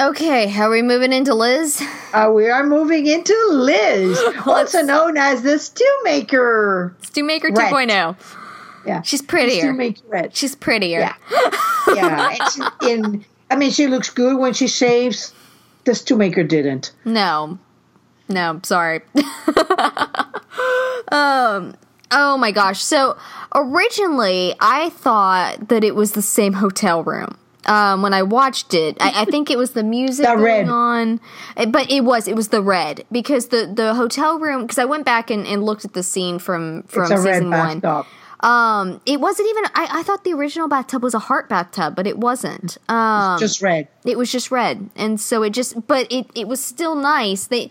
Okay, 0.00 0.46
how 0.46 0.68
are 0.68 0.70
we 0.70 0.82
moving 0.82 1.12
into 1.12 1.34
Liz? 1.34 1.82
Uh, 2.12 2.30
we 2.32 2.48
are 2.48 2.64
moving 2.64 3.06
into 3.06 3.34
Liz, 3.50 4.18
also 4.46 4.80
known 4.82 5.16
as 5.16 5.42
the 5.42 5.58
stew 5.58 5.98
maker. 6.04 6.94
Stewmaker 7.02 7.54
Red. 7.56 7.72
2.0. 7.72 8.16
Yeah, 8.86 9.02
She's 9.02 9.20
prettier. 9.22 9.72
maker 9.72 10.00
red. 10.06 10.36
She's 10.36 10.54
prettier. 10.54 11.00
Yeah, 11.00 11.14
yeah. 11.94 12.34
She- 12.48 12.62
in 12.90 13.24
I 13.50 13.56
mean, 13.56 13.70
she 13.70 13.86
looks 13.86 14.08
good 14.10 14.38
when 14.38 14.52
she 14.54 14.68
shaves. 14.68 15.32
The 15.84 15.92
Stewmaker 15.92 16.46
didn't. 16.46 16.92
No. 17.04 17.58
No, 18.28 18.60
sorry. 18.62 19.00
um 21.10 21.74
oh 22.10 22.36
my 22.38 22.50
gosh. 22.52 22.82
So 22.82 23.16
originally 23.54 24.54
I 24.60 24.90
thought 24.90 25.68
that 25.68 25.82
it 25.82 25.94
was 25.94 26.12
the 26.12 26.22
same 26.22 26.54
hotel 26.54 27.02
room. 27.02 27.36
Um, 27.68 28.00
when 28.02 28.14
I 28.14 28.22
watched 28.22 28.72
it, 28.72 28.96
I, 28.98 29.22
I 29.22 29.24
think 29.26 29.50
it 29.50 29.58
was 29.58 29.72
the 29.72 29.82
music 29.84 30.24
The 30.26 30.32
going 30.34 30.42
red. 30.44 30.68
on, 30.68 31.20
Uh, 31.56 31.66
but 31.66 31.90
it 31.90 32.00
was 32.02 32.26
it 32.26 32.34
was 32.34 32.48
the 32.48 32.62
red 32.62 33.04
because 33.12 33.48
the 33.48 33.70
the 33.72 33.94
hotel 33.94 34.38
room 34.38 34.62
because 34.62 34.78
I 34.78 34.86
went 34.86 35.04
back 35.04 35.30
and, 35.30 35.46
and 35.46 35.62
looked 35.62 35.84
at 35.84 35.92
the 35.92 36.02
scene 36.02 36.38
from 36.38 36.84
from 36.84 37.02
It's 37.02 37.10
a 37.12 37.18
red 37.20 37.34
season 37.42 37.50
one. 37.50 38.06
Um, 38.40 39.00
it 39.04 39.20
wasn't 39.20 39.48
even. 39.50 39.64
I, 39.74 39.88
I 39.98 40.02
thought 40.04 40.22
the 40.24 40.32
original 40.32 40.68
bathtub 40.68 41.02
was 41.02 41.12
a 41.12 41.18
heart 41.18 41.48
bathtub, 41.48 41.96
but 41.96 42.06
it 42.06 42.18
wasn't. 42.18 42.78
Um, 42.88 43.38
Just 43.40 43.60
red. 43.60 43.88
it 44.04 44.16
was 44.16 44.30
just 44.30 44.50
red, 44.52 44.88
and 44.94 45.20
so 45.20 45.42
it 45.42 45.50
just. 45.50 45.86
But 45.88 46.06
it 46.10 46.26
it 46.36 46.46
was 46.46 46.62
still 46.64 46.94
nice. 46.94 47.48
They 47.48 47.70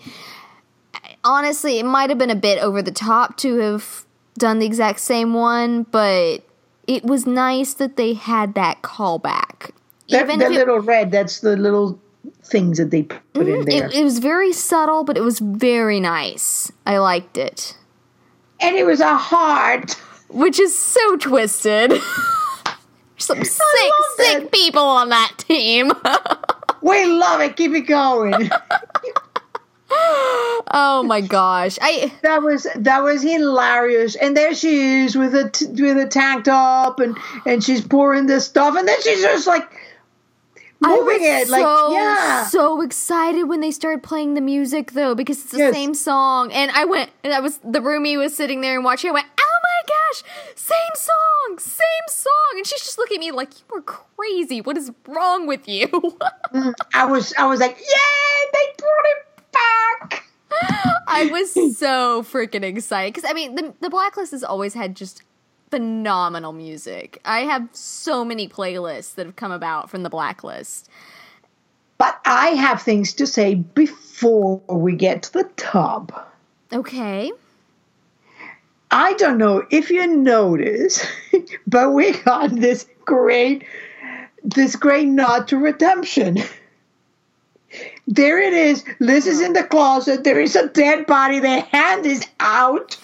honestly, 1.24 1.80
it 1.80 1.86
might 1.86 2.10
have 2.10 2.20
been 2.20 2.30
a 2.30 2.36
bit 2.36 2.62
over 2.62 2.82
the 2.82 2.92
top 2.92 3.38
to 3.38 3.58
have 3.60 4.06
done 4.38 4.60
the 4.60 4.66
exact 4.66 5.00
same 5.00 5.34
one, 5.34 5.84
but 5.84 6.44
it 6.86 7.04
was 7.04 7.26
nice 7.26 7.74
that 7.76 7.96
they 7.98 8.14
had 8.14 8.54
that 8.56 8.82
callback. 8.82 9.72
That, 10.10 10.24
Even 10.24 10.40
that 10.40 10.52
it, 10.52 10.56
little 10.56 10.80
red, 10.80 11.12
that's 11.12 11.42
the 11.42 11.58
little 11.58 12.00
things 12.44 12.78
that 12.78 12.92
they 12.92 13.04
put 13.04 13.48
in 13.48 13.62
mm, 13.62 13.66
there. 13.66 13.88
it, 13.88 13.94
it 13.96 14.04
was 14.04 14.20
very 14.20 14.54
subtle, 14.54 15.04
but 15.04 15.18
it 15.18 15.22
was 15.22 15.40
very 15.40 16.00
nice. 16.00 16.72
I 16.86 16.98
liked 16.98 17.38
it, 17.38 17.78
and 18.62 18.76
it 18.76 18.86
was 18.86 19.00
a 19.02 19.18
heart. 19.18 19.94
which 20.30 20.60
is 20.60 20.78
so 20.78 21.18
twisted. 21.18 21.94
Some 23.20 23.44
sick, 23.44 23.92
sick 24.16 24.44
it. 24.44 24.52
people 24.52 24.84
on 24.84 25.10
that 25.10 25.34
team. 25.38 25.92
We 26.82 27.06
love 27.06 27.42
it. 27.42 27.56
Keep 27.58 27.74
it 27.74 27.82
going. 27.82 28.34
oh 29.92 31.04
my 31.06 31.22
gosh. 31.22 31.78
I 31.82 32.14
that 32.22 32.44
was 32.44 32.68
that 32.76 33.04
was 33.04 33.24
hilarious. 33.24 34.16
And 34.16 34.38
there 34.38 34.54
she 34.54 35.04
is 35.04 35.18
with 35.18 35.34
a 35.36 35.50
t- 35.50 35.66
with 35.66 35.98
a 35.98 36.08
tank 36.08 36.46
top, 36.46 37.00
and 37.00 37.18
and 37.46 37.64
she's 37.64 37.86
pouring 37.86 38.28
this 38.28 38.46
stuff, 38.46 38.76
and 38.78 38.88
then 38.88 39.02
she's 39.02 39.22
just 39.22 39.48
like 39.48 39.68
moving 40.82 41.22
was 41.22 41.22
it, 41.22 41.50
like 41.50 41.62
so, 41.62 41.92
yeah. 41.94 42.46
so 42.48 42.82
excited 42.82 43.44
when 43.44 43.62
they 43.62 43.72
started 43.72 44.04
playing 44.04 44.34
the 44.36 44.42
music 44.42 44.92
though, 44.92 45.16
because 45.16 45.42
it's 45.44 45.52
the 45.52 45.58
Yes. 45.60 45.74
same 45.74 45.94
song. 45.94 46.52
And 46.52 46.72
I 46.72 46.86
went, 46.86 47.12
and 47.24 47.34
I 47.34 47.40
was 47.40 47.58
the 47.60 47.80
roomie 47.80 48.18
was 48.18 48.36
sitting 48.36 48.62
there 48.62 48.76
and 48.76 48.84
watching. 48.86 49.10
I 49.10 49.14
went, 49.14 49.28
"Oh 49.40 49.60
my 49.64 49.88
gosh, 49.88 50.24
same 50.56 50.96
song, 50.96 51.60
same 51.60 52.08
song. 52.10 52.34
And 52.56 52.66
she's 52.68 52.82
just 52.82 52.98
looking 52.98 53.18
at 53.18 53.22
me 53.22 53.32
like, 53.32 53.50
you 53.60 53.78
are 53.78 53.82
crazy. 53.82 54.62
What 54.62 54.78
is 54.78 54.92
wrong 55.08 55.48
with 55.48 55.68
you? 55.68 55.88
Mm, 56.54 56.74
I 56.94 57.04
was, 57.06 57.34
I 57.38 57.46
was 57.46 57.60
like, 57.60 57.78
yeah, 57.78 58.52
they 58.54 58.66
brought 58.78 59.06
it 59.06 59.52
back. 59.52 60.24
I 61.10 61.26
was 61.30 61.52
so 61.78 62.24
freaking 62.24 62.64
excited 62.64 63.14
because 63.14 63.30
I 63.30 63.34
mean, 63.34 63.56
the 63.56 63.74
the 63.82 63.90
Blacklist 63.90 64.32
has 64.32 64.44
always 64.46 64.74
had 64.74 64.96
just 64.96 65.24
phenomenal 65.70 66.54
music. 66.54 67.20
I 67.26 67.42
have 67.42 67.68
so 67.74 68.24
many 68.24 68.48
playlists 68.48 69.16
that 69.16 69.26
have 69.26 69.36
come 69.36 69.52
about 69.52 69.90
from 69.90 70.04
the 70.04 70.10
Blacklist. 70.10 70.90
But 71.98 72.20
I 72.26 72.50
have 72.50 72.82
things 72.82 73.14
to 73.16 73.28
say 73.28 73.56
before 73.56 74.62
we 74.70 74.96
get 74.96 75.24
to 75.24 75.34
the 75.34 75.44
tub. 75.56 76.14
Okay. 76.72 77.32
I 78.92 79.14
don't 79.14 79.38
know 79.38 79.66
if 79.72 79.90
you 79.90 80.08
notice, 80.08 81.06
but 81.68 81.92
we 81.92 82.12
got 82.20 82.52
this 82.52 82.88
great 83.06 83.66
this 84.44 84.76
great 84.78 85.08
nod 85.08 85.48
to 85.50 85.58
redemption. 85.58 86.38
There 88.08 88.40
it 88.40 88.54
is. 88.54 88.86
Liz 89.00 89.28
is 89.28 89.42
in 89.42 89.52
the 89.52 89.64
closet. 89.64 90.24
There 90.24 90.40
is 90.40 90.56
a 90.56 90.70
dead 90.70 91.06
body. 91.06 91.40
The 91.40 91.60
hand 91.60 92.06
is 92.06 92.26
out. 92.40 92.98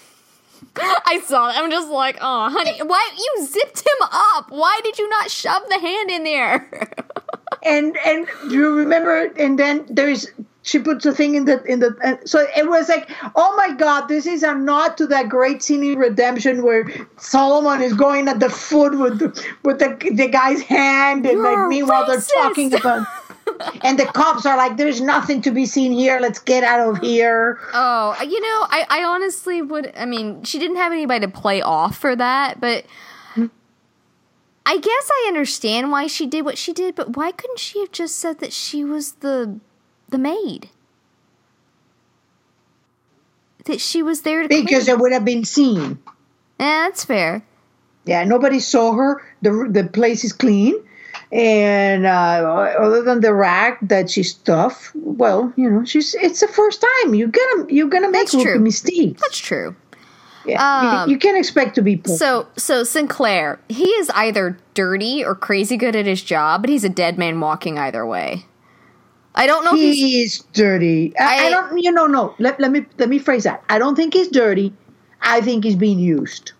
I 1.06 1.20
saw 1.24 1.50
it. 1.50 1.56
I'm 1.56 1.70
just 1.70 1.88
like, 1.88 2.18
oh, 2.20 2.50
honey, 2.50 2.78
why 2.82 3.10
you 3.16 3.46
zipped 3.46 3.80
him 3.80 4.08
up? 4.10 4.50
Why 4.50 4.80
did 4.82 4.98
you 4.98 5.08
not 5.08 5.30
shove 5.30 5.62
the 5.68 5.78
hand 5.78 6.10
in 6.10 6.24
there? 6.24 6.90
and 7.62 7.96
and 8.04 8.26
you 8.50 8.74
remember? 8.74 9.26
And 9.38 9.58
then 9.58 9.86
there's 9.88 10.30
she 10.64 10.78
puts 10.78 11.04
the 11.04 11.14
thing 11.14 11.34
in 11.34 11.44
the 11.44 11.62
in 11.64 11.80
the 11.80 11.94
uh, 12.02 12.16
so 12.24 12.46
it 12.56 12.68
was 12.68 12.88
like 12.88 13.08
oh 13.36 13.54
my 13.56 13.72
god 13.76 14.08
this 14.08 14.26
is 14.26 14.42
a 14.42 14.54
nod 14.54 14.96
to 14.96 15.06
that 15.06 15.28
great 15.28 15.62
scene 15.62 15.84
in 15.84 15.98
redemption 15.98 16.62
where 16.62 16.88
solomon 17.18 17.82
is 17.82 17.92
going 17.92 18.26
at 18.28 18.40
the 18.40 18.48
foot 18.48 18.98
with 18.98 19.18
the, 19.18 19.44
with 19.62 19.78
the, 19.78 19.96
the 20.14 20.26
guy's 20.26 20.62
hand 20.62 21.26
and 21.26 21.34
You're 21.34 21.58
like 21.58 21.68
meanwhile 21.68 22.06
racist. 22.06 22.30
they're 22.32 22.42
talking 22.42 22.74
about 22.74 23.06
and 23.82 23.98
the 23.98 24.06
cops 24.06 24.46
are 24.46 24.56
like 24.56 24.76
there's 24.76 25.00
nothing 25.00 25.42
to 25.42 25.50
be 25.50 25.66
seen 25.66 25.92
here 25.92 26.18
let's 26.20 26.38
get 26.38 26.64
out 26.64 26.88
of 26.88 26.98
here 27.00 27.58
oh, 27.72 28.16
you 28.22 28.40
know, 28.40 28.66
I, 28.70 28.86
I 28.88 29.04
honestly 29.04 29.60
would. 29.62 29.92
I 29.96 30.06
mean, 30.06 30.42
she 30.44 30.58
didn't 30.58 30.76
have 30.76 30.92
anybody 30.92 31.20
to 31.26 31.30
play 31.32 31.60
off 31.62 31.96
for 31.98 32.16
that, 32.16 32.60
but 32.60 32.84
hmm. 33.34 33.46
I 34.66 34.78
guess 34.78 35.10
I 35.12 35.24
understand 35.28 35.90
why 35.90 36.06
she 36.06 36.26
did 36.26 36.44
what 36.44 36.58
she 36.58 36.72
did. 36.72 36.94
But 36.94 37.16
why 37.16 37.32
couldn't 37.32 37.58
she 37.58 37.80
have 37.80 37.92
just 37.92 38.16
said 38.16 38.38
that 38.38 38.52
she 38.52 38.84
was 38.84 39.12
the 39.14 39.60
the 40.08 40.18
maid? 40.18 40.70
That 43.66 43.80
she 43.80 44.02
was 44.02 44.22
there 44.22 44.42
to 44.42 44.48
because 44.48 44.84
clean. 44.84 44.96
it 44.96 45.00
would 45.00 45.12
have 45.12 45.24
been 45.24 45.44
seen 45.44 45.98
Yeah, 46.60 46.84
that's 46.88 47.04
fair. 47.04 47.42
yeah 48.04 48.24
nobody 48.24 48.60
saw 48.60 48.92
her 48.92 49.22
the 49.40 49.66
the 49.70 49.84
place 49.84 50.22
is 50.24 50.32
clean 50.34 50.74
and 51.32 52.06
uh, 52.06 52.74
other 52.78 53.02
than 53.02 53.20
the 53.20 53.34
rack 53.34 53.78
that 53.82 54.10
she's 54.10 54.34
tough 54.34 54.92
well, 54.94 55.52
you 55.56 55.68
know, 55.70 55.84
she's 55.84 56.14
it's 56.14 56.40
the 56.40 56.48
first 56.48 56.80
time 57.02 57.14
you're 57.14 57.28
gonna 57.28 57.66
you're 57.72 57.88
gonna 57.88 58.10
make 58.10 58.22
That's 58.22 58.34
rookie 58.34 58.44
true. 58.44 58.58
mistakes. 58.60 59.20
That's 59.20 59.38
true. 59.38 59.74
Yeah, 60.46 60.60
Um, 61.02 61.08
you, 61.08 61.14
you 61.14 61.18
can't 61.18 61.38
expect 61.38 61.74
to 61.76 61.82
be 61.82 61.96
perfect. 61.96 62.18
So, 62.18 62.46
so 62.58 62.84
Sinclair, 62.84 63.58
he 63.70 63.88
is 63.92 64.10
either 64.10 64.58
dirty 64.74 65.24
or 65.24 65.34
crazy 65.34 65.78
good 65.78 65.96
at 65.96 66.04
his 66.04 66.22
job, 66.22 66.60
but 66.60 66.68
he's 66.68 66.84
a 66.84 66.90
dead 66.90 67.16
man 67.16 67.40
walking 67.40 67.78
either 67.78 68.04
way. 68.04 68.44
I 69.34 69.46
don't 69.46 69.64
know 69.64 69.70
if 69.72 69.78
he's 69.80 69.96
he 69.96 70.22
is 70.22 70.40
dirty. 70.52 71.14
I, 71.18 71.44
I 71.44 71.46
I- 71.46 71.50
don't. 71.50 71.78
You 71.78 71.90
know, 71.90 72.06
no. 72.06 72.34
Let, 72.38 72.60
let 72.60 72.70
me 72.70 72.84
let 72.98 73.08
me 73.08 73.18
phrase 73.18 73.44
that. 73.44 73.64
I 73.70 73.78
don't 73.78 73.96
think 73.96 74.12
he's 74.14 74.28
dirty. 74.28 74.72
I 75.22 75.40
think 75.40 75.64
he's 75.64 75.76
being 75.76 75.98
used. 75.98 76.52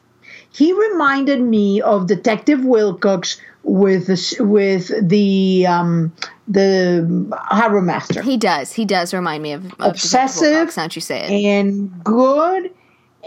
He 0.51 0.73
reminded 0.73 1.43
me 1.43 1.83
of 1.83 2.07
Detective 2.07 2.65
Wilcox 2.65 3.39
with 3.65 4.07
the 4.07 4.37
with 4.41 5.09
the 5.09 5.67
um, 5.67 6.13
the 6.47 7.29
harbor 7.33 7.81
master. 7.83 8.23
he 8.23 8.37
does. 8.37 8.73
He 8.73 8.85
does 8.85 9.13
remind 9.13 9.43
me 9.43 9.53
of, 9.53 9.65
of 9.81 9.93
Obsessive 9.93 10.77
now 10.77 10.83
that 10.85 10.95
you 10.95 11.01
say 11.01 11.25
it. 11.25 11.31
and 11.31 12.05
good 12.05 12.71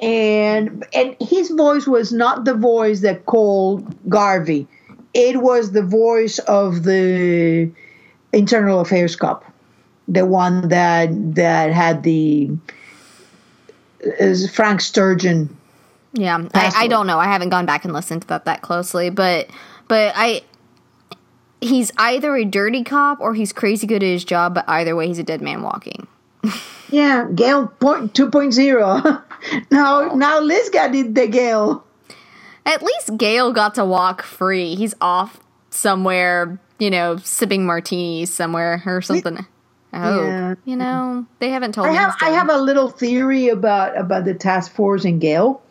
and 0.02 0.86
and 0.94 1.16
his 1.20 1.50
voice 1.50 1.88
was 1.88 2.14
not 2.14 2.46
the 2.46 2.54
voice 2.54 3.02
that 3.02 3.26
called 3.26 3.96
Garvey. 4.08 4.68
It 5.14 5.42
was 5.42 5.72
the 5.72 5.82
voice 5.82 6.38
of 6.40 6.84
the 6.84 7.72
Internal 8.32 8.80
Affairs 8.82 9.16
cop, 9.16 9.44
the 10.08 10.26
one 10.26 10.70
that 10.70 11.10
that 11.36 11.74
had 11.74 12.04
the 12.04 12.52
is 14.00 14.50
Frank 14.54 14.82
Sturgeon. 14.82 15.56
Yeah, 16.14 16.48
I, 16.54 16.72
I 16.76 16.88
don't 16.88 17.08
know. 17.08 17.20
I 17.20 17.26
haven't 17.26 17.50
gone 17.50 17.66
back 17.66 17.84
and 17.84 17.94
listened 17.94 18.22
to 18.24 18.28
that 18.30 18.46
that 18.46 18.62
closely, 18.62 19.10
but 19.10 19.50
but 19.88 20.14
I 20.16 20.42
he's 21.62 21.92
either 21.98 22.36
a 22.36 22.46
dirty 22.46 22.84
cop 22.84 23.20
or 23.20 23.34
he's 23.34 23.52
crazy 23.54 23.88
good 23.88 24.04
at 24.04 24.08
his 24.10 24.24
job. 24.24 24.54
But 24.56 24.66
either 24.68 24.96
way, 24.96 25.08
he's 25.08 25.20
a 25.20 25.24
dead 25.24 25.42
man 25.42 25.62
walking. 25.64 26.08
Yeah, 26.90 27.28
Gale 27.36 27.68
point 27.68 28.16
two 28.16 28.30
point 28.32 28.54
zero. 28.54 29.02
now 29.72 30.14
now 30.16 30.40
Liz 30.40 30.70
got 30.70 30.96
it 30.96 31.14
the 31.14 31.28
Gale. 31.28 31.84
At 32.66 32.82
least 32.82 33.18
Gail 33.18 33.52
got 33.52 33.76
to 33.76 33.84
walk 33.84 34.22
free. 34.24 34.74
He's 34.76 34.94
off 35.02 35.42
somewhere, 35.70 36.60
you 36.80 36.90
know, 36.90 37.18
sipping 37.18 37.66
martinis 37.66 38.34
somewhere 38.34 38.82
or 38.86 39.02
something. 39.02 39.46
Oh, 39.94 40.26
Yeah. 40.26 40.56
you 40.64 40.78
know, 40.78 41.26
they 41.40 41.50
haven't 41.50 41.74
told 41.74 41.88
I 41.88 41.92
me. 41.92 41.96
have 41.98 42.16
I 42.22 42.30
have 42.30 42.50
a 42.50 42.58
little 42.58 42.88
theory 42.88 43.50
about 43.50 43.98
about 43.98 44.24
the 44.24 44.34
task 44.34 44.72
force 44.72 45.04
and 45.04 45.20
Gale. 45.20 45.62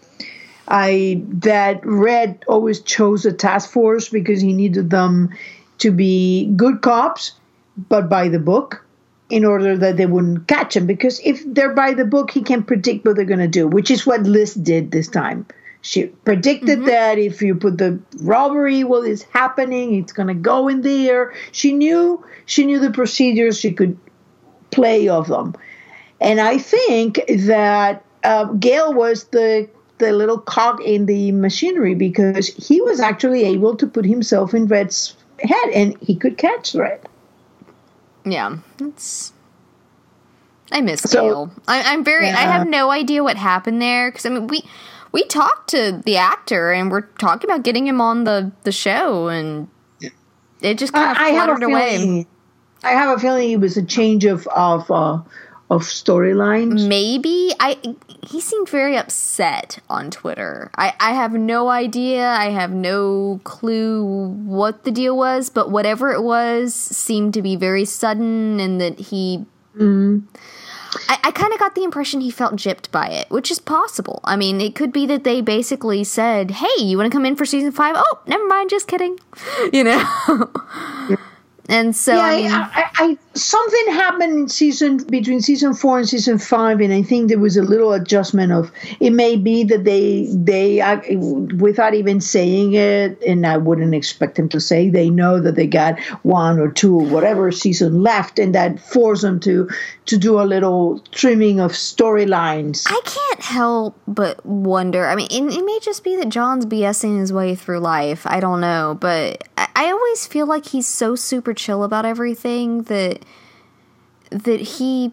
I 0.68 1.22
that 1.28 1.80
Red 1.84 2.44
always 2.48 2.80
chose 2.80 3.24
a 3.24 3.32
task 3.32 3.70
force 3.70 4.08
because 4.08 4.40
he 4.40 4.52
needed 4.52 4.90
them 4.90 5.30
to 5.78 5.90
be 5.90 6.46
good 6.56 6.80
cops, 6.80 7.32
but 7.88 8.08
by 8.08 8.28
the 8.28 8.38
book, 8.38 8.84
in 9.28 9.44
order 9.44 9.76
that 9.76 9.96
they 9.96 10.06
wouldn't 10.06 10.46
catch 10.48 10.76
him. 10.76 10.86
Because 10.86 11.20
if 11.24 11.42
they're 11.46 11.74
by 11.74 11.94
the 11.94 12.04
book, 12.04 12.30
he 12.30 12.42
can 12.42 12.62
predict 12.62 13.04
what 13.04 13.16
they're 13.16 13.24
going 13.24 13.40
to 13.40 13.48
do, 13.48 13.66
which 13.66 13.90
is 13.90 14.06
what 14.06 14.22
Liz 14.22 14.54
did 14.54 14.90
this 14.90 15.08
time. 15.08 15.46
She 15.82 16.06
predicted 16.06 16.86
that 16.86 17.16
if 17.18 17.40
you 17.42 17.54
put 17.54 17.78
the 17.78 18.00
robbery, 18.20 18.82
well, 18.82 19.02
it's 19.02 19.22
happening. 19.22 19.94
It's 19.94 20.12
going 20.12 20.26
to 20.26 20.34
go 20.34 20.66
in 20.66 20.80
there. 20.80 21.32
She 21.52 21.72
knew 21.72 22.24
she 22.44 22.66
knew 22.66 22.80
the 22.80 22.90
procedures. 22.90 23.60
She 23.60 23.70
could 23.70 23.96
play 24.72 25.08
of 25.08 25.28
them. 25.28 25.54
And 26.20 26.40
I 26.40 26.58
think 26.58 27.20
that 27.28 28.04
uh, 28.24 28.44
Gail 28.54 28.94
was 28.94 29.24
the 29.24 29.68
the 29.98 30.12
little 30.12 30.38
cog 30.38 30.80
in 30.82 31.06
the 31.06 31.32
machinery 31.32 31.94
because 31.94 32.48
he 32.48 32.80
was 32.80 33.00
actually 33.00 33.44
able 33.44 33.76
to 33.76 33.86
put 33.86 34.04
himself 34.04 34.54
in 34.54 34.66
Red's 34.66 35.16
head 35.40 35.68
and 35.74 35.96
he 36.00 36.16
could 36.16 36.38
catch 36.38 36.74
Red. 36.74 37.00
Yeah, 38.24 38.58
it's. 38.80 39.32
I 40.72 40.80
miss 40.80 41.00
So-. 41.02 41.50
I, 41.68 41.92
I'm 41.92 42.04
very. 42.04 42.28
I 42.28 42.42
have 42.42 42.68
no 42.68 42.90
idea 42.90 43.22
what 43.22 43.36
happened 43.36 43.80
there 43.80 44.10
because 44.10 44.26
I 44.26 44.30
mean 44.30 44.48
we 44.48 44.64
we 45.12 45.24
talked 45.24 45.70
to 45.70 46.02
the 46.04 46.16
actor 46.16 46.72
and 46.72 46.90
we're 46.90 47.02
talking 47.02 47.48
about 47.48 47.62
getting 47.62 47.86
him 47.86 48.00
on 48.00 48.24
the 48.24 48.52
the 48.64 48.72
show 48.72 49.28
and 49.28 49.68
it 50.60 50.78
just 50.78 50.92
kind 50.92 51.10
of 51.10 51.16
I, 51.16 51.26
I 51.26 51.30
have 51.30 51.62
a 51.62 51.64
away. 51.64 51.98
feeling. 51.98 52.26
I 52.82 52.90
have 52.90 53.16
a 53.16 53.20
feeling 53.20 53.50
it 53.50 53.60
was 53.60 53.76
a 53.76 53.84
change 53.84 54.24
of 54.24 54.46
of 54.48 54.90
uh, 54.90 55.20
of 55.70 55.82
storylines. 55.82 56.86
Maybe 56.86 57.52
I. 57.58 57.78
He 58.26 58.40
seemed 58.40 58.68
very 58.68 58.96
upset 58.96 59.78
on 59.88 60.10
Twitter. 60.10 60.70
I 60.76 60.94
I 61.00 61.12
have 61.12 61.32
no 61.32 61.68
idea. 61.68 62.28
I 62.28 62.50
have 62.50 62.70
no 62.70 63.40
clue 63.44 64.28
what 64.28 64.84
the 64.84 64.90
deal 64.90 65.16
was, 65.16 65.50
but 65.50 65.70
whatever 65.70 66.12
it 66.12 66.22
was 66.22 66.74
seemed 66.74 67.34
to 67.34 67.42
be 67.42 67.56
very 67.56 67.84
sudden, 67.84 68.60
and 68.60 68.80
that 68.80 68.98
he. 68.98 69.44
Mm. 69.76 70.22
I, 71.08 71.18
I 71.24 71.30
kind 71.32 71.52
of 71.52 71.58
got 71.58 71.74
the 71.74 71.84
impression 71.84 72.20
he 72.20 72.30
felt 72.30 72.54
gypped 72.56 72.90
by 72.90 73.08
it, 73.08 73.28
which 73.30 73.50
is 73.50 73.58
possible. 73.58 74.20
I 74.24 74.36
mean, 74.36 74.60
it 74.60 74.74
could 74.74 74.92
be 74.92 75.04
that 75.06 75.24
they 75.24 75.40
basically 75.40 76.04
said, 76.04 76.52
"Hey, 76.52 76.82
you 76.82 76.96
want 76.96 77.10
to 77.10 77.14
come 77.14 77.26
in 77.26 77.36
for 77.36 77.44
season 77.44 77.72
five? 77.72 77.96
Oh, 77.98 78.20
never 78.26 78.46
mind, 78.46 78.70
just 78.70 78.86
kidding," 78.86 79.18
you 79.72 79.84
know. 79.84 80.50
and 81.68 81.94
so, 81.94 82.14
Yeah, 82.14 82.22
I, 82.22 82.36
mean, 82.36 82.52
I, 82.52 82.90
I, 82.94 83.18
something 83.36 83.86
happened 83.92 84.38
in 84.38 84.48
season 84.48 84.98
between 85.04 85.40
season 85.40 85.74
four 85.74 85.98
and 85.98 86.08
season 86.08 86.38
five, 86.38 86.80
and 86.80 86.92
I 86.92 87.02
think 87.02 87.28
there 87.28 87.38
was 87.38 87.56
a 87.56 87.62
little 87.62 87.92
adjustment 87.92 88.52
of. 88.52 88.72
It 89.00 89.10
may 89.10 89.36
be 89.36 89.64
that 89.64 89.84
they 89.84 90.28
they 90.32 90.80
without 91.56 91.94
even 91.94 92.20
saying 92.20 92.74
it, 92.74 93.22
and 93.22 93.46
I 93.46 93.56
wouldn't 93.56 93.94
expect 93.94 94.36
them 94.36 94.48
to 94.50 94.60
say 94.60 94.88
they 94.88 95.10
know 95.10 95.40
that 95.40 95.54
they 95.54 95.66
got 95.66 96.00
one 96.22 96.58
or 96.58 96.70
two 96.70 96.98
or 96.98 97.04
whatever 97.06 97.52
season 97.52 98.02
left, 98.02 98.38
and 98.38 98.54
that 98.54 98.80
forced 98.80 99.22
them 99.22 99.40
to 99.40 99.68
to 100.06 100.16
do 100.16 100.40
a 100.40 100.44
little 100.44 101.00
trimming 101.12 101.60
of 101.60 101.72
storylines. 101.72 102.84
I 102.86 103.00
can't 103.04 103.40
help 103.40 103.98
but 104.06 104.44
wonder. 104.46 105.06
I 105.06 105.16
mean, 105.16 105.28
it, 105.30 105.58
it 105.58 105.64
may 105.64 105.78
just 105.82 106.04
be 106.04 106.16
that 106.16 106.28
John's 106.28 106.64
BSing 106.64 107.18
his 107.18 107.32
way 107.32 107.54
through 107.54 107.80
life. 107.80 108.26
I 108.26 108.40
don't 108.40 108.60
know, 108.60 108.96
but 109.00 109.46
I, 109.58 109.68
I 109.74 109.90
always 109.90 110.26
feel 110.26 110.46
like 110.46 110.66
he's 110.66 110.86
so 110.86 111.16
super 111.16 111.52
chill 111.52 111.84
about 111.84 112.06
everything 112.06 112.82
that 112.84 113.24
that 114.30 114.60
he 114.60 115.12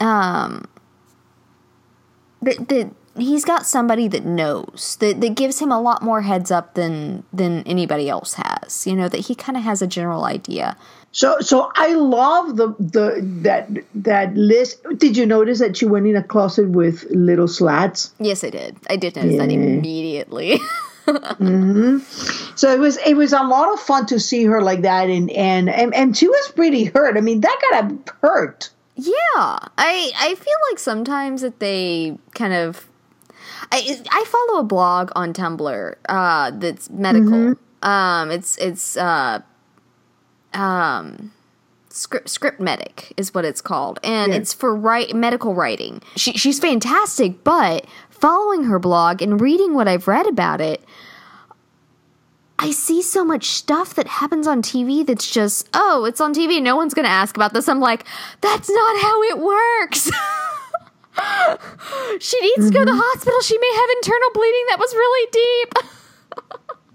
um 0.00 0.68
that, 2.40 2.68
that 2.68 2.90
he's 3.16 3.44
got 3.44 3.66
somebody 3.66 4.08
that 4.08 4.24
knows 4.24 4.96
that, 5.00 5.20
that 5.20 5.34
gives 5.34 5.58
him 5.58 5.72
a 5.72 5.80
lot 5.80 6.02
more 6.02 6.22
heads 6.22 6.50
up 6.50 6.74
than 6.74 7.24
than 7.32 7.62
anybody 7.64 8.08
else 8.08 8.34
has. 8.34 8.86
You 8.86 8.94
know 8.94 9.08
that 9.08 9.18
he 9.18 9.34
kind 9.34 9.56
of 9.56 9.64
has 9.64 9.82
a 9.82 9.86
general 9.86 10.24
idea. 10.24 10.76
So 11.12 11.40
so 11.40 11.70
I 11.74 11.94
love 11.94 12.56
the 12.56 12.68
the 12.78 13.20
that 13.42 13.68
that 13.94 14.34
list. 14.34 14.82
Did 14.96 15.16
you 15.16 15.26
notice 15.26 15.58
that 15.58 15.76
she 15.76 15.86
went 15.86 16.06
in 16.06 16.16
a 16.16 16.22
closet 16.22 16.68
with 16.68 17.04
little 17.10 17.48
slats? 17.48 18.14
Yes, 18.18 18.44
I 18.44 18.50
did. 18.50 18.76
I 18.88 18.96
did 18.96 19.16
notice 19.16 19.32
yeah. 19.32 19.38
that 19.40 19.50
immediately. 19.50 20.60
mm-hmm. 21.08 21.98
So 22.56 22.72
it 22.72 22.78
was 22.78 22.98
it 22.98 23.14
was 23.14 23.32
a 23.32 23.42
lot 23.42 23.72
of 23.72 23.80
fun 23.80 24.06
to 24.06 24.20
see 24.20 24.44
her 24.44 24.60
like 24.60 24.82
that, 24.82 25.08
and 25.08 25.30
and 25.30 25.68
and, 25.68 25.94
and 25.94 26.16
she 26.16 26.28
was 26.28 26.52
pretty 26.54 26.84
hurt. 26.84 27.16
I 27.16 27.20
mean, 27.20 27.40
that 27.40 27.58
got 27.70 28.10
hurt. 28.20 28.70
Yeah, 28.96 29.12
I 29.36 30.12
I 30.18 30.34
feel 30.34 30.56
like 30.70 30.78
sometimes 30.78 31.42
that 31.42 31.60
they 31.60 32.18
kind 32.34 32.52
of 32.52 32.88
I 33.72 34.00
I 34.10 34.24
follow 34.26 34.60
a 34.60 34.64
blog 34.64 35.10
on 35.14 35.32
Tumblr 35.32 35.94
uh, 36.08 36.50
that's 36.54 36.90
medical. 36.90 37.30
Mm-hmm. 37.30 37.88
Um, 37.88 38.30
it's 38.30 38.56
it's 38.58 38.96
uh, 38.96 39.40
um, 40.52 41.32
script 41.98 42.28
script 42.28 42.60
medic 42.60 43.12
is 43.16 43.34
what 43.34 43.44
it's 43.44 43.60
called, 43.60 43.98
and 44.02 44.32
it's 44.32 44.54
for 44.54 44.74
write 44.74 45.14
medical 45.14 45.54
writing. 45.54 46.00
She 46.16 46.32
she's 46.32 46.58
fantastic, 46.58 47.44
but 47.44 47.86
following 48.10 48.64
her 48.64 48.78
blog 48.78 49.22
and 49.22 49.40
reading 49.40 49.74
what 49.74 49.88
I've 49.88 50.08
read 50.08 50.26
about 50.26 50.60
it. 50.60 50.84
I 52.60 52.72
see 52.72 53.02
so 53.02 53.24
much 53.24 53.46
stuff 53.46 53.94
that 53.94 54.08
happens 54.08 54.48
on 54.48 54.62
TV 54.62 55.06
that's 55.06 55.30
just, 55.30 55.68
oh, 55.74 56.04
it's 56.04 56.20
on 56.20 56.34
TV. 56.34 56.60
No 56.60 56.74
one's 56.74 56.92
going 56.92 57.04
to 57.04 57.10
ask 57.10 57.36
about 57.36 57.52
this. 57.52 57.68
I'm 57.68 57.78
like, 57.78 58.04
that's 58.40 58.68
not 58.68 59.00
how 59.00 59.22
it 59.22 59.38
works. 59.38 60.10
she 62.20 62.40
needs 62.40 62.58
mm-hmm. 62.58 62.66
to 62.66 62.72
go 62.72 62.80
to 62.80 62.84
the 62.84 62.90
mm-hmm. 62.90 63.00
hospital. 63.00 63.40
She 63.42 63.56
may 63.58 63.72
have 63.76 63.90
internal 64.02 64.30
bleeding 64.34 64.64
that 64.70 64.80
was 64.80 64.92
really 64.92 65.28
deep. 65.30 65.74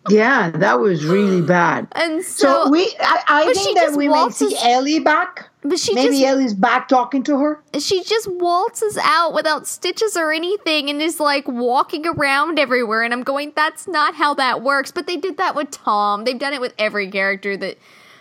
yeah, 0.10 0.52
that 0.52 0.80
was 0.80 1.06
really 1.06 1.42
bad. 1.42 1.88
And 1.94 2.24
so, 2.24 2.66
so 2.66 2.70
we, 2.70 2.94
I, 3.00 3.24
I 3.28 3.54
think 3.54 3.78
that 3.78 3.96
we 3.96 4.10
may 4.10 4.30
see 4.30 4.56
Ellie 4.62 5.00
back. 5.00 5.50
But 5.62 5.80
she 5.80 5.94
maybe 5.94 6.20
just, 6.20 6.24
Ellie's 6.24 6.54
back 6.54 6.90
talking 6.90 7.24
to 7.24 7.38
her. 7.38 7.64
She 7.80 8.04
just 8.04 8.30
waltzes 8.30 8.98
out 9.02 9.34
without 9.34 9.66
stitches 9.66 10.18
or 10.18 10.34
anything, 10.34 10.90
and 10.90 11.02
is 11.02 11.20
like 11.20 11.48
walking 11.48 12.06
around 12.06 12.60
everywhere. 12.60 13.04
And 13.04 13.14
I'm 13.14 13.24
going, 13.24 13.54
that's 13.56 13.88
not 13.88 14.16
how 14.16 14.34
that 14.34 14.62
works. 14.62 14.92
But 14.92 15.08
they 15.08 15.16
did 15.16 15.38
that 15.38 15.56
with 15.56 15.72
Tom. 15.72 16.26
They've 16.26 16.40
done 16.40 16.54
it 16.54 16.60
with 16.60 16.74
every 16.78 17.10
character 17.10 17.56
that 17.58 17.78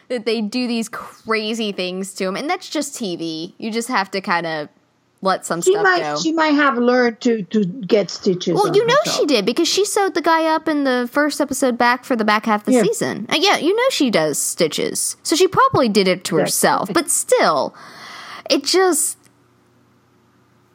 that 0.08 0.24
they 0.26 0.40
do 0.40 0.68
these 0.68 0.88
crazy 0.88 1.72
things 1.72 2.14
to 2.14 2.24
him, 2.24 2.36
and 2.36 2.48
that's 2.48 2.68
just 2.68 2.94
TV. 2.94 3.54
You 3.58 3.72
just 3.72 3.88
have 3.88 4.10
to 4.12 4.20
kind 4.20 4.46
of 4.46 4.68
let 5.22 5.46
some 5.46 5.62
she 5.62 5.72
stuff 5.72 5.84
might, 5.84 6.00
go. 6.00 6.18
She 6.20 6.32
might 6.32 6.50
have 6.50 6.76
learned 6.76 7.20
to 7.20 7.42
to 7.44 7.64
get 7.64 8.10
stitches. 8.10 8.54
Well, 8.54 8.74
you 8.74 8.84
know 8.84 8.94
herself. 9.04 9.16
she 9.16 9.26
did 9.26 9.46
because 9.46 9.68
she 9.68 9.84
sewed 9.84 10.14
the 10.14 10.20
guy 10.20 10.44
up 10.46 10.68
in 10.68 10.82
the 10.82 11.08
first 11.10 11.40
episode 11.40 11.78
back 11.78 12.04
for 12.04 12.16
the 12.16 12.24
back 12.24 12.44
half 12.46 12.62
of 12.62 12.66
the 12.66 12.72
yeah. 12.72 12.82
season. 12.82 13.26
Uh, 13.30 13.36
yeah, 13.38 13.56
you 13.56 13.74
know 13.74 13.88
she 13.90 14.10
does 14.10 14.36
stitches, 14.36 15.16
so 15.22 15.36
she 15.36 15.46
probably 15.46 15.88
did 15.88 16.08
it 16.08 16.24
to 16.24 16.36
herself. 16.36 16.92
But 16.92 17.08
still, 17.22 17.74
it 18.50 18.64
just. 18.64 19.16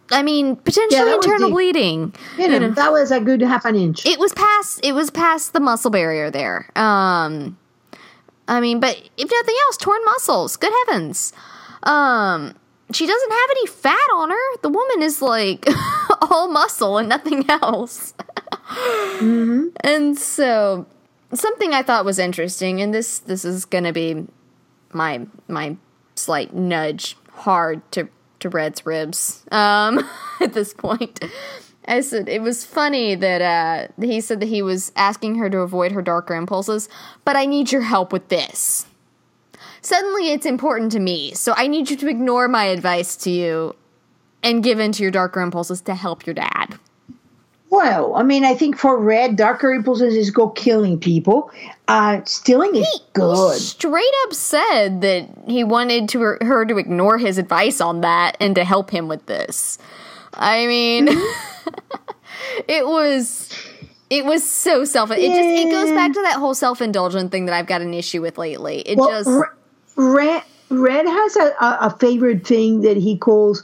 I 0.09 0.23
mean, 0.23 0.55
potentially 0.55 1.01
yeah, 1.05 1.15
internal 1.15 1.49
bleeding. 1.49 2.15
You 2.37 2.47
know, 2.47 2.53
you 2.53 2.59
know, 2.61 2.71
that 2.71 2.93
was 2.93 3.11
a 3.11 3.19
good 3.19 3.41
half 3.41 3.65
an 3.65 3.75
inch. 3.75 4.05
It 4.05 4.17
was 4.17 4.31
past. 4.31 4.79
It 4.81 4.93
was 4.93 5.11
past 5.11 5.51
the 5.51 5.59
muscle 5.59 5.91
barrier 5.91 6.31
there. 6.31 6.69
Um, 6.77 7.57
I 8.47 8.61
mean, 8.61 8.79
but 8.79 8.97
if 9.17 9.29
nothing 9.29 9.55
else, 9.67 9.75
torn 9.75 10.05
muscles. 10.05 10.55
Good 10.55 10.71
heavens. 10.85 11.33
Um, 11.83 12.55
she 12.93 13.05
doesn't 13.05 13.31
have 13.31 13.49
any 13.51 13.67
fat 13.67 14.09
on 14.15 14.29
her. 14.29 14.57
The 14.61 14.69
woman 14.69 15.01
is 15.01 15.21
like 15.21 15.65
all 16.21 16.47
muscle 16.47 16.97
and 16.97 17.09
nothing 17.09 17.49
else. 17.49 18.13
mm-hmm. 18.69 19.67
And 19.81 20.17
so 20.17 20.85
something 21.33 21.73
I 21.73 21.83
thought 21.83 22.05
was 22.05 22.19
interesting, 22.19 22.81
and 22.81 22.93
this 22.93 23.19
this 23.19 23.45
is 23.45 23.65
gonna 23.65 23.93
be 23.93 24.25
my 24.93 25.25
my 25.47 25.77
slight 26.15 26.53
nudge 26.53 27.17
hard 27.33 27.89
to 27.91 28.07
to 28.39 28.49
Red's 28.49 28.85
ribs 28.85 29.43
um, 29.51 30.07
at 30.41 30.53
this 30.53 30.73
point. 30.73 31.23
I 31.89 32.01
said 32.01 32.27
it 32.27 32.41
was 32.41 32.65
funny 32.65 33.15
that 33.15 33.41
uh, 33.41 33.87
he 34.03 34.19
said 34.19 34.41
that 34.41 34.47
he 34.49 34.61
was 34.61 34.91
asking 34.95 35.35
her 35.35 35.49
to 35.49 35.59
avoid 35.59 35.93
her 35.93 36.01
darker 36.01 36.35
impulses, 36.35 36.89
but 37.23 37.35
I 37.35 37.45
need 37.45 37.71
your 37.71 37.81
help 37.81 38.11
with 38.11 38.27
this 38.27 38.86
suddenly 39.87 40.31
it's 40.31 40.45
important 40.45 40.91
to 40.91 40.99
me. 40.99 41.33
So 41.33 41.53
I 41.55 41.67
need 41.67 41.89
you 41.89 41.95
to 41.97 42.07
ignore 42.07 42.47
my 42.47 42.65
advice 42.65 43.15
to 43.17 43.31
you 43.31 43.75
and 44.43 44.61
give 44.61 44.79
in 44.79 44.91
to 44.93 45.01
your 45.01 45.11
darker 45.11 45.41
impulses 45.41 45.81
to 45.81 45.95
help 45.95 46.25
your 46.25 46.33
dad. 46.33 46.77
Well, 47.69 48.15
I 48.15 48.23
mean, 48.23 48.45
I 48.45 48.53
think 48.53 48.77
for 48.77 48.97
Red, 48.97 49.35
darker 49.35 49.73
impulses 49.73 50.15
is 50.15 50.29
go 50.29 50.49
killing 50.49 50.99
people. 50.99 51.51
Uh, 51.87 52.21
stealing 52.25 52.75
is 52.75 52.87
he, 52.87 52.99
good. 53.13 53.53
He 53.53 53.59
straight 53.59 54.13
up 54.25 54.33
said 54.33 55.01
that 55.01 55.27
he 55.47 55.63
wanted 55.63 56.07
to 56.09 56.21
her, 56.21 56.37
her 56.41 56.65
to 56.65 56.77
ignore 56.77 57.17
his 57.17 57.37
advice 57.37 57.81
on 57.81 58.01
that 58.01 58.37
and 58.39 58.55
to 58.55 58.63
help 58.63 58.89
him 58.89 59.07
with 59.07 59.25
this. 59.25 59.77
I 60.33 60.65
mean, 60.65 61.07
it 62.67 62.85
was 62.85 63.49
it 64.09 64.23
was 64.23 64.49
so 64.49 64.85
self. 64.85 65.11
It 65.11 65.19
yeah. 65.19 65.27
just 65.27 65.65
it 65.65 65.71
goes 65.71 65.91
back 65.91 66.13
to 66.13 66.21
that 66.21 66.35
whole 66.35 66.53
self 66.53 66.81
indulgent 66.81 67.31
thing 67.31 67.47
that 67.47 67.55
I've 67.55 67.67
got 67.67 67.81
an 67.81 67.93
issue 67.93 68.21
with 68.21 68.37
lately. 68.37 68.79
It 68.79 68.97
well, 68.97 69.09
just 69.09 69.29
Red, 69.97 70.43
Red 70.69 71.05
has 71.05 71.35
a, 71.35 71.55
a 71.59 71.97
favorite 71.99 72.47
thing 72.47 72.81
that 72.81 72.97
he 72.97 73.17
calls 73.17 73.63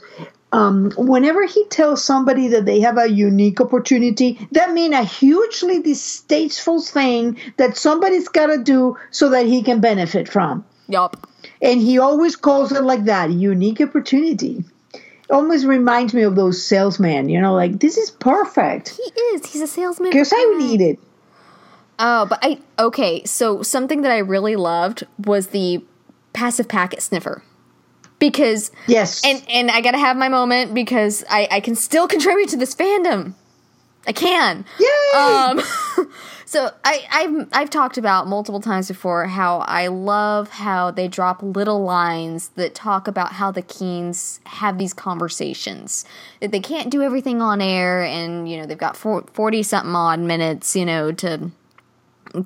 um, 0.54 0.92
whenever 0.96 1.44
he 1.46 1.64
tells 1.66 2.04
somebody 2.04 2.46
that 2.48 2.64
they 2.64 2.78
have 2.78 2.96
a 2.96 3.10
unique 3.10 3.60
opportunity, 3.60 4.38
that 4.52 4.72
means 4.72 4.94
a 4.94 5.02
hugely 5.02 5.80
distasteful 5.80 6.80
thing 6.80 7.36
that 7.56 7.76
somebody's 7.76 8.28
got 8.28 8.46
to 8.46 8.58
do 8.58 8.96
so 9.10 9.30
that 9.30 9.46
he 9.46 9.64
can 9.64 9.80
benefit 9.80 10.28
from. 10.28 10.64
Yup. 10.86 11.28
And 11.60 11.80
he 11.80 11.98
always 11.98 12.36
calls 12.36 12.70
it 12.70 12.84
like 12.84 13.04
that 13.06 13.32
unique 13.32 13.80
opportunity. 13.80 14.62
It 14.92 15.02
Almost 15.30 15.66
reminds 15.66 16.14
me 16.14 16.22
of 16.22 16.36
those 16.36 16.64
salesmen, 16.64 17.28
you 17.28 17.40
know, 17.40 17.54
like 17.54 17.80
this 17.80 17.96
is 17.96 18.12
perfect. 18.12 18.90
He 18.90 19.20
is. 19.34 19.46
He's 19.46 19.62
a 19.62 19.66
salesman. 19.66 20.10
Because 20.10 20.32
I 20.32 20.54
need 20.56 20.80
it. 20.80 21.00
Oh, 21.98 22.26
but 22.26 22.38
I 22.42 22.60
okay. 22.78 23.24
So 23.24 23.62
something 23.62 24.02
that 24.02 24.12
I 24.12 24.18
really 24.18 24.54
loved 24.54 25.04
was 25.18 25.48
the 25.48 25.82
passive 26.34 26.68
packet 26.68 27.00
sniffer. 27.00 27.42
Because 28.18 28.70
yes. 28.86 29.24
and 29.24 29.42
and 29.48 29.70
i 29.70 29.80
gotta 29.80 29.98
have 29.98 30.16
my 30.16 30.28
moment 30.28 30.72
because 30.74 31.24
i 31.28 31.48
i 31.50 31.60
can 31.60 31.74
still 31.74 32.06
contribute 32.06 32.48
to 32.50 32.56
this 32.56 32.74
fandom. 32.74 33.34
I 34.06 34.12
can. 34.12 34.66
Yay! 34.78 35.18
um 35.18 35.60
so 36.46 36.70
i 36.84 37.04
i've 37.10 37.48
i've 37.52 37.70
talked 37.70 37.98
about 37.98 38.26
multiple 38.26 38.60
times 38.60 38.86
before 38.88 39.26
how 39.26 39.58
i 39.60 39.86
love 39.88 40.50
how 40.50 40.90
they 40.90 41.08
drop 41.08 41.42
little 41.42 41.82
lines 41.82 42.48
that 42.50 42.74
talk 42.74 43.08
about 43.08 43.32
how 43.32 43.50
the 43.50 43.62
keens 43.62 44.40
have 44.44 44.78
these 44.78 44.92
conversations. 44.92 46.04
That 46.40 46.50
they 46.50 46.60
can't 46.60 46.90
do 46.90 47.02
everything 47.02 47.42
on 47.42 47.60
air 47.60 48.02
and 48.02 48.48
you 48.48 48.56
know 48.56 48.66
they've 48.66 48.78
got 48.78 48.96
40 48.96 49.62
something 49.62 49.94
odd 49.94 50.20
minutes 50.20 50.76
you 50.76 50.86
know 50.86 51.12
to 51.12 51.50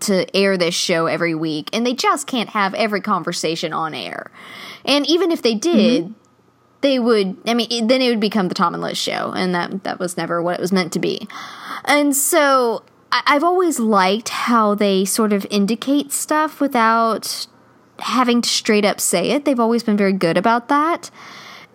to 0.00 0.36
air 0.36 0.56
this 0.56 0.74
show 0.74 1.06
every 1.06 1.34
week, 1.34 1.70
and 1.72 1.86
they 1.86 1.94
just 1.94 2.26
can't 2.26 2.50
have 2.50 2.74
every 2.74 3.00
conversation 3.00 3.72
on 3.72 3.94
air. 3.94 4.30
And 4.84 5.06
even 5.06 5.30
if 5.30 5.42
they 5.42 5.54
did, 5.54 6.04
mm-hmm. 6.04 6.12
they 6.80 6.98
would. 6.98 7.36
I 7.46 7.54
mean, 7.54 7.86
then 7.86 8.02
it 8.02 8.10
would 8.10 8.20
become 8.20 8.48
the 8.48 8.54
Tom 8.54 8.74
and 8.74 8.82
Liz 8.82 8.98
show, 8.98 9.32
and 9.32 9.54
that 9.54 9.84
that 9.84 9.98
was 9.98 10.16
never 10.16 10.42
what 10.42 10.58
it 10.58 10.60
was 10.60 10.72
meant 10.72 10.92
to 10.94 10.98
be. 10.98 11.28
And 11.84 12.14
so 12.14 12.84
I, 13.12 13.22
I've 13.26 13.44
always 13.44 13.78
liked 13.78 14.30
how 14.30 14.74
they 14.74 15.04
sort 15.04 15.32
of 15.32 15.46
indicate 15.50 16.12
stuff 16.12 16.60
without 16.60 17.46
having 18.00 18.42
to 18.42 18.48
straight 18.48 18.84
up 18.84 19.00
say 19.00 19.30
it. 19.30 19.44
They've 19.44 19.58
always 19.58 19.82
been 19.82 19.96
very 19.96 20.12
good 20.12 20.36
about 20.36 20.68
that. 20.68 21.10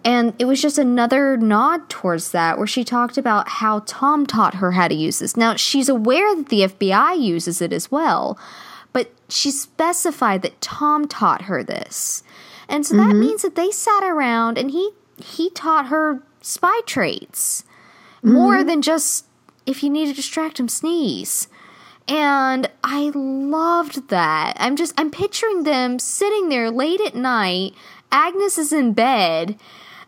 And 0.05 0.33
it 0.37 0.45
was 0.45 0.61
just 0.61 0.77
another 0.77 1.37
nod 1.37 1.89
towards 1.89 2.31
that 2.31 2.57
where 2.57 2.67
she 2.67 2.83
talked 2.83 3.17
about 3.17 3.47
how 3.47 3.83
Tom 3.85 4.25
taught 4.25 4.55
her 4.55 4.73
how 4.73 4.89
to 4.89 4.95
use 4.95 5.19
this. 5.19 5.37
Now, 5.37 5.55
she's 5.55 5.87
aware 5.87 6.35
that 6.35 6.49
the 6.49 6.61
FBI 6.61 7.19
uses 7.21 7.61
it 7.61 7.71
as 7.71 7.89
well, 7.89 8.37
but 8.91 9.11
she 9.29 9.49
specified 9.49 10.41
that 10.41 10.59
Tom 10.59 11.07
taught 11.07 11.43
her 11.43 11.63
this. 11.63 12.23
And 12.67 12.85
so 12.85 12.95
mm-hmm. 12.95 13.09
that 13.09 13.15
means 13.15 13.41
that 13.43 13.55
they 13.55 13.71
sat 13.71 14.03
around 14.03 14.57
and 14.57 14.71
he 14.71 14.91
he 15.17 15.49
taught 15.51 15.87
her 15.87 16.21
spy 16.41 16.81
traits 16.85 17.63
mm-hmm. 18.17 18.33
more 18.33 18.63
than 18.63 18.81
just 18.81 19.25
if 19.65 19.83
you 19.83 19.89
need 19.89 20.07
to 20.07 20.13
distract 20.13 20.59
him 20.59 20.67
sneeze. 20.67 21.47
And 22.07 22.69
I 22.83 23.11
loved 23.15 24.09
that. 24.09 24.57
I'm 24.57 24.75
just 24.75 24.93
I'm 24.99 25.11
picturing 25.11 25.63
them 25.63 25.99
sitting 25.99 26.49
there 26.49 26.69
late 26.69 26.99
at 26.99 27.15
night. 27.15 27.73
Agnes 28.11 28.57
is 28.57 28.73
in 28.73 28.93
bed 28.93 29.57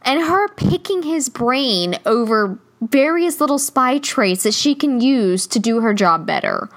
and 0.06 0.22
her 0.22 0.47
picking 0.49 1.03
his 1.03 1.28
brain 1.28 1.97
over 2.06 2.60
various 2.82 3.41
little 3.41 3.60
spy 3.60 3.97
traits 3.97 4.43
that 4.43 4.53
she 4.53 4.76
can 4.76 5.01
use 5.01 5.47
to 5.47 5.60
do 5.60 5.82
her 5.82 5.93
job 5.93 6.26
better. 6.26 6.70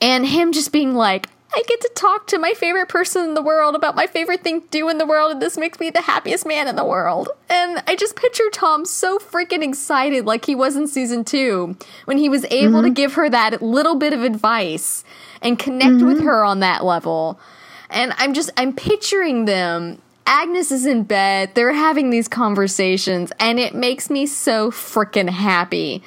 And 0.00 0.26
him 0.26 0.52
just 0.52 0.72
being 0.72 0.94
like, 0.94 1.26
I 1.54 1.62
get 1.66 1.82
to 1.82 1.90
talk 1.94 2.28
to 2.28 2.38
my 2.38 2.52
favorite 2.54 2.88
person 2.88 3.24
in 3.24 3.34
the 3.34 3.42
world 3.42 3.74
about 3.74 3.94
my 3.94 4.06
favorite 4.06 4.42
thing 4.42 4.62
to 4.62 4.68
do 4.68 4.88
in 4.88 4.96
the 4.96 5.04
world, 5.04 5.32
and 5.32 5.42
this 5.42 5.58
makes 5.58 5.78
me 5.78 5.90
the 5.90 6.00
happiest 6.00 6.46
man 6.46 6.66
in 6.66 6.76
the 6.76 6.84
world. 6.84 7.28
And 7.50 7.82
I 7.86 7.94
just 7.94 8.16
picture 8.16 8.48
Tom 8.50 8.86
so 8.86 9.18
freaking 9.18 9.62
excited, 9.62 10.24
like 10.24 10.46
he 10.46 10.54
was 10.54 10.76
in 10.76 10.86
season 10.86 11.24
two, 11.24 11.76
when 12.06 12.16
he 12.16 12.30
was 12.30 12.46
able 12.46 12.76
mm-hmm. 12.76 12.84
to 12.84 12.90
give 12.90 13.14
her 13.14 13.28
that 13.28 13.60
little 13.60 13.96
bit 13.96 14.14
of 14.14 14.22
advice 14.22 15.04
and 15.42 15.58
connect 15.58 15.96
mm-hmm. 15.96 16.06
with 16.06 16.22
her 16.22 16.42
on 16.42 16.60
that 16.60 16.84
level. 16.84 17.38
And 17.90 18.14
I'm 18.16 18.32
just, 18.32 18.50
I'm 18.56 18.72
picturing 18.72 19.44
them. 19.44 20.00
Agnes 20.26 20.70
is 20.70 20.86
in 20.86 21.02
bed, 21.02 21.54
they're 21.54 21.72
having 21.72 22.10
these 22.10 22.28
conversations, 22.28 23.32
and 23.40 23.58
it 23.58 23.74
makes 23.74 24.08
me 24.08 24.26
so 24.26 24.70
freaking 24.70 25.28
happy 25.28 26.02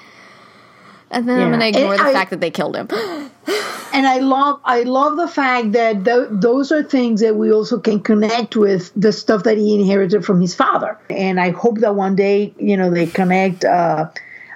and 1.12 1.30
then 1.30 1.38
yeah. 1.38 1.46
I'm 1.46 1.52
going 1.52 1.74
to 1.74 1.80
ignore 1.80 1.94
and 1.94 2.00
the 2.00 2.10
I, 2.10 2.14
fact 2.14 2.32
that 2.32 2.42
they 2.42 2.52
killed 2.52 2.76
him. 2.76 2.88
and 3.94 4.08
I 4.08 4.20
love, 4.20 4.60
I 4.66 4.84
love 4.84 5.18
the 5.18 5.28
fact 5.28 5.72
that 5.74 6.04
th- 6.04 6.28
those 6.30 6.72
are 6.72 6.84
things 6.84 7.22
that 7.22 7.36
we 7.36 7.52
also 7.52 7.80
can 7.80 8.02
connect 8.02 8.56
with 8.56 8.92
the 8.96 9.12
stuff 9.12 9.44
that 9.44 9.58
he 9.58 9.76
inherited 9.76 10.26
from 10.26 10.42
his 10.42 10.56
father. 10.56 10.98
And 11.10 11.40
I 11.40 11.52
hope 11.52 11.80
that 11.80 11.96
one 11.96 12.16
day, 12.16 12.54
you 12.58 12.76
know, 12.76 12.90
they 12.90 13.08
connect. 13.08 13.64
Uh, 13.64 14.10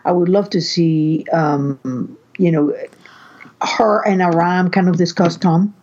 I 0.06 0.12
would 0.12 0.30
love 0.30 0.50
to 0.52 0.62
see, 0.62 1.26
um, 1.32 2.18
you 2.38 2.52
know, 2.52 2.76
her 3.62 4.06
and 4.06 4.22
Aram 4.22 4.72
kind 4.72 4.90
of 4.90 4.98
discuss 4.98 5.38
Tom. 5.38 5.74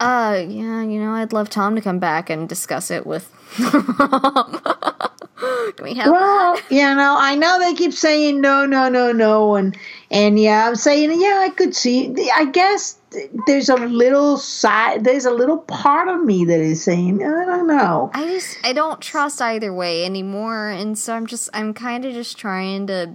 Uh, 0.00 0.44
yeah, 0.48 0.82
you 0.82 0.98
know, 0.98 1.12
I'd 1.12 1.32
love 1.32 1.50
Tom 1.50 1.76
to 1.76 1.82
come 1.82 1.98
back 1.98 2.30
and 2.30 2.48
discuss 2.48 2.90
it 2.90 3.06
with 3.06 3.30
Can 3.56 3.72
we 5.84 5.94
have 5.94 6.10
well, 6.10 6.54
that? 6.54 6.62
you 6.70 6.94
know, 6.94 7.16
I 7.18 7.34
know 7.34 7.58
they 7.58 7.74
keep 7.74 7.92
saying 7.92 8.40
no, 8.40 8.66
no, 8.66 8.88
no, 8.88 9.12
no, 9.12 9.56
and 9.56 9.76
and 10.10 10.38
yeah, 10.38 10.68
I'm 10.68 10.76
saying 10.76 11.20
yeah, 11.20 11.40
I 11.42 11.50
could 11.50 11.74
see. 11.74 12.14
I 12.34 12.46
guess 12.46 12.98
there's 13.46 13.68
a 13.68 13.76
little 13.76 14.36
side, 14.36 15.04
there's 15.04 15.24
a 15.24 15.30
little 15.30 15.58
part 15.58 16.08
of 16.08 16.24
me 16.24 16.44
that 16.44 16.60
is 16.60 16.82
saying 16.82 17.24
I 17.24 17.44
don't 17.44 17.66
know. 17.66 18.10
I 18.14 18.26
just 18.26 18.58
I 18.64 18.72
don't 18.72 19.00
trust 19.00 19.40
either 19.40 19.72
way 19.72 20.04
anymore, 20.04 20.68
and 20.68 20.98
so 20.98 21.14
I'm 21.14 21.26
just 21.26 21.50
I'm 21.54 21.74
kind 21.74 22.04
of 22.04 22.12
just 22.12 22.38
trying 22.38 22.86
to 22.88 23.14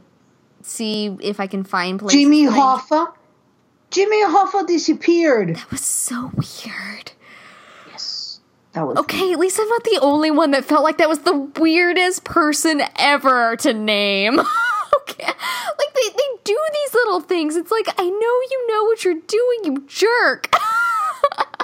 see 0.62 1.16
if 1.22 1.40
I 1.40 1.48
can 1.48 1.64
find 1.64 2.00
places. 2.00 2.20
Jimmy 2.20 2.46
Hoffa. 2.46 3.14
Jimmy 3.96 4.22
Hoffa 4.24 4.68
disappeared. 4.68 5.56
That 5.56 5.72
was 5.72 5.80
so 5.80 6.30
weird. 6.36 7.14
Yes. 7.90 8.42
That 8.74 8.86
was 8.86 8.98
okay. 8.98 9.32
At 9.32 9.40
least 9.40 9.58
I'm 9.58 9.70
not 9.70 9.86
the 9.86 10.00
only 10.02 10.32
one 10.32 10.52
that 10.52 10.66
felt 10.66 10.84
like 10.84 10.98
that 10.98 11.08
was 11.08 11.20
the 11.20 11.34
weirdest 11.34 12.26
person 12.26 12.82
ever 12.98 13.56
to 13.56 13.74
name. 13.74 14.38
okay, 15.02 15.26
like 15.26 15.94
they 15.96 16.10
they 16.10 16.38
do 16.44 16.60
these 16.74 16.94
little 16.94 17.22
things. 17.22 17.56
It's 17.56 17.72
like 17.72 17.88
I 17.98 18.04
know 18.04 18.10
you 18.10 18.68
know 18.68 18.84
what 18.84 19.06
you're 19.06 19.14
doing, 19.14 19.60
you 19.64 19.86
jerk. 19.88 20.54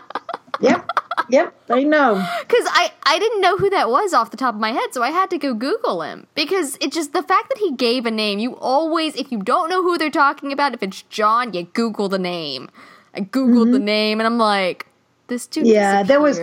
yep. 0.61 0.87
Yep, 1.29 1.53
I 1.69 1.83
know. 1.83 2.15
Because 2.41 2.65
I, 2.69 2.91
I 3.03 3.19
didn't 3.19 3.41
know 3.41 3.57
who 3.57 3.69
that 3.69 3.89
was 3.89 4.13
off 4.13 4.31
the 4.31 4.37
top 4.37 4.55
of 4.55 4.59
my 4.59 4.71
head, 4.71 4.93
so 4.93 5.01
I 5.01 5.11
had 5.11 5.29
to 5.29 5.37
go 5.37 5.53
Google 5.53 6.01
him. 6.01 6.27
Because 6.35 6.77
it 6.81 6.91
just, 6.91 7.13
the 7.13 7.23
fact 7.23 7.49
that 7.49 7.57
he 7.57 7.73
gave 7.73 8.05
a 8.05 8.11
name, 8.11 8.39
you 8.39 8.55
always, 8.57 9.15
if 9.15 9.31
you 9.31 9.39
don't 9.39 9.69
know 9.69 9.81
who 9.81 9.97
they're 9.97 10.09
talking 10.09 10.51
about, 10.51 10.73
if 10.73 10.83
it's 10.83 11.03
John, 11.03 11.53
you 11.53 11.63
Google 11.63 12.09
the 12.09 12.19
name. 12.19 12.69
I 13.13 13.21
Googled 13.21 13.63
mm-hmm. 13.63 13.71
the 13.71 13.79
name, 13.79 14.19
and 14.19 14.27
I'm 14.27 14.37
like, 14.37 14.87
this 15.31 15.47
dude 15.47 15.65
yeah, 15.65 16.03
there 16.03 16.19
was 16.19 16.39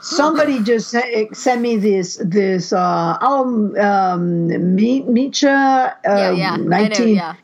somebody 0.00 0.62
just 0.62 0.90
sent 0.90 1.60
me 1.60 1.76
this 1.76 2.20
this 2.24 2.72
uh 2.72 3.18
oh 3.20 3.44
um 3.78 4.48
Micha 4.48 5.88
uh, 5.88 5.94
yeah, 6.04 6.30
yeah. 6.30 6.56
19 6.56 6.66
know, 6.68 7.12
yeah. 7.12 7.34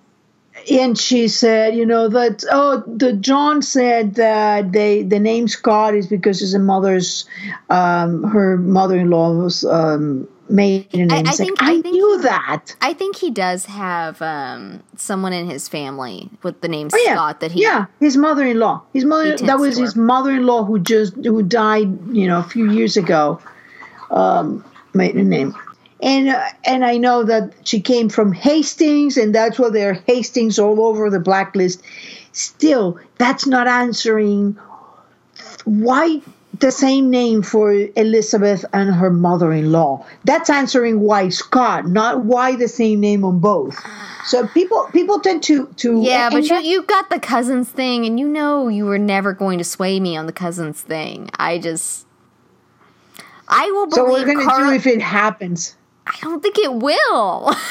And 0.70 0.98
she 0.98 1.28
said 1.28 1.74
you 1.74 1.86
know 1.86 2.08
that 2.08 2.44
oh 2.50 2.82
the 2.86 3.12
John 3.12 3.62
said 3.62 4.14
that 4.16 4.72
they 4.72 5.02
the 5.02 5.18
name 5.18 5.48
Scott 5.48 5.94
is 5.94 6.06
because 6.06 6.40
his 6.40 6.56
mother's 6.56 7.24
um 7.70 8.24
her 8.24 8.56
mother-in-law 8.56 9.32
was 9.32 9.64
um 9.64 10.28
maiden 10.52 11.08
name. 11.08 11.26
I, 11.26 11.30
I, 11.30 11.32
think, 11.32 11.62
I, 11.62 11.70
I 11.70 11.80
think 11.80 11.94
knew 11.94 12.22
that. 12.22 12.76
I 12.80 12.92
think 12.92 13.16
he 13.16 13.30
does 13.30 13.66
have 13.66 14.20
um, 14.22 14.82
someone 14.96 15.32
in 15.32 15.48
his 15.48 15.68
family 15.68 16.28
with 16.42 16.60
the 16.60 16.68
name 16.68 16.88
oh, 16.92 17.02
yeah. 17.04 17.14
Scott 17.14 17.40
that 17.40 17.52
he. 17.52 17.62
Yeah, 17.62 17.86
his 18.00 18.16
mother-in-law. 18.16 18.82
His 18.92 19.04
mother. 19.04 19.36
That 19.38 19.58
was 19.58 19.76
his 19.76 19.96
mother-in-law 19.96 20.64
who 20.64 20.78
just 20.78 21.14
who 21.16 21.42
died. 21.42 22.14
You 22.14 22.28
know, 22.28 22.38
a 22.38 22.44
few 22.44 22.70
years 22.70 22.96
ago. 22.96 23.40
Um, 24.10 24.64
maiden 24.94 25.28
name. 25.28 25.54
And 26.02 26.28
uh, 26.28 26.44
and 26.64 26.84
I 26.84 26.98
know 26.98 27.22
that 27.24 27.52
she 27.64 27.80
came 27.80 28.08
from 28.08 28.32
Hastings, 28.32 29.16
and 29.16 29.34
that's 29.34 29.58
why 29.58 29.70
there 29.70 29.90
are 29.90 30.02
Hastings 30.06 30.58
all 30.58 30.84
over 30.84 31.08
the 31.08 31.20
blacklist. 31.20 31.82
Still, 32.32 32.98
that's 33.18 33.46
not 33.46 33.68
answering 33.68 34.58
why 35.64 36.20
the 36.58 36.70
same 36.70 37.10
name 37.10 37.42
for 37.42 37.72
Elizabeth 37.72 38.64
and 38.72 38.94
her 38.94 39.10
mother 39.10 39.52
in 39.52 39.72
law. 39.72 40.04
That's 40.24 40.50
answering 40.50 41.00
why 41.00 41.28
Scott, 41.28 41.86
not 41.86 42.24
why 42.24 42.56
the 42.56 42.68
same 42.68 43.00
name 43.00 43.24
on 43.24 43.38
both. 43.38 43.78
So 44.24 44.46
people 44.48 44.88
people 44.92 45.20
tend 45.20 45.42
to 45.44 45.66
to 45.78 46.02
yeah, 46.02 46.30
but 46.30 46.44
you 46.44 46.58
you 46.60 46.82
got 46.82 47.10
the 47.10 47.20
cousins 47.20 47.68
thing, 47.68 48.06
and 48.06 48.18
you 48.18 48.28
know 48.28 48.68
you 48.68 48.84
were 48.84 48.98
never 48.98 49.32
going 49.32 49.58
to 49.58 49.64
sway 49.64 50.00
me 50.00 50.16
on 50.16 50.26
the 50.26 50.32
cousins 50.32 50.80
thing. 50.80 51.30
I 51.38 51.58
just 51.58 52.06
I 53.48 53.70
will. 53.70 53.86
believe. 53.86 53.94
So 53.94 54.12
we're 54.12 54.26
gonna 54.26 54.44
Carl- 54.44 54.70
do 54.70 54.74
if 54.74 54.86
it 54.86 55.00
happens. 55.00 55.76
I 56.06 56.16
don't 56.20 56.42
think 56.42 56.58
it 56.58 56.74
will. 56.74 57.54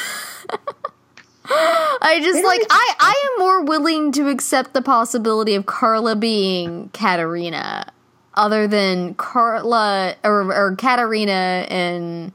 I 1.53 2.19
just 2.21 2.43
like 2.43 2.61
I 2.69 2.95
I 2.99 3.29
am 3.31 3.39
more 3.39 3.63
willing 3.63 4.11
to 4.13 4.29
accept 4.29 4.73
the 4.73 4.81
possibility 4.81 5.55
of 5.55 5.65
Carla 5.65 6.15
being 6.15 6.89
Katarina 6.93 7.91
other 8.35 8.67
than 8.67 9.15
Carla 9.15 10.15
or, 10.23 10.53
or 10.53 10.75
Katarina 10.75 11.65
and 11.69 12.31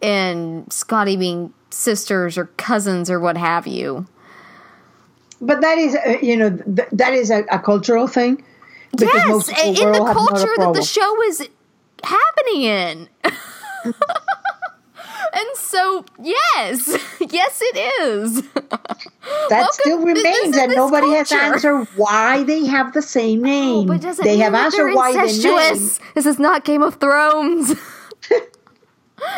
and 0.00 0.72
Scottie 0.72 1.16
being 1.16 1.52
sisters 1.70 2.38
or 2.38 2.46
cousins 2.56 3.10
or 3.10 3.20
what 3.20 3.36
have 3.36 3.66
you. 3.66 4.06
But 5.40 5.60
that 5.60 5.78
is, 5.78 5.94
uh, 5.94 6.18
you 6.20 6.36
know, 6.36 6.50
th- 6.50 6.88
that 6.92 7.12
is 7.12 7.30
a, 7.30 7.44
a, 7.50 7.58
cultural 7.60 8.08
thing. 8.08 8.42
Yes, 8.98 9.48
in 9.64 9.74
the 9.74 10.10
culture 10.12 10.54
that 10.56 10.72
the 10.74 10.82
show 10.82 11.22
is 11.24 11.48
happening 12.02 12.62
in. 12.62 13.08
And 15.38 15.56
so, 15.56 16.04
yes, 16.20 16.88
yes, 17.30 17.60
it 17.62 18.02
is. 18.02 18.42
That 18.42 19.50
Welcome, 19.50 19.68
still 19.72 19.98
remains, 19.98 20.56
and 20.56 20.74
nobody 20.74 21.06
culture. 21.06 21.36
has 21.36 21.54
answered 21.54 21.84
why 21.94 22.42
they 22.42 22.66
have 22.66 22.92
the 22.92 23.02
same 23.02 23.40
oh, 23.40 23.44
name. 23.44 23.88
Oh, 23.90 23.98
they 23.98 24.38
have 24.38 24.54
answered 24.54 24.94
why 24.94 25.12
they 25.12 25.38
name. 25.38 25.90
This 26.14 26.26
is 26.26 26.40
not 26.40 26.64
Game 26.64 26.82
of 26.82 26.96
Thrones. 26.96 27.68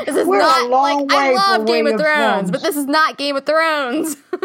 this 0.06 0.16
is 0.16 0.26
We're 0.26 0.38
not 0.38 0.70
like 0.70 1.12
I 1.12 1.34
love 1.34 1.66
Game 1.66 1.86
of, 1.86 1.94
of 1.94 2.00
Thrones, 2.00 2.16
Thrones, 2.16 2.50
but 2.50 2.62
this 2.62 2.76
is 2.76 2.86
not 2.86 3.18
Game 3.18 3.36
of 3.36 3.44
Thrones. 3.44 4.16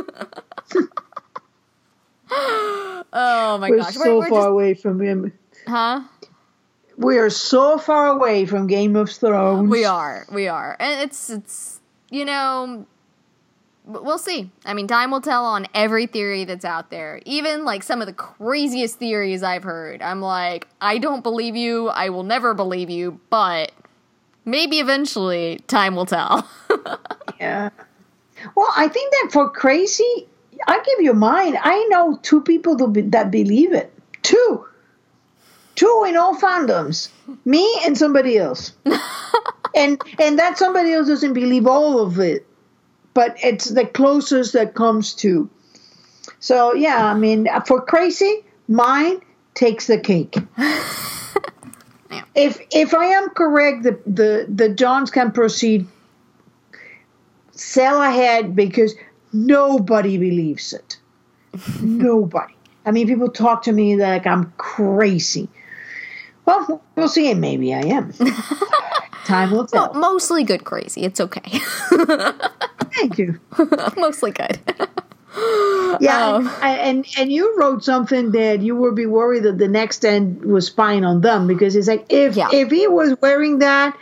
oh 2.32 3.58
my 3.62 3.70
we're 3.70 3.78
gosh, 3.78 3.94
so 3.94 4.18
we're, 4.18 4.20
we're 4.20 4.30
far 4.30 4.40
just, 4.40 4.50
away 4.50 4.74
from 4.74 5.00
him. 5.00 5.32
Huh? 5.68 6.02
We 6.98 7.18
are 7.18 7.30
so 7.30 7.78
far 7.78 8.08
away 8.08 8.46
from 8.46 8.68
Game 8.68 8.96
of 8.96 9.10
Thrones. 9.10 9.70
We 9.70 9.86
are. 9.86 10.26
We 10.32 10.48
are. 10.48 10.78
And 10.80 11.02
it's 11.02 11.30
it's 11.30 11.82
you 12.10 12.26
know 12.26 12.86
we'll 13.86 14.18
see. 14.18 14.50
I 14.66 14.74
mean, 14.74 14.88
time 14.88 15.12
will 15.12 15.22
tell 15.22 15.46
on 15.46 15.68
every 15.74 16.08
theory 16.08 16.46
that's 16.46 16.66
out 16.66 16.90
there. 16.90 17.22
Even 17.26 17.66
like 17.66 17.84
some 17.84 18.02
of 18.02 18.08
the 18.08 18.14
craziest 18.14 18.98
theories 18.98 19.44
I've 19.44 19.64
heard. 19.64 20.02
I'm 20.02 20.22
like, 20.22 20.68
I 20.82 20.98
don't 20.98 21.24
believe 21.24 21.56
you. 21.56 21.90
I 21.90 22.10
will 22.10 22.24
never 22.24 22.54
believe 22.54 22.90
you, 22.90 23.20
but 23.30 23.72
maybe 24.44 24.80
eventually 24.80 25.60
time 25.68 25.96
will 25.96 26.06
tell. 26.06 26.50
yeah. 27.40 27.70
Well, 28.56 28.70
I 28.76 28.88
think 28.88 29.12
that 29.12 29.30
for 29.32 29.50
crazy, 29.50 30.28
I 30.68 30.82
give 30.84 31.02
you 31.02 31.14
mine. 31.14 31.58
I 31.62 31.86
know 31.90 32.20
two 32.22 32.42
people 32.42 32.76
that 32.76 33.32
believe 33.32 33.74
it. 33.74 33.92
Two 34.24 34.66
two 35.76 36.06
in 36.08 36.18
all 36.18 36.36
fandoms. 36.36 37.10
Me 37.44 37.82
and 37.86 37.98
somebody 37.98 38.38
else. 38.38 38.74
And 39.78 40.02
and 40.20 40.40
that 40.40 40.58
somebody 40.58 40.94
else 40.94 41.08
doesn't 41.10 41.34
believe 41.34 41.68
all 41.68 42.00
of 42.00 42.18
it 42.18 42.48
but 43.14 43.36
it's 43.44 43.66
the 43.66 43.86
closest 43.86 44.54
that 44.54 44.74
comes 44.76 45.14
to. 45.16 45.50
So 46.40 46.74
yeah 46.74 47.06
i 47.12 47.14
mean 47.14 47.48
for 47.66 47.82
crazy 47.82 48.46
mine 48.70 49.20
takes 49.54 49.88
the 49.88 50.00
cake. 50.00 50.38
Yeah. 52.12 52.24
if 52.36 52.62
if 52.72 52.94
i 52.94 53.06
am 53.06 53.30
correct 53.30 53.82
the 53.82 54.00
the 54.06 54.46
the 54.48 54.70
johns 54.70 55.10
can 55.10 55.32
proceed 55.32 55.88
sell 57.52 58.02
ahead 58.02 58.56
because 58.56 58.94
nobody 59.34 60.18
believes 60.18 60.72
it. 60.74 60.98
Nobody. 61.82 62.54
I 62.86 62.92
mean, 62.92 63.08
people 63.08 63.30
talk 63.30 63.64
to 63.64 63.72
me 63.72 63.96
like 63.96 64.28
I'm 64.28 64.54
crazy. 64.58 65.50
Well, 66.46 66.82
we'll 66.96 67.08
see. 67.08 67.34
Maybe 67.34 67.74
I 67.74 67.80
am. 67.82 68.14
Time 69.26 69.52
will 69.52 69.66
tell. 69.66 69.92
Well, 69.92 70.00
mostly 70.14 70.44
good 70.44 70.64
crazy. 70.64 71.02
It's 71.02 71.20
okay. 71.20 71.42
Thank 72.96 73.18
you. 73.18 73.40
mostly 73.98 74.32
good. 74.32 74.60
Yeah, 76.00 76.36
Um, 76.36 76.48
and, 76.62 76.80
and 76.80 77.06
and 77.20 77.32
you 77.32 77.58
wrote 77.58 77.84
something 77.84 78.32
that 78.32 78.62
you 78.62 78.76
would 78.76 78.96
be 78.96 79.06
worried 79.06 79.44
that 79.44 79.58
the 79.58 79.68
next 79.68 80.06
end 80.06 80.46
was 80.46 80.68
spying 80.68 81.04
on 81.04 81.22
them 81.22 81.46
because 81.48 81.76
it's 81.76 81.88
like 81.88 82.06
if 82.10 82.36
Yeah. 82.38 82.50
if 82.54 82.72
he 82.72 82.88
was 82.88 83.16
wearing 83.22 83.60
that, 83.60 83.98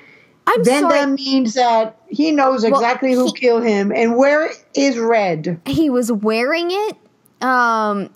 I'm 0.46 0.64
then 0.64 0.84
sorry. 0.84 0.94
that 1.00 1.10
means 1.12 1.54
that 1.56 1.98
he 2.08 2.32
knows 2.32 2.64
exactly 2.64 3.14
who 3.14 3.28
he- 3.28 3.34
killed 3.34 3.64
him 3.64 3.92
and 3.92 4.16
where 4.16 4.52
is 4.76 4.98
Red. 5.00 5.60
he 5.66 5.90
was 5.90 6.12
wearing 6.12 6.68
it 6.70 6.98
um 7.42 8.10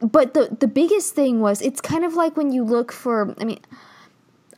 but 0.00 0.34
the 0.34 0.56
the 0.60 0.68
biggest 0.68 1.14
thing 1.14 1.40
was 1.40 1.60
it's 1.60 1.80
kind 1.80 2.04
of 2.04 2.14
like 2.14 2.36
when 2.36 2.52
you 2.52 2.64
look 2.64 2.92
for 2.92 3.34
i 3.38 3.44
mean 3.44 3.60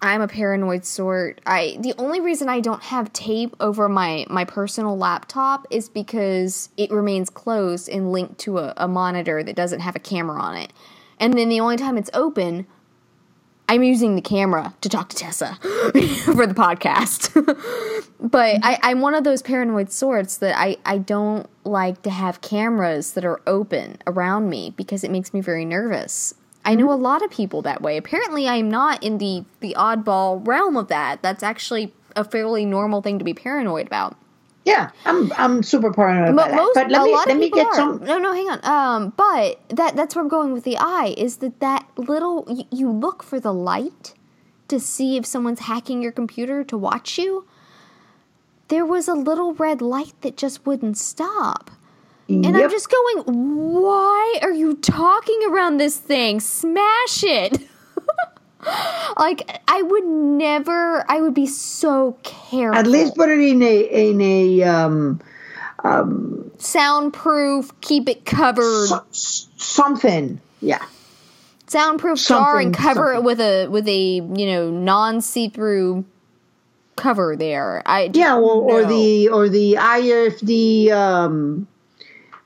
i'm 0.02 0.20
a 0.22 0.28
paranoid 0.28 0.84
sort. 0.84 1.40
I 1.46 1.76
the 1.80 1.94
only 1.98 2.20
reason 2.20 2.48
i 2.48 2.60
don't 2.60 2.82
have 2.82 3.12
tape 3.12 3.54
over 3.60 3.88
my 3.88 4.26
my 4.28 4.44
personal 4.44 4.96
laptop 4.96 5.66
is 5.70 5.88
because 5.88 6.70
it 6.76 6.90
remains 6.90 7.30
closed 7.30 7.88
and 7.88 8.12
linked 8.12 8.38
to 8.40 8.58
a, 8.58 8.74
a 8.76 8.88
monitor 8.88 9.42
that 9.42 9.56
doesn't 9.56 9.80
have 9.80 9.96
a 9.96 10.00
camera 10.00 10.40
on 10.40 10.56
it. 10.56 10.72
And 11.18 11.34
then 11.34 11.50
the 11.50 11.60
only 11.60 11.76
time 11.76 11.98
it's 11.98 12.10
open 12.14 12.66
I'm 13.70 13.84
using 13.84 14.16
the 14.16 14.20
camera 14.20 14.74
to 14.80 14.88
talk 14.88 15.10
to 15.10 15.16
Tessa 15.16 15.54
for 15.62 16.44
the 16.44 16.54
podcast. 16.56 17.32
but 18.20 18.58
I, 18.64 18.80
I'm 18.82 19.00
one 19.00 19.14
of 19.14 19.22
those 19.22 19.42
paranoid 19.42 19.92
sorts 19.92 20.38
that 20.38 20.58
I, 20.58 20.78
I 20.84 20.98
don't 20.98 21.48
like 21.62 22.02
to 22.02 22.10
have 22.10 22.40
cameras 22.40 23.12
that 23.12 23.24
are 23.24 23.40
open 23.46 23.98
around 24.08 24.50
me 24.50 24.74
because 24.76 25.04
it 25.04 25.10
makes 25.12 25.32
me 25.32 25.40
very 25.40 25.64
nervous. 25.64 26.34
I 26.64 26.74
know 26.74 26.90
a 26.90 26.94
mm-hmm. 26.94 27.04
lot 27.04 27.24
of 27.24 27.30
people 27.30 27.62
that 27.62 27.80
way. 27.80 27.96
Apparently, 27.96 28.48
I'm 28.48 28.68
not 28.68 29.04
in 29.04 29.18
the, 29.18 29.44
the 29.60 29.76
oddball 29.78 30.44
realm 30.44 30.76
of 30.76 30.88
that. 30.88 31.22
That's 31.22 31.44
actually 31.44 31.94
a 32.16 32.24
fairly 32.24 32.64
normal 32.64 33.02
thing 33.02 33.20
to 33.20 33.24
be 33.24 33.34
paranoid 33.34 33.86
about. 33.86 34.16
Yeah, 34.64 34.90
I'm 35.06 35.32
I'm 35.38 35.62
super 35.62 35.92
paranoid 35.92 36.34
about 36.34 36.48
that. 36.50 36.56
most- 36.56 36.74
But 36.74 36.90
let 36.90 37.04
me 37.04 37.14
let 37.14 37.36
me 37.38 37.50
get 37.50 37.66
are. 37.66 37.74
some. 37.74 38.04
No, 38.04 38.18
no, 38.18 38.32
hang 38.34 38.48
on. 38.50 38.60
Um, 38.64 39.12
but 39.16 39.58
that 39.70 39.96
that's 39.96 40.14
where 40.14 40.22
I'm 40.22 40.28
going 40.28 40.52
with 40.52 40.64
the 40.64 40.76
eye 40.78 41.14
is 41.16 41.38
that 41.38 41.60
that 41.60 41.86
little 41.96 42.44
you, 42.48 42.64
you 42.70 42.90
look 42.90 43.22
for 43.22 43.40
the 43.40 43.54
light 43.54 44.14
to 44.68 44.78
see 44.78 45.16
if 45.16 45.24
someone's 45.24 45.60
hacking 45.60 46.02
your 46.02 46.12
computer 46.12 46.62
to 46.64 46.76
watch 46.76 47.18
you. 47.18 47.46
There 48.68 48.84
was 48.84 49.08
a 49.08 49.14
little 49.14 49.54
red 49.54 49.80
light 49.82 50.12
that 50.20 50.36
just 50.36 50.64
wouldn't 50.66 50.96
stop. 50.98 51.70
And 52.28 52.46
I'm 52.56 52.70
just 52.70 52.88
going, 52.88 53.24
why 53.82 54.38
are 54.42 54.52
you 54.52 54.76
talking 54.76 55.40
around 55.48 55.78
this 55.78 55.96
thing? 55.98 56.38
Smash 56.38 57.24
it. 57.24 57.62
like 59.18 59.60
I 59.68 59.82
would 59.82 60.04
never 60.06 61.04
I 61.10 61.20
would 61.20 61.34
be 61.34 61.46
so 61.46 62.16
careful. 62.22 62.78
At 62.78 62.86
least 62.86 63.14
put 63.16 63.28
it 63.28 63.40
in 63.40 63.62
a 63.62 63.80
in 63.80 64.20
a 64.20 64.62
um, 64.64 65.20
um, 65.84 66.50
soundproof, 66.58 67.72
keep 67.80 68.08
it 68.08 68.24
covered. 68.24 68.86
so- 68.88 69.04
something. 69.12 70.40
Yeah. 70.60 70.84
soundproof 71.66 72.18
jar 72.26 72.58
and 72.58 72.74
Something- 72.74 72.94
cover 72.94 73.14
it 73.14 73.22
with 73.22 73.40
a 73.40 73.66
with 73.68 73.88
a 73.88 73.98
you 74.16 74.46
know 74.46 74.70
non 74.70 75.20
see 75.20 75.48
through 75.48 76.04
cover 76.96 77.34
there. 77.36 77.82
I 77.86 78.10
Yeah, 78.12 78.36
or, 78.36 78.60
or 78.82 78.84
the 78.84 79.28
or 79.28 79.48
the 79.48 79.74
IFD 79.80 80.90
um, 80.90 81.66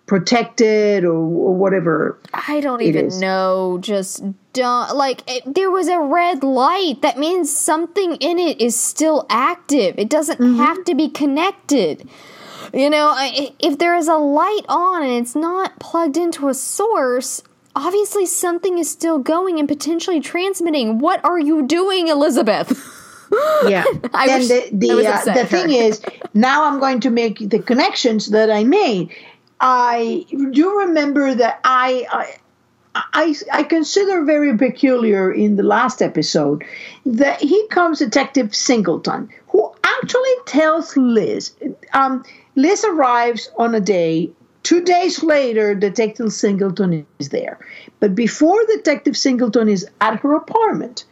protected 0.06 1.04
or, 1.04 1.14
or 1.14 1.54
whatever. 1.54 2.18
I 2.32 2.60
don't 2.60 2.82
even 2.82 3.06
is. 3.06 3.20
know. 3.20 3.78
Just 3.80 4.22
don't 4.52 4.94
like 4.94 5.22
it, 5.26 5.54
there 5.54 5.70
was 5.70 5.88
a 5.88 5.98
red 6.00 6.42
light. 6.44 7.02
That 7.02 7.18
means 7.18 7.54
something 7.54 8.16
in 8.16 8.38
it 8.38 8.60
is 8.60 8.78
still 8.78 9.26
active. 9.30 9.98
It 9.98 10.08
doesn't 10.10 10.38
Mm-hmm. 10.40 10.56
have 10.58 10.84
to 10.84 10.94
be 10.94 11.08
connected. 11.08 12.08
You 12.72 12.90
know, 12.90 13.08
I, 13.08 13.52
if 13.60 13.78
there 13.78 13.94
is 13.94 14.08
a 14.08 14.16
light 14.16 14.64
on 14.68 15.02
and 15.02 15.12
it's 15.12 15.36
not 15.36 15.78
plugged 15.78 16.16
into 16.16 16.48
a 16.48 16.54
source, 16.54 17.42
obviously 17.76 18.26
something 18.26 18.78
is 18.78 18.90
still 18.90 19.18
going 19.18 19.58
and 19.60 19.68
potentially 19.68 20.20
transmitting. 20.20 20.98
What 20.98 21.24
are 21.24 21.38
you 21.38 21.66
doing, 21.66 22.08
Elizabeth? 22.08 22.90
Yeah. 23.66 23.84
I 24.14 24.26
then 24.28 24.40
the 24.42 24.68
the, 24.86 25.08
uh, 25.08 25.24
the 25.34 25.46
thing 25.46 25.70
is, 25.70 26.00
now 26.34 26.66
I'm 26.66 26.78
going 26.78 27.00
to 27.00 27.10
make 27.10 27.38
the 27.38 27.58
connections 27.58 28.30
that 28.30 28.48
I 28.48 28.62
made. 28.62 29.10
I 29.60 30.26
do 30.50 30.78
remember 30.80 31.34
that 31.34 31.60
I. 31.64 32.06
I 32.10 32.38
I, 32.96 33.34
I 33.52 33.64
consider 33.64 34.24
very 34.24 34.56
peculiar 34.56 35.32
in 35.32 35.56
the 35.56 35.64
last 35.64 36.00
episode 36.00 36.62
that 37.04 37.40
he 37.40 37.66
comes 37.66 37.98
Detective 37.98 38.54
Singleton, 38.54 39.30
who 39.48 39.72
actually 39.82 40.34
tells 40.46 40.96
Liz. 40.96 41.52
Um, 41.92 42.24
Liz 42.54 42.84
arrives 42.84 43.50
on 43.58 43.74
a 43.74 43.80
day. 43.80 44.30
Two 44.62 44.80
days 44.80 45.24
later, 45.24 45.74
Detective 45.74 46.32
Singleton 46.32 47.04
is 47.18 47.30
there. 47.30 47.58
But 47.98 48.14
before 48.14 48.64
Detective 48.66 49.16
Singleton 49.16 49.68
is 49.68 49.86
at 50.00 50.20
her 50.20 50.34
apartment, 50.34 51.04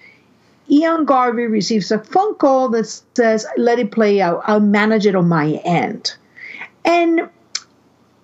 Ian 0.71 1.05
Garvey 1.05 1.47
receives 1.47 1.91
a 1.91 1.99
phone 1.99 2.37
call 2.37 2.69
that 2.71 2.87
says, 3.15 3.45
Let 3.57 3.79
it 3.79 3.91
play 3.91 4.21
out. 4.21 4.43
I'll 4.47 4.61
manage 4.61 5.05
it 5.05 5.17
on 5.17 5.29
my 5.29 5.61
end. 5.65 6.15
And 6.85 7.29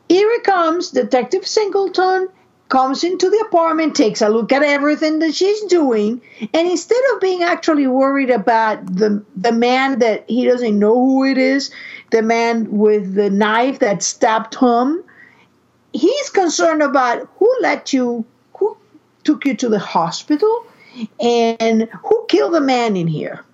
here 0.09 0.31
it 0.31 0.45
comes 0.45 0.91
Detective 0.91 1.47
Singleton 1.47 2.29
comes 2.69 3.03
into 3.03 3.31
the 3.31 3.45
apartment, 3.49 3.95
takes 3.95 4.21
a 4.21 4.29
look 4.29 4.53
at 4.53 4.63
everything 4.63 5.21
that 5.21 5.35
she's 5.35 5.63
doing, 5.65 6.21
and 6.41 6.69
instead 6.69 7.01
of 7.15 7.21
being 7.21 7.43
actually 7.43 7.87
worried 7.87 8.31
about 8.31 8.85
the 8.87 9.25
the 9.37 9.53
man 9.53 9.99
that 10.01 10.29
he 10.29 10.45
doesn't 10.45 10.79
know 10.79 10.95
who 10.95 11.25
it 11.25 11.39
is, 11.39 11.71
the 12.11 12.23
man 12.23 12.71
with 12.71 13.15
the 13.15 13.31
knife 13.31 13.79
that 13.79 14.03
stabbed 14.03 14.55
him, 14.55 15.03
he's 15.93 16.31
concerned 16.31 16.83
about 16.83 17.29
who 17.37 17.55
let 17.61 17.93
you, 17.93 18.25
who 18.55 18.77
took 19.25 19.45
you 19.45 19.55
to 19.57 19.69
the 19.69 19.79
hospital, 19.79 20.67
and 21.21 21.89
who 22.05 22.27
killed 22.29 22.55
the 22.55 22.61
man 22.61 22.97
in 22.97 23.07
here. 23.07 23.45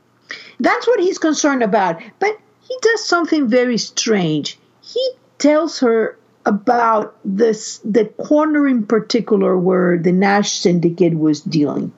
That's 0.61 0.87
what 0.87 1.01
he's 1.01 1.19
concerned 1.19 1.63
about. 1.63 2.01
But 2.19 2.39
he 2.63 2.77
does 2.81 3.05
something 3.05 3.49
very 3.49 3.79
strange. 3.79 4.59
He 4.81 5.11
tells 5.39 5.79
her 5.81 6.19
about 6.47 7.17
this 7.25 7.79
the 7.79 8.05
corner 8.05 8.67
in 8.69 8.87
particular 8.87 9.57
where 9.57 9.99
the 9.99 10.13
Nash 10.13 10.53
syndicate 10.53 11.19
was 11.19 11.41
dealing. 11.41 11.93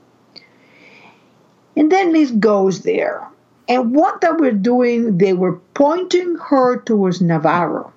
And 1.76 1.92
then 1.92 2.12
Liz 2.12 2.30
goes 2.30 2.82
there. 2.82 3.28
And 3.68 3.94
what 3.94 4.20
they 4.20 4.30
were 4.30 4.52
doing, 4.52 5.18
they 5.18 5.32
were 5.32 5.54
pointing 5.74 6.36
her 6.36 6.80
towards 6.80 7.20
Navarro. 7.20 7.92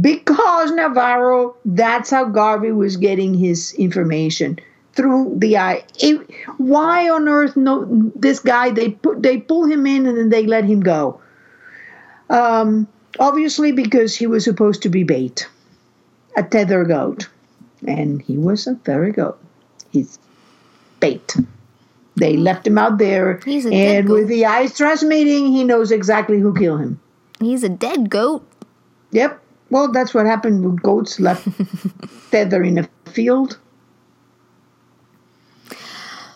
Because 0.00 0.70
Navarro, 0.72 1.56
that's 1.64 2.10
how 2.10 2.26
Garvey 2.26 2.72
was 2.72 2.98
getting 2.98 3.32
his 3.32 3.72
information 3.72 4.58
through 4.92 5.34
the 5.38 5.56
eye. 5.56 5.84
It- 5.98 6.28
why 6.58 7.08
on 7.08 7.28
earth 7.28 7.56
no 7.56 7.86
this 8.14 8.40
guy 8.40 8.70
they 8.70 8.90
put 8.90 9.22
they 9.22 9.38
pull 9.38 9.64
him 9.64 9.86
in 9.86 10.06
and 10.06 10.18
then 10.18 10.28
they 10.28 10.44
let 10.46 10.64
him 10.64 10.80
go. 10.80 11.20
Um, 12.28 12.86
obviously 13.18 13.72
because 13.72 14.16
he 14.16 14.26
was 14.26 14.44
supposed 14.44 14.82
to 14.82 14.88
be 14.88 15.04
bait, 15.04 15.48
a 16.36 16.42
tether 16.42 16.84
goat, 16.84 17.28
and 17.86 18.22
he 18.22 18.36
was 18.36 18.66
a 18.66 18.74
tether 18.76 19.10
goat. 19.10 19.38
He's 19.90 20.18
bait. 21.00 21.36
They 22.16 22.36
left 22.36 22.66
him 22.66 22.78
out 22.78 22.98
there, 22.98 23.40
He's 23.44 23.64
a 23.64 23.70
dead 23.70 24.00
and 24.00 24.08
with 24.08 24.28
the 24.28 24.44
eyes 24.44 24.76
transmitting, 24.76 25.46
he 25.52 25.62
knows 25.62 25.92
exactly 25.92 26.40
who 26.40 26.52
killed 26.52 26.80
him. 26.80 27.00
He's 27.40 27.62
a 27.62 27.68
dead 27.68 28.10
goat. 28.10 28.44
Yep. 29.12 29.40
Well, 29.70 29.92
that's 29.92 30.14
what 30.14 30.26
happened 30.26 30.64
with 30.64 30.82
goats 30.82 31.20
left 31.20 31.46
tether 32.30 32.62
in 32.62 32.78
a 32.78 32.88
field. 33.10 33.58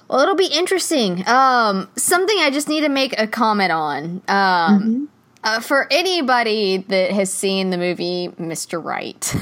Well, 0.08 0.20
it'll 0.20 0.36
be 0.36 0.46
interesting. 0.46 1.26
Um, 1.26 1.88
something 1.96 2.36
I 2.38 2.50
just 2.50 2.68
need 2.68 2.82
to 2.82 2.90
make 2.90 3.18
a 3.18 3.26
comment 3.26 3.72
on. 3.72 4.22
Um, 4.28 5.08
uh, 5.44 5.60
for 5.60 5.86
anybody 5.90 6.78
that 6.78 7.12
has 7.12 7.32
seen 7.32 7.70
the 7.70 7.78
movie 7.78 8.28
Mr. 8.38 8.82
Right, 8.82 9.34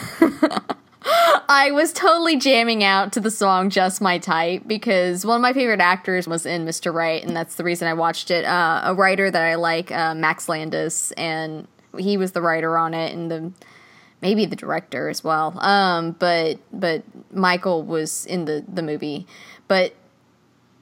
I 1.48 1.70
was 1.72 1.92
totally 1.92 2.36
jamming 2.36 2.84
out 2.84 3.12
to 3.14 3.20
the 3.20 3.30
song 3.30 3.70
"Just 3.70 4.00
My 4.00 4.18
Type" 4.18 4.62
because 4.66 5.24
one 5.24 5.36
of 5.36 5.42
my 5.42 5.52
favorite 5.52 5.80
actors 5.80 6.28
was 6.28 6.46
in 6.46 6.64
Mr. 6.64 6.92
Right, 6.92 7.22
and 7.22 7.36
that's 7.36 7.56
the 7.56 7.64
reason 7.64 7.88
I 7.88 7.94
watched 7.94 8.30
it. 8.30 8.44
Uh, 8.44 8.82
a 8.84 8.94
writer 8.94 9.30
that 9.30 9.42
I 9.42 9.54
like, 9.56 9.90
uh, 9.90 10.14
Max 10.14 10.48
Landis, 10.48 11.12
and 11.12 11.66
he 11.98 12.16
was 12.16 12.32
the 12.32 12.42
writer 12.42 12.78
on 12.78 12.94
it, 12.94 13.14
and 13.14 13.30
the 13.30 13.52
maybe 14.22 14.46
the 14.46 14.56
director 14.56 15.08
as 15.08 15.24
well. 15.24 15.58
Um, 15.60 16.12
but 16.12 16.58
but 16.72 17.02
Michael 17.32 17.82
was 17.82 18.26
in 18.26 18.44
the 18.44 18.64
the 18.68 18.82
movie, 18.82 19.26
but 19.68 19.94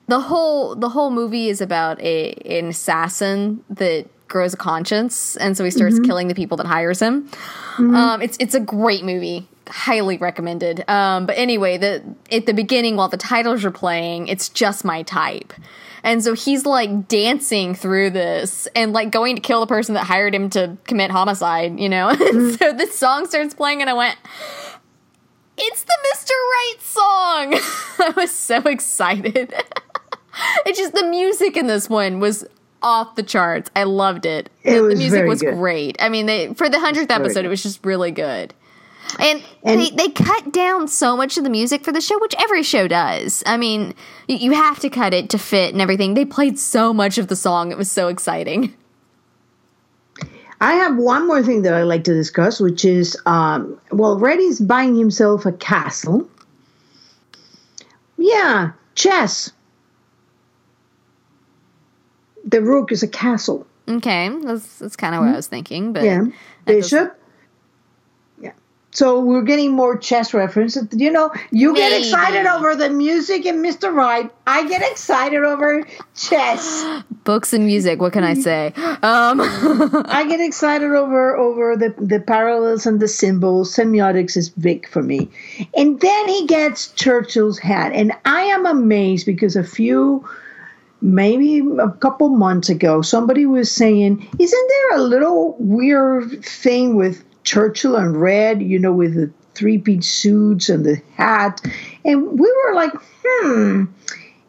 the 0.07 0.21
whole 0.21 0.75
the 0.75 0.91
whole 0.91 1.11
movie 1.11 1.49
is 1.49 1.61
about 1.61 2.01
a 2.01 2.33
an 2.45 2.69
assassin 2.69 3.65
that 3.71 4.07
grows 4.29 4.55
a 4.55 4.57
conscience, 4.57 5.37
and 5.37 5.57
so 5.57 5.65
he 5.65 5.71
starts 5.71 5.99
killing 6.01 6.29
the 6.29 6.35
people 6.35 6.57
that 6.59 6.67
hires 6.67 7.01
him. 7.01 7.29
Um, 7.79 8.23
it's 8.23 8.37
it's 8.39 8.55
a 8.55 8.61
great 8.61 9.05
movie, 9.05 9.49
highly 9.69 10.19
recommended. 10.19 10.89
Um, 10.89 11.27
but 11.27 11.39
anyway, 11.39 11.79
the 11.79 12.03
at 12.31 12.47
the 12.47 12.55
beginning 12.55 12.97
while 12.97 13.09
the 13.09 13.17
titles 13.17 13.65
are 13.65 13.71
playing, 13.71 14.29
it's 14.29 14.49
just 14.49 14.85
my 14.85 15.03
type. 15.03 15.53
And 16.05 16.23
so 16.23 16.35
he's 16.35 16.65
like 16.65 17.09
dancing 17.09 17.75
through 17.75 18.11
this 18.11 18.69
and 18.75 18.93
like 18.93 19.11
going 19.11 19.37
to 19.37 19.43
kill 19.43 19.61
the 19.61 19.67
person 19.67 19.95
that 19.95 20.05
hired 20.05 20.35
him 20.35 20.49
to 20.51 20.77
commit 20.85 21.11
homicide, 21.11 21.79
you 21.79 21.89
know? 21.89 22.09
And 22.29 22.59
so 22.59 22.73
this 22.73 22.97
song 22.97 23.27
starts 23.27 23.55
playing, 23.55 23.81
and 23.81 23.91
I 23.91 23.95
went, 23.95 24.17
It's 25.57 25.83
the 25.83 25.97
Mr. 26.15 26.31
Right 26.31 26.77
song. 26.81 27.55
I 27.99 28.13
was 28.17 28.35
so 28.35 28.59
excited. 28.63 29.53
it's 30.67 30.79
just 30.79 30.95
the 30.95 31.05
music 31.05 31.57
in 31.57 31.67
this 31.67 31.89
one 31.89 32.21
was 32.21 32.47
off 32.83 33.15
the 33.17 33.23
charts. 33.23 33.71
I 33.75 33.85
loved 33.85 34.27
it. 34.27 34.51
It 34.63 34.75
the, 34.75 34.83
was 34.83 34.95
the 34.95 34.99
music 34.99 35.27
was 35.27 35.41
good. 35.41 35.55
great. 35.55 35.97
I 36.01 36.09
mean, 36.09 36.27
they 36.27 36.55
for 36.55 36.69
the 36.69 36.79
hundredth 36.79 37.11
episode, 37.11 37.45
it 37.45 37.49
was 37.49 37.63
just 37.63 37.85
really 37.85 38.11
good. 38.11 38.55
And, 39.19 39.43
And- 39.65 39.81
they, 39.81 39.91
they 39.91 40.09
cut 40.11 40.53
down 40.53 40.87
so 40.87 41.17
much 41.17 41.39
of 41.39 41.45
the 41.45 41.51
music 41.51 41.83
for 41.83 41.93
the 41.93 42.01
show, 42.01 42.19
which 42.21 42.35
every 42.39 42.63
show 42.63 42.87
does. 42.87 43.43
I 43.47 43.57
mean, 43.57 43.95
you, 44.27 44.37
you 44.37 44.53
have 44.53 44.81
to 44.81 44.91
cut 44.91 45.15
it 45.15 45.31
to 45.31 45.39
fit 45.39 45.73
and 45.73 45.81
everything. 45.81 46.13
They 46.15 46.27
played 46.27 46.59
so 46.59 46.93
much 46.93 47.17
of 47.17 47.29
the 47.29 47.37
song; 47.37 47.71
it 47.73 47.79
was 47.79 47.91
so 47.91 48.09
exciting. 48.09 48.75
I 50.61 50.75
have 50.75 50.97
one 50.97 51.27
more 51.29 51.43
thing 51.43 51.63
that 51.63 51.73
I'd 51.73 51.85
like 51.85 52.03
to 52.05 52.15
discuss, 52.15 52.59
which 52.59 52.85
is 52.85 53.17
um, 53.27 53.81
well, 53.93 54.19
Reddy's 54.19 54.61
buying 54.61 54.97
himself 54.97 55.47
a 55.47 55.53
castle. 55.53 56.29
Yeah, 58.17 58.73
chess. 58.97 59.53
The 62.49 62.63
rook 62.63 62.93
is 62.93 63.03
a 63.03 63.09
castle. 63.09 63.67
Okay, 63.89 64.29
that's 64.43 64.79
that's 64.79 64.97
kind 64.97 65.15
of 65.15 65.21
what 65.23 65.31
I 65.31 65.37
was 65.37 65.47
thinking. 65.47 65.93
But 65.93 66.03
Yeah, 66.05 66.25
bishop. 66.67 67.15
Yeah. 68.41 68.53
So 68.91 69.21
we're 69.21 69.43
getting 69.43 69.73
more 69.73 69.97
chess 69.97 70.33
references. 70.35 70.89
You 70.93 71.11
know, 71.11 71.31
you 71.51 71.75
get 71.75 71.93
Maybe. 71.93 72.05
excited 72.05 72.47
over 72.47 72.75
the 72.75 72.91
music 72.91 73.47
and 73.47 73.65
Mr. 73.65 73.93
Right. 73.93 74.31
I 74.47 74.67
get 74.69 74.83
excited 74.91 75.43
over 75.43 75.87
chess. 76.17 76.85
books 77.25 77.53
and 77.53 77.65
music. 77.67 78.01
What 78.01 78.13
can 78.13 78.25
I 78.25 78.35
say? 78.35 78.73
Um, 79.03 79.41
I 80.09 80.27
get 80.29 80.41
excited 80.41 80.91
over 80.93 81.37
over 81.37 81.77
the 81.77 81.95
the 81.99 82.21
parallels 82.21 82.85
and 82.87 83.01
the 83.01 83.09
symbols. 83.09 83.75
Semiotics 83.75 84.37
is 84.37 84.51
big 84.51 84.89
for 84.89 85.03
me. 85.03 85.29
And 85.77 86.01
then 86.01 86.29
he 86.29 86.47
gets 86.47 86.89
Churchill's 86.93 87.59
hat, 87.59 87.93
and 87.93 88.13
I 88.25 88.43
am 88.43 88.67
amazed 88.67 89.25
because 89.25 89.57
a 89.57 89.65
few. 89.65 90.29
Maybe 91.01 91.61
a 91.79 91.91
couple 92.01 92.29
months 92.31 92.69
ago, 92.69 93.03
somebody 93.03 93.47
was 93.47 93.71
saying, 93.71 94.27
Isn't 94.39 94.69
there 94.91 94.99
a 94.99 95.03
little 95.03 95.55
weird 95.61 96.45
thing 96.45 96.97
with 96.97 97.25
Churchill 97.45 97.95
and 97.97 98.21
red, 98.21 98.61
you 98.63 98.79
know, 98.81 98.93
with 98.93 99.15
the 99.15 99.31
three 99.55 99.79
piece 99.79 100.09
suits 100.13 100.69
and 100.69 100.85
the 100.85 101.01
hat? 101.15 101.61
And 102.05 102.39
we 102.39 102.53
were 102.67 102.75
like, 102.75 102.93
Hmm, 103.25 103.85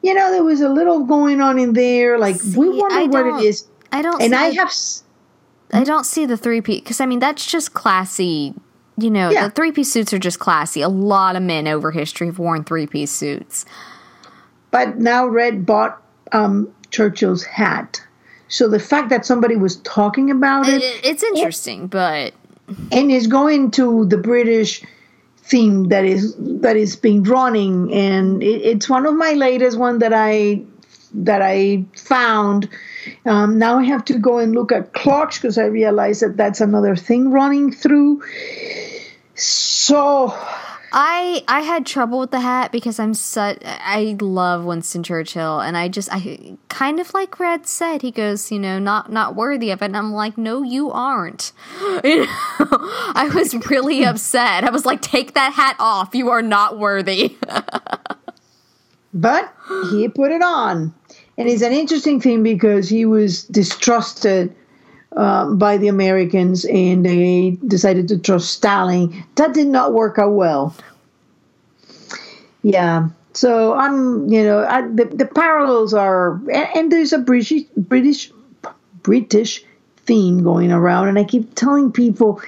you 0.02 0.14
know, 0.16 0.32
there 0.32 0.43
was 0.43 0.62
a 0.62 0.70
little 0.70 1.04
going 1.06 1.39
on 1.39 1.60
in 1.60 1.74
there. 1.74 2.18
Like, 2.18 2.38
we 2.56 2.68
wonder 2.70 2.95
I 2.95 3.04
what 3.06 3.26
it 3.41 3.45
is. 3.45 3.68
I 3.91 4.02
don't. 4.02 4.22
And 4.22 4.32
see 4.34 4.38
I 4.38 4.50
have. 4.54 4.72
I 5.72 5.84
don't 5.84 6.06
see 6.06 6.26
the 6.26 6.38
three 6.38 6.62
piece 6.62 6.80
because 6.82 7.00
I 7.00 7.06
mean 7.06 7.20
that's 7.20 7.45
just 7.45 7.74
classy. 7.76 8.56
You 8.97 9.12
know, 9.12 9.30
Yeah. 9.30 9.47
the 9.50 9.52
three 9.54 9.72
piece 9.72 9.91
suits 9.91 10.12
are 10.14 10.20
just 10.20 10.39
classy. 10.39 10.82
A 10.82 10.89
lot 10.89 11.36
of 11.36 11.43
men 11.43 11.68
over 11.68 11.91
history 11.91 12.26
have 12.28 12.39
worn 12.39 12.64
three 12.64 12.88
piece 12.88 13.12
suits. 13.12 13.66
but 14.72 14.97
now 14.97 15.26
Red 15.28 15.66
bought 15.66 16.02
um, 16.32 16.73
Churchill's 16.91 17.43
hat. 17.43 18.01
So 18.47 18.67
the 18.67 18.80
fact 18.80 19.09
that 19.09 19.25
somebody 19.25 19.55
was 19.55 19.77
talking 19.77 20.32
about 20.32 20.67
It, 20.67 20.82
it 20.82 21.05
it's 21.05 21.23
interesting, 21.23 21.88
but 21.88 22.34
and 22.91 23.11
is 23.11 23.27
going 23.27 23.71
to 23.71 24.05
the 24.05 24.17
British 24.17 24.84
theme 25.38 25.89
that 25.89 26.05
is 26.05 26.36
that 26.38 26.75
is 26.75 26.95
being 26.95 27.23
running, 27.23 27.93
and 27.93 28.41
it, 28.41 28.61
it's 28.61 28.89
one 28.89 29.05
of 29.05 29.15
my 29.15 29.34
latest 29.34 29.77
one 29.77 29.99
that 29.99 30.13
I 30.13 30.63
that 31.13 31.41
I 31.41 31.86
found. 31.95 32.69
Um, 33.25 33.57
now 33.57 33.80
I 33.80 33.84
have 33.84 34.05
to 34.05 34.17
go 34.17 34.39
and 34.39 34.53
look 34.53 34.71
at 34.71 34.93
clocks 34.93 35.38
because 35.38 35.57
I 35.57 35.65
realize 35.65 36.19
that 36.19 36.38
that's 36.38 36.61
another 36.61 36.95
thing 36.95 37.32
running 37.32 37.71
through. 37.71 38.23
So 39.36 40.38
I 40.91 41.43
I 41.47 41.61
had 41.61 41.85
trouble 41.85 42.19
with 42.19 42.31
the 42.31 42.39
hat 42.39 42.71
because 42.71 42.99
I'm 42.99 43.13
such 43.13 43.59
I 43.63 44.17
love 44.19 44.65
Winston 44.65 45.03
Churchill 45.03 45.59
and 45.59 45.77
I 45.77 45.87
just 45.87 46.09
I 46.11 46.57
kind 46.69 46.99
of 46.99 47.13
like 47.13 47.39
Red 47.39 47.67
said 47.67 48.01
he 48.01 48.11
goes 48.11 48.51
you 48.51 48.59
know 48.59 48.79
not 48.79 49.11
not 49.11 49.35
worthy 49.35 49.71
of 49.71 49.81
it 49.81 49.85
and 49.85 49.97
I'm 49.97 50.13
like 50.13 50.37
no 50.37 50.63
you 50.63 50.91
aren't. 50.91 51.51
You 52.03 52.25
know? 52.25 52.27
I 53.15 53.29
was 53.33 53.53
really 53.69 54.03
upset. 54.05 54.63
I 54.63 54.69
was 54.69 54.85
like 54.85 55.01
take 55.01 55.33
that 55.33 55.53
hat 55.53 55.75
off. 55.79 56.15
You 56.15 56.29
are 56.29 56.41
not 56.41 56.79
worthy. 56.79 57.37
But 59.13 59.53
he 59.89 60.07
put 60.07 60.31
it 60.31 60.41
on. 60.41 60.93
And 61.37 61.49
it's 61.49 61.61
an 61.61 61.71
interesting 61.71 62.19
thing 62.21 62.43
because 62.43 62.89
he 62.89 63.05
was 63.05 63.43
distrusted 63.45 64.55
um, 65.16 65.57
by 65.57 65.78
the 65.78 65.88
Americans 65.88 66.66
and 66.66 67.05
they 67.05 67.57
decided 67.68 68.07
to 68.10 68.18
trust 68.18 68.51
Stalin. 68.51 69.24
That 69.36 69.53
did 69.53 69.68
not 69.68 69.93
work 69.93 70.20
out 70.20 70.34
well. 70.34 70.76
Yeah. 72.62 73.10
So 73.34 73.74
I'm, 73.74 74.28
you 74.28 74.43
know, 74.43 74.66
I, 74.66 74.82
the, 74.82 75.05
the 75.05 75.26
parallels 75.26 75.93
are, 75.93 76.36
and, 76.51 76.68
and 76.76 76.91
there's 76.91 77.14
a 77.14 77.20
British, 77.20 77.64
British, 77.78 78.32
British 79.01 79.64
theme 80.05 80.43
going 80.43 80.72
around, 80.72 81.07
and 81.07 81.20
I 81.20 81.24
keep 81.24 81.55
telling 81.55 81.91
people, 81.91 82.41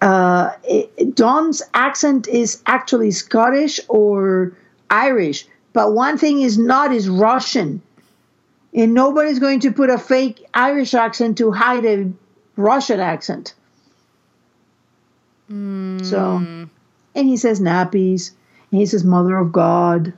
uh, 0.00 0.52
it, 0.64 1.14
Don's 1.14 1.62
accent 1.74 2.28
is 2.28 2.62
actually 2.66 3.10
Scottish 3.10 3.80
or 3.88 4.56
Irish, 4.90 5.46
but 5.72 5.92
one 5.94 6.18
thing 6.18 6.42
is 6.42 6.58
not 6.58 6.92
is 6.92 7.08
Russian, 7.08 7.82
and 8.74 8.94
nobody's 8.94 9.38
going 9.38 9.60
to 9.60 9.72
put 9.72 9.90
a 9.90 9.98
fake 9.98 10.44
Irish 10.54 10.94
accent 10.94 11.38
to 11.38 11.50
hide 11.52 11.84
a 11.84 12.10
Russian 12.56 13.00
accent. 13.00 13.54
Hmm. 15.48 16.02
So, 16.02 16.36
and 16.38 16.68
he 17.14 17.36
says 17.36 17.60
nappies, 17.60 18.32
and 18.70 18.80
he 18.80 18.86
says 18.86 19.04
Mother 19.04 19.36
of 19.36 19.52
God. 19.52 20.12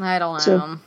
I 0.00 0.18
don't 0.18 0.34
know 0.34 0.38
So- 0.38 0.78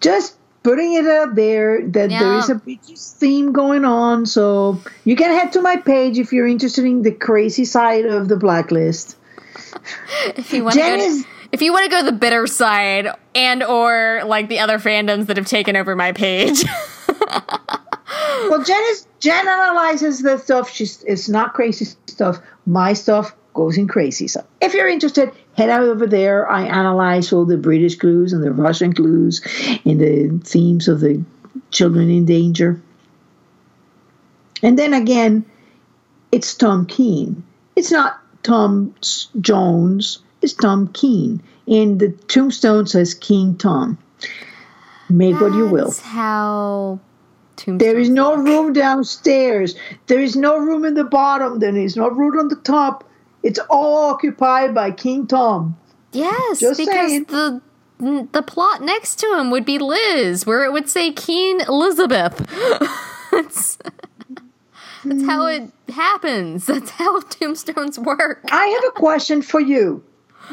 Just 0.00 0.36
putting 0.62 0.94
it 0.94 1.06
out 1.06 1.34
there 1.34 1.82
that 1.82 1.92
there 1.92 2.08
Yeah. 2.10 2.38
is 2.38 2.48
a 2.50 2.54
British 2.54 3.00
theme 3.00 3.52
going 3.52 3.84
on. 3.84 4.26
So 4.26 4.80
you 5.04 5.16
can 5.16 5.30
head 5.30 5.52
to 5.52 5.60
my 5.62 5.76
page 5.76 6.18
if 6.18 6.32
you're 6.32 6.46
interested 6.46 6.84
in 6.84 7.02
the 7.02 7.12
crazy 7.12 7.64
side 7.64 8.06
of 8.06 8.28
the 8.28 8.36
blacklist. 8.36 9.16
if 10.36 10.52
you 10.52 10.64
want 10.64 10.76
Jen 10.76 10.98
to, 10.98 11.28
if 11.52 11.62
you 11.62 11.72
want 11.72 11.84
to 11.84 11.90
go 11.90 12.04
the 12.04 12.12
bitter 12.12 12.46
side 12.46 13.08
and 13.34 13.62
or 13.62 14.22
like 14.24 14.48
the 14.48 14.58
other 14.58 14.78
fandoms 14.78 15.26
that 15.26 15.36
have 15.36 15.46
taken 15.46 15.76
over 15.76 15.94
my 15.94 16.12
page 16.12 16.64
Well, 18.48 18.62
Jen 18.62 18.82
is 18.90 19.06
Jen 19.20 19.48
analyzes 19.48 20.20
the 20.20 20.36
stuff. 20.38 20.70
She's 20.70 21.02
it's 21.04 21.28
not 21.28 21.54
crazy 21.54 21.86
stuff. 22.06 22.38
My 22.66 22.92
stuff 22.92 23.34
goes 23.54 23.78
in 23.78 23.88
crazy 23.88 24.28
stuff. 24.28 24.46
If 24.60 24.74
you're 24.74 24.88
interested, 24.88 25.32
head 25.56 25.70
out 25.70 25.84
over 25.84 26.06
there. 26.06 26.50
I 26.50 26.66
analyze 26.66 27.32
all 27.32 27.44
the 27.44 27.56
British 27.56 27.96
clues 27.96 28.32
and 28.32 28.42
the 28.42 28.52
Russian 28.52 28.92
clues 28.92 29.40
and 29.84 30.00
the 30.00 30.40
themes 30.44 30.88
of 30.88 31.00
the 31.00 31.24
children 31.70 32.10
in 32.10 32.24
danger. 32.24 32.80
And 34.62 34.78
then 34.78 34.94
again, 34.94 35.44
it's 36.30 36.54
Tom 36.54 36.86
Keen. 36.86 37.42
It's 37.76 37.90
not 37.90 38.20
Tom 38.42 38.94
Jones. 39.40 40.20
It's 40.42 40.52
Tom 40.52 40.88
Keen. 40.92 41.42
And 41.66 42.00
the 42.00 42.10
tombstone 42.28 42.86
says 42.86 43.14
King 43.14 43.56
Tom. 43.56 43.98
Make 45.08 45.40
what 45.40 45.52
you 45.54 45.66
will. 45.66 45.86
That's 45.86 46.00
how 46.00 46.98
There 47.66 47.98
is 47.98 48.08
no 48.08 48.30
work. 48.36 48.46
room 48.46 48.72
downstairs. 48.72 49.74
There 50.06 50.20
is 50.20 50.36
no 50.36 50.58
room 50.58 50.84
in 50.84 50.94
the 50.94 51.04
bottom. 51.04 51.58
There 51.60 51.76
is 51.76 51.96
no 51.96 52.08
room 52.08 52.38
on 52.38 52.48
the 52.48 52.56
top. 52.56 53.04
It's 53.42 53.58
all 53.70 54.10
occupied 54.10 54.74
by 54.74 54.90
King 54.90 55.26
Tom. 55.26 55.76
Yes, 56.12 56.60
Just 56.60 56.78
because 56.78 57.10
saying. 57.10 57.24
the 57.24 57.60
the 58.32 58.42
plot 58.42 58.82
next 58.82 59.20
to 59.20 59.26
him 59.38 59.50
would 59.52 59.64
be 59.64 59.78
Liz, 59.78 60.44
where 60.44 60.64
it 60.64 60.72
would 60.72 60.88
say 60.88 61.12
Queen 61.12 61.60
Elizabeth. 61.60 62.36
that's, 63.30 63.78
that's 65.04 65.22
how 65.24 65.46
it 65.46 65.70
happens. 65.88 66.66
That's 66.66 66.90
how 66.90 67.20
tombstones 67.30 68.00
work. 68.00 68.40
I 68.50 68.66
have 68.66 68.84
a 68.88 68.90
question 68.98 69.40
for 69.40 69.60
you. 69.60 70.02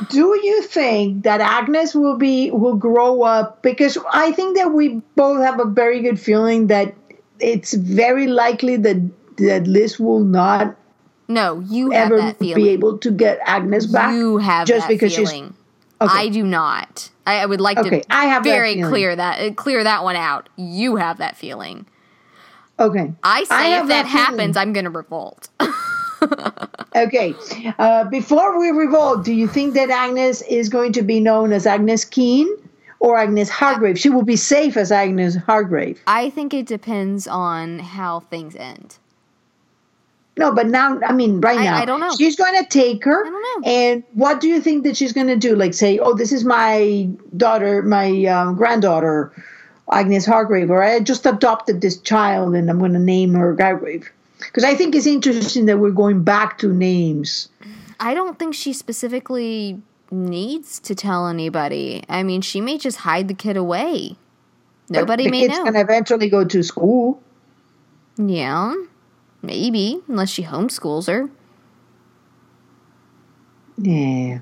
Do 0.09 0.39
you 0.43 0.61
think 0.63 1.23
that 1.23 1.41
Agnes 1.41 1.93
will 1.95 2.17
be 2.17 2.51
will 2.51 2.75
grow 2.75 3.23
up? 3.23 3.61
Because 3.61 3.97
I 4.13 4.31
think 4.31 4.55
that 4.57 4.71
we 4.73 5.01
both 5.15 5.41
have 5.43 5.59
a 5.59 5.65
very 5.65 6.01
good 6.01 6.19
feeling 6.19 6.67
that 6.67 6.93
it's 7.39 7.73
very 7.73 8.27
likely 8.27 8.77
that 8.77 8.97
that 9.37 9.67
Liz 9.67 9.99
will 9.99 10.19
not 10.23 10.75
No, 11.27 11.59
you 11.61 11.91
have 11.91 12.11
ever 12.11 12.17
that 12.17 12.39
be 12.39 12.69
able 12.69 12.97
to 12.99 13.11
get 13.11 13.39
Agnes 13.45 13.85
back. 13.87 14.13
you 14.13 14.37
have 14.37 14.67
just 14.67 14.87
that 14.87 14.93
because 14.93 15.13
she's. 15.13 15.31
Okay. 15.31 15.53
I 16.01 16.29
do 16.29 16.43
not. 16.45 17.09
I, 17.27 17.39
I 17.41 17.45
would 17.45 17.59
like 17.61 17.77
Okay, 17.77 18.01
to 18.01 18.13
I 18.13 18.25
have 18.25 18.43
very 18.43 18.75
feeling. 18.75 18.89
clear 18.89 19.15
that 19.15 19.39
uh, 19.41 19.53
clear 19.53 19.83
that 19.83 20.03
one 20.03 20.15
out. 20.15 20.47
You 20.55 20.95
have 20.95 21.17
that 21.17 21.35
feeling. 21.35 21.85
okay. 22.79 23.11
I 23.23 23.43
say 23.43 23.71
have 23.71 23.83
if 23.85 23.89
that, 23.89 24.05
feeling. 24.07 24.17
happens, 24.25 24.55
I'm 24.57 24.71
going 24.71 24.85
to 24.85 24.91
revolt. 24.91 25.49
Okay. 26.95 27.35
Uh, 27.77 28.03
before 28.05 28.59
we 28.59 28.69
revolt, 28.71 29.23
do 29.23 29.33
you 29.33 29.47
think 29.47 29.73
that 29.75 29.89
Agnes 29.89 30.41
is 30.43 30.69
going 30.69 30.93
to 30.93 31.01
be 31.01 31.19
known 31.19 31.53
as 31.53 31.65
Agnes 31.67 32.03
Keen 32.03 32.47
or 32.99 33.17
Agnes 33.17 33.49
Hargrave? 33.49 33.97
She 33.99 34.09
will 34.09 34.23
be 34.23 34.35
safe 34.35 34.75
as 34.75 34.91
Agnes 34.91 35.35
Hargrave. 35.35 36.01
I 36.07 36.29
think 36.29 36.53
it 36.53 36.65
depends 36.65 37.27
on 37.27 37.79
how 37.79 38.21
things 38.21 38.55
end. 38.55 38.97
No, 40.37 40.53
but 40.53 40.67
now, 40.67 40.99
I 41.05 41.11
mean, 41.11 41.41
right 41.41 41.59
I- 41.59 41.63
now, 41.65 41.77
I 41.77 41.85
don't 41.85 41.99
know. 41.99 42.15
She's 42.17 42.35
going 42.35 42.55
to 42.63 42.67
take 42.69 43.03
her. 43.03 43.25
I 43.25 43.29
don't 43.29 43.61
know. 43.61 43.69
And 43.69 44.03
what 44.13 44.39
do 44.39 44.47
you 44.47 44.61
think 44.61 44.83
that 44.85 44.95
she's 44.95 45.11
going 45.13 45.27
to 45.27 45.35
do? 45.35 45.55
Like, 45.55 45.73
say, 45.73 45.99
oh, 45.99 46.15
this 46.15 46.31
is 46.31 46.45
my 46.45 47.09
daughter, 47.35 47.81
my 47.83 48.25
um, 48.25 48.55
granddaughter, 48.55 49.31
Agnes 49.91 50.25
Hargrave, 50.25 50.71
or 50.71 50.81
I 50.81 50.99
just 51.01 51.25
adopted 51.25 51.81
this 51.81 51.97
child 51.97 52.55
and 52.55 52.69
I'm 52.69 52.79
going 52.79 52.93
to 52.93 52.99
name 52.99 53.33
her 53.33 53.55
Hargrave. 53.59 54.09
Because 54.39 54.63
I 54.63 54.73
think 54.73 54.95
it's 54.95 55.05
interesting 55.05 55.65
that 55.67 55.77
we're 55.77 55.91
going 55.91 56.23
back 56.23 56.57
to 56.59 56.73
names. 56.73 57.49
I 57.99 58.13
don't 58.13 58.39
think 58.39 58.55
she 58.55 58.73
specifically 58.73 59.81
needs 60.11 60.79
to 60.79 60.95
tell 60.95 61.27
anybody. 61.27 62.03
I 62.09 62.23
mean, 62.23 62.41
she 62.41 62.61
may 62.61 62.77
just 62.77 62.97
hide 62.97 63.27
the 63.27 63.33
kid 63.33 63.57
away. 63.57 64.15
Nobody 64.89 65.25
the 65.25 65.31
may 65.31 65.39
kid's 65.41 65.57
know. 65.57 65.63
going 65.65 65.73
to 65.75 65.81
eventually 65.81 66.29
go 66.29 66.43
to 66.45 66.63
school. 66.63 67.21
Yeah, 68.17 68.73
maybe 69.41 69.99
unless 70.07 70.29
she 70.29 70.43
homeschools 70.43 71.07
her, 71.07 71.29
Yeah. 73.77 74.39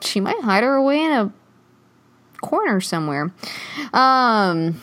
she 0.00 0.20
might 0.20 0.40
hide 0.42 0.64
her 0.64 0.74
away 0.74 1.04
in 1.04 1.12
a 1.12 1.32
corner 2.40 2.80
somewhere. 2.80 3.30
Um, 3.92 4.80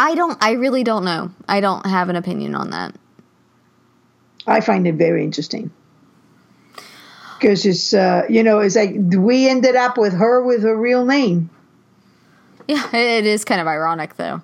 I 0.00 0.14
don't. 0.14 0.38
I 0.42 0.52
really 0.52 0.82
don't 0.82 1.04
know. 1.04 1.30
I 1.46 1.60
don't 1.60 1.84
have 1.84 2.08
an 2.08 2.16
opinion 2.16 2.54
on 2.54 2.70
that. 2.70 2.94
I 4.46 4.62
find 4.62 4.86
it 4.86 4.94
very 4.94 5.22
interesting. 5.22 5.70
Because 7.38 7.66
it's, 7.66 7.92
uh, 7.92 8.22
you 8.28 8.42
know, 8.42 8.60
it's 8.60 8.76
like 8.76 8.94
we 8.94 9.46
ended 9.46 9.76
up 9.76 9.98
with 9.98 10.14
her 10.14 10.42
with 10.42 10.62
her 10.62 10.74
real 10.74 11.04
name. 11.04 11.50
Yeah, 12.66 12.96
it 12.96 13.26
is 13.26 13.44
kind 13.44 13.60
of 13.60 13.66
ironic 13.66 14.16
though. 14.16 14.40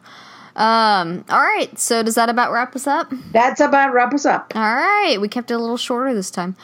Um, 0.56 1.24
all 1.30 1.40
right, 1.40 1.70
so 1.78 2.02
does 2.02 2.16
that 2.16 2.28
about 2.28 2.52
wrap 2.52 2.76
us 2.76 2.86
up? 2.86 3.10
That's 3.32 3.60
about 3.60 3.94
wrap 3.94 4.12
us 4.12 4.26
up. 4.26 4.52
All 4.54 4.62
right, 4.62 5.16
we 5.18 5.28
kept 5.28 5.50
it 5.50 5.54
a 5.54 5.58
little 5.58 5.76
shorter 5.78 6.12
this 6.12 6.30
time. 6.30 6.54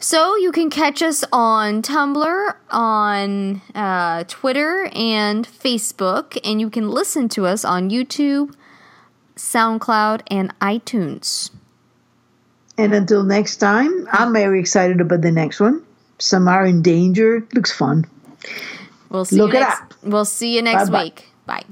So 0.00 0.36
you 0.36 0.52
can 0.52 0.70
catch 0.70 1.02
us 1.02 1.24
on 1.32 1.82
Tumblr, 1.82 2.54
on 2.70 3.62
uh, 3.74 4.24
Twitter, 4.28 4.88
and 4.94 5.46
Facebook, 5.46 6.38
and 6.44 6.60
you 6.60 6.70
can 6.70 6.88
listen 6.88 7.28
to 7.30 7.46
us 7.46 7.64
on 7.64 7.90
YouTube, 7.90 8.54
SoundCloud, 9.34 10.22
and 10.28 10.56
iTunes. 10.60 11.50
And 12.76 12.94
until 12.94 13.24
next 13.24 13.56
time, 13.56 14.06
I'm 14.12 14.32
very 14.32 14.60
excited 14.60 15.00
about 15.00 15.22
the 15.22 15.32
next 15.32 15.58
one. 15.58 15.82
Some 16.18 16.46
are 16.46 16.64
in 16.64 16.80
danger. 16.80 17.44
Looks 17.52 17.72
fun. 17.72 18.06
We'll 19.10 19.24
see 19.24 19.36
Look 19.36 19.52
you 19.52 19.58
it 19.58 19.60
next. 19.62 19.80
up. 19.82 19.94
We'll 20.04 20.24
see 20.24 20.54
you 20.54 20.62
next 20.62 20.90
Bye-bye. 20.90 21.02
week. 21.02 21.28
Bye. 21.44 21.64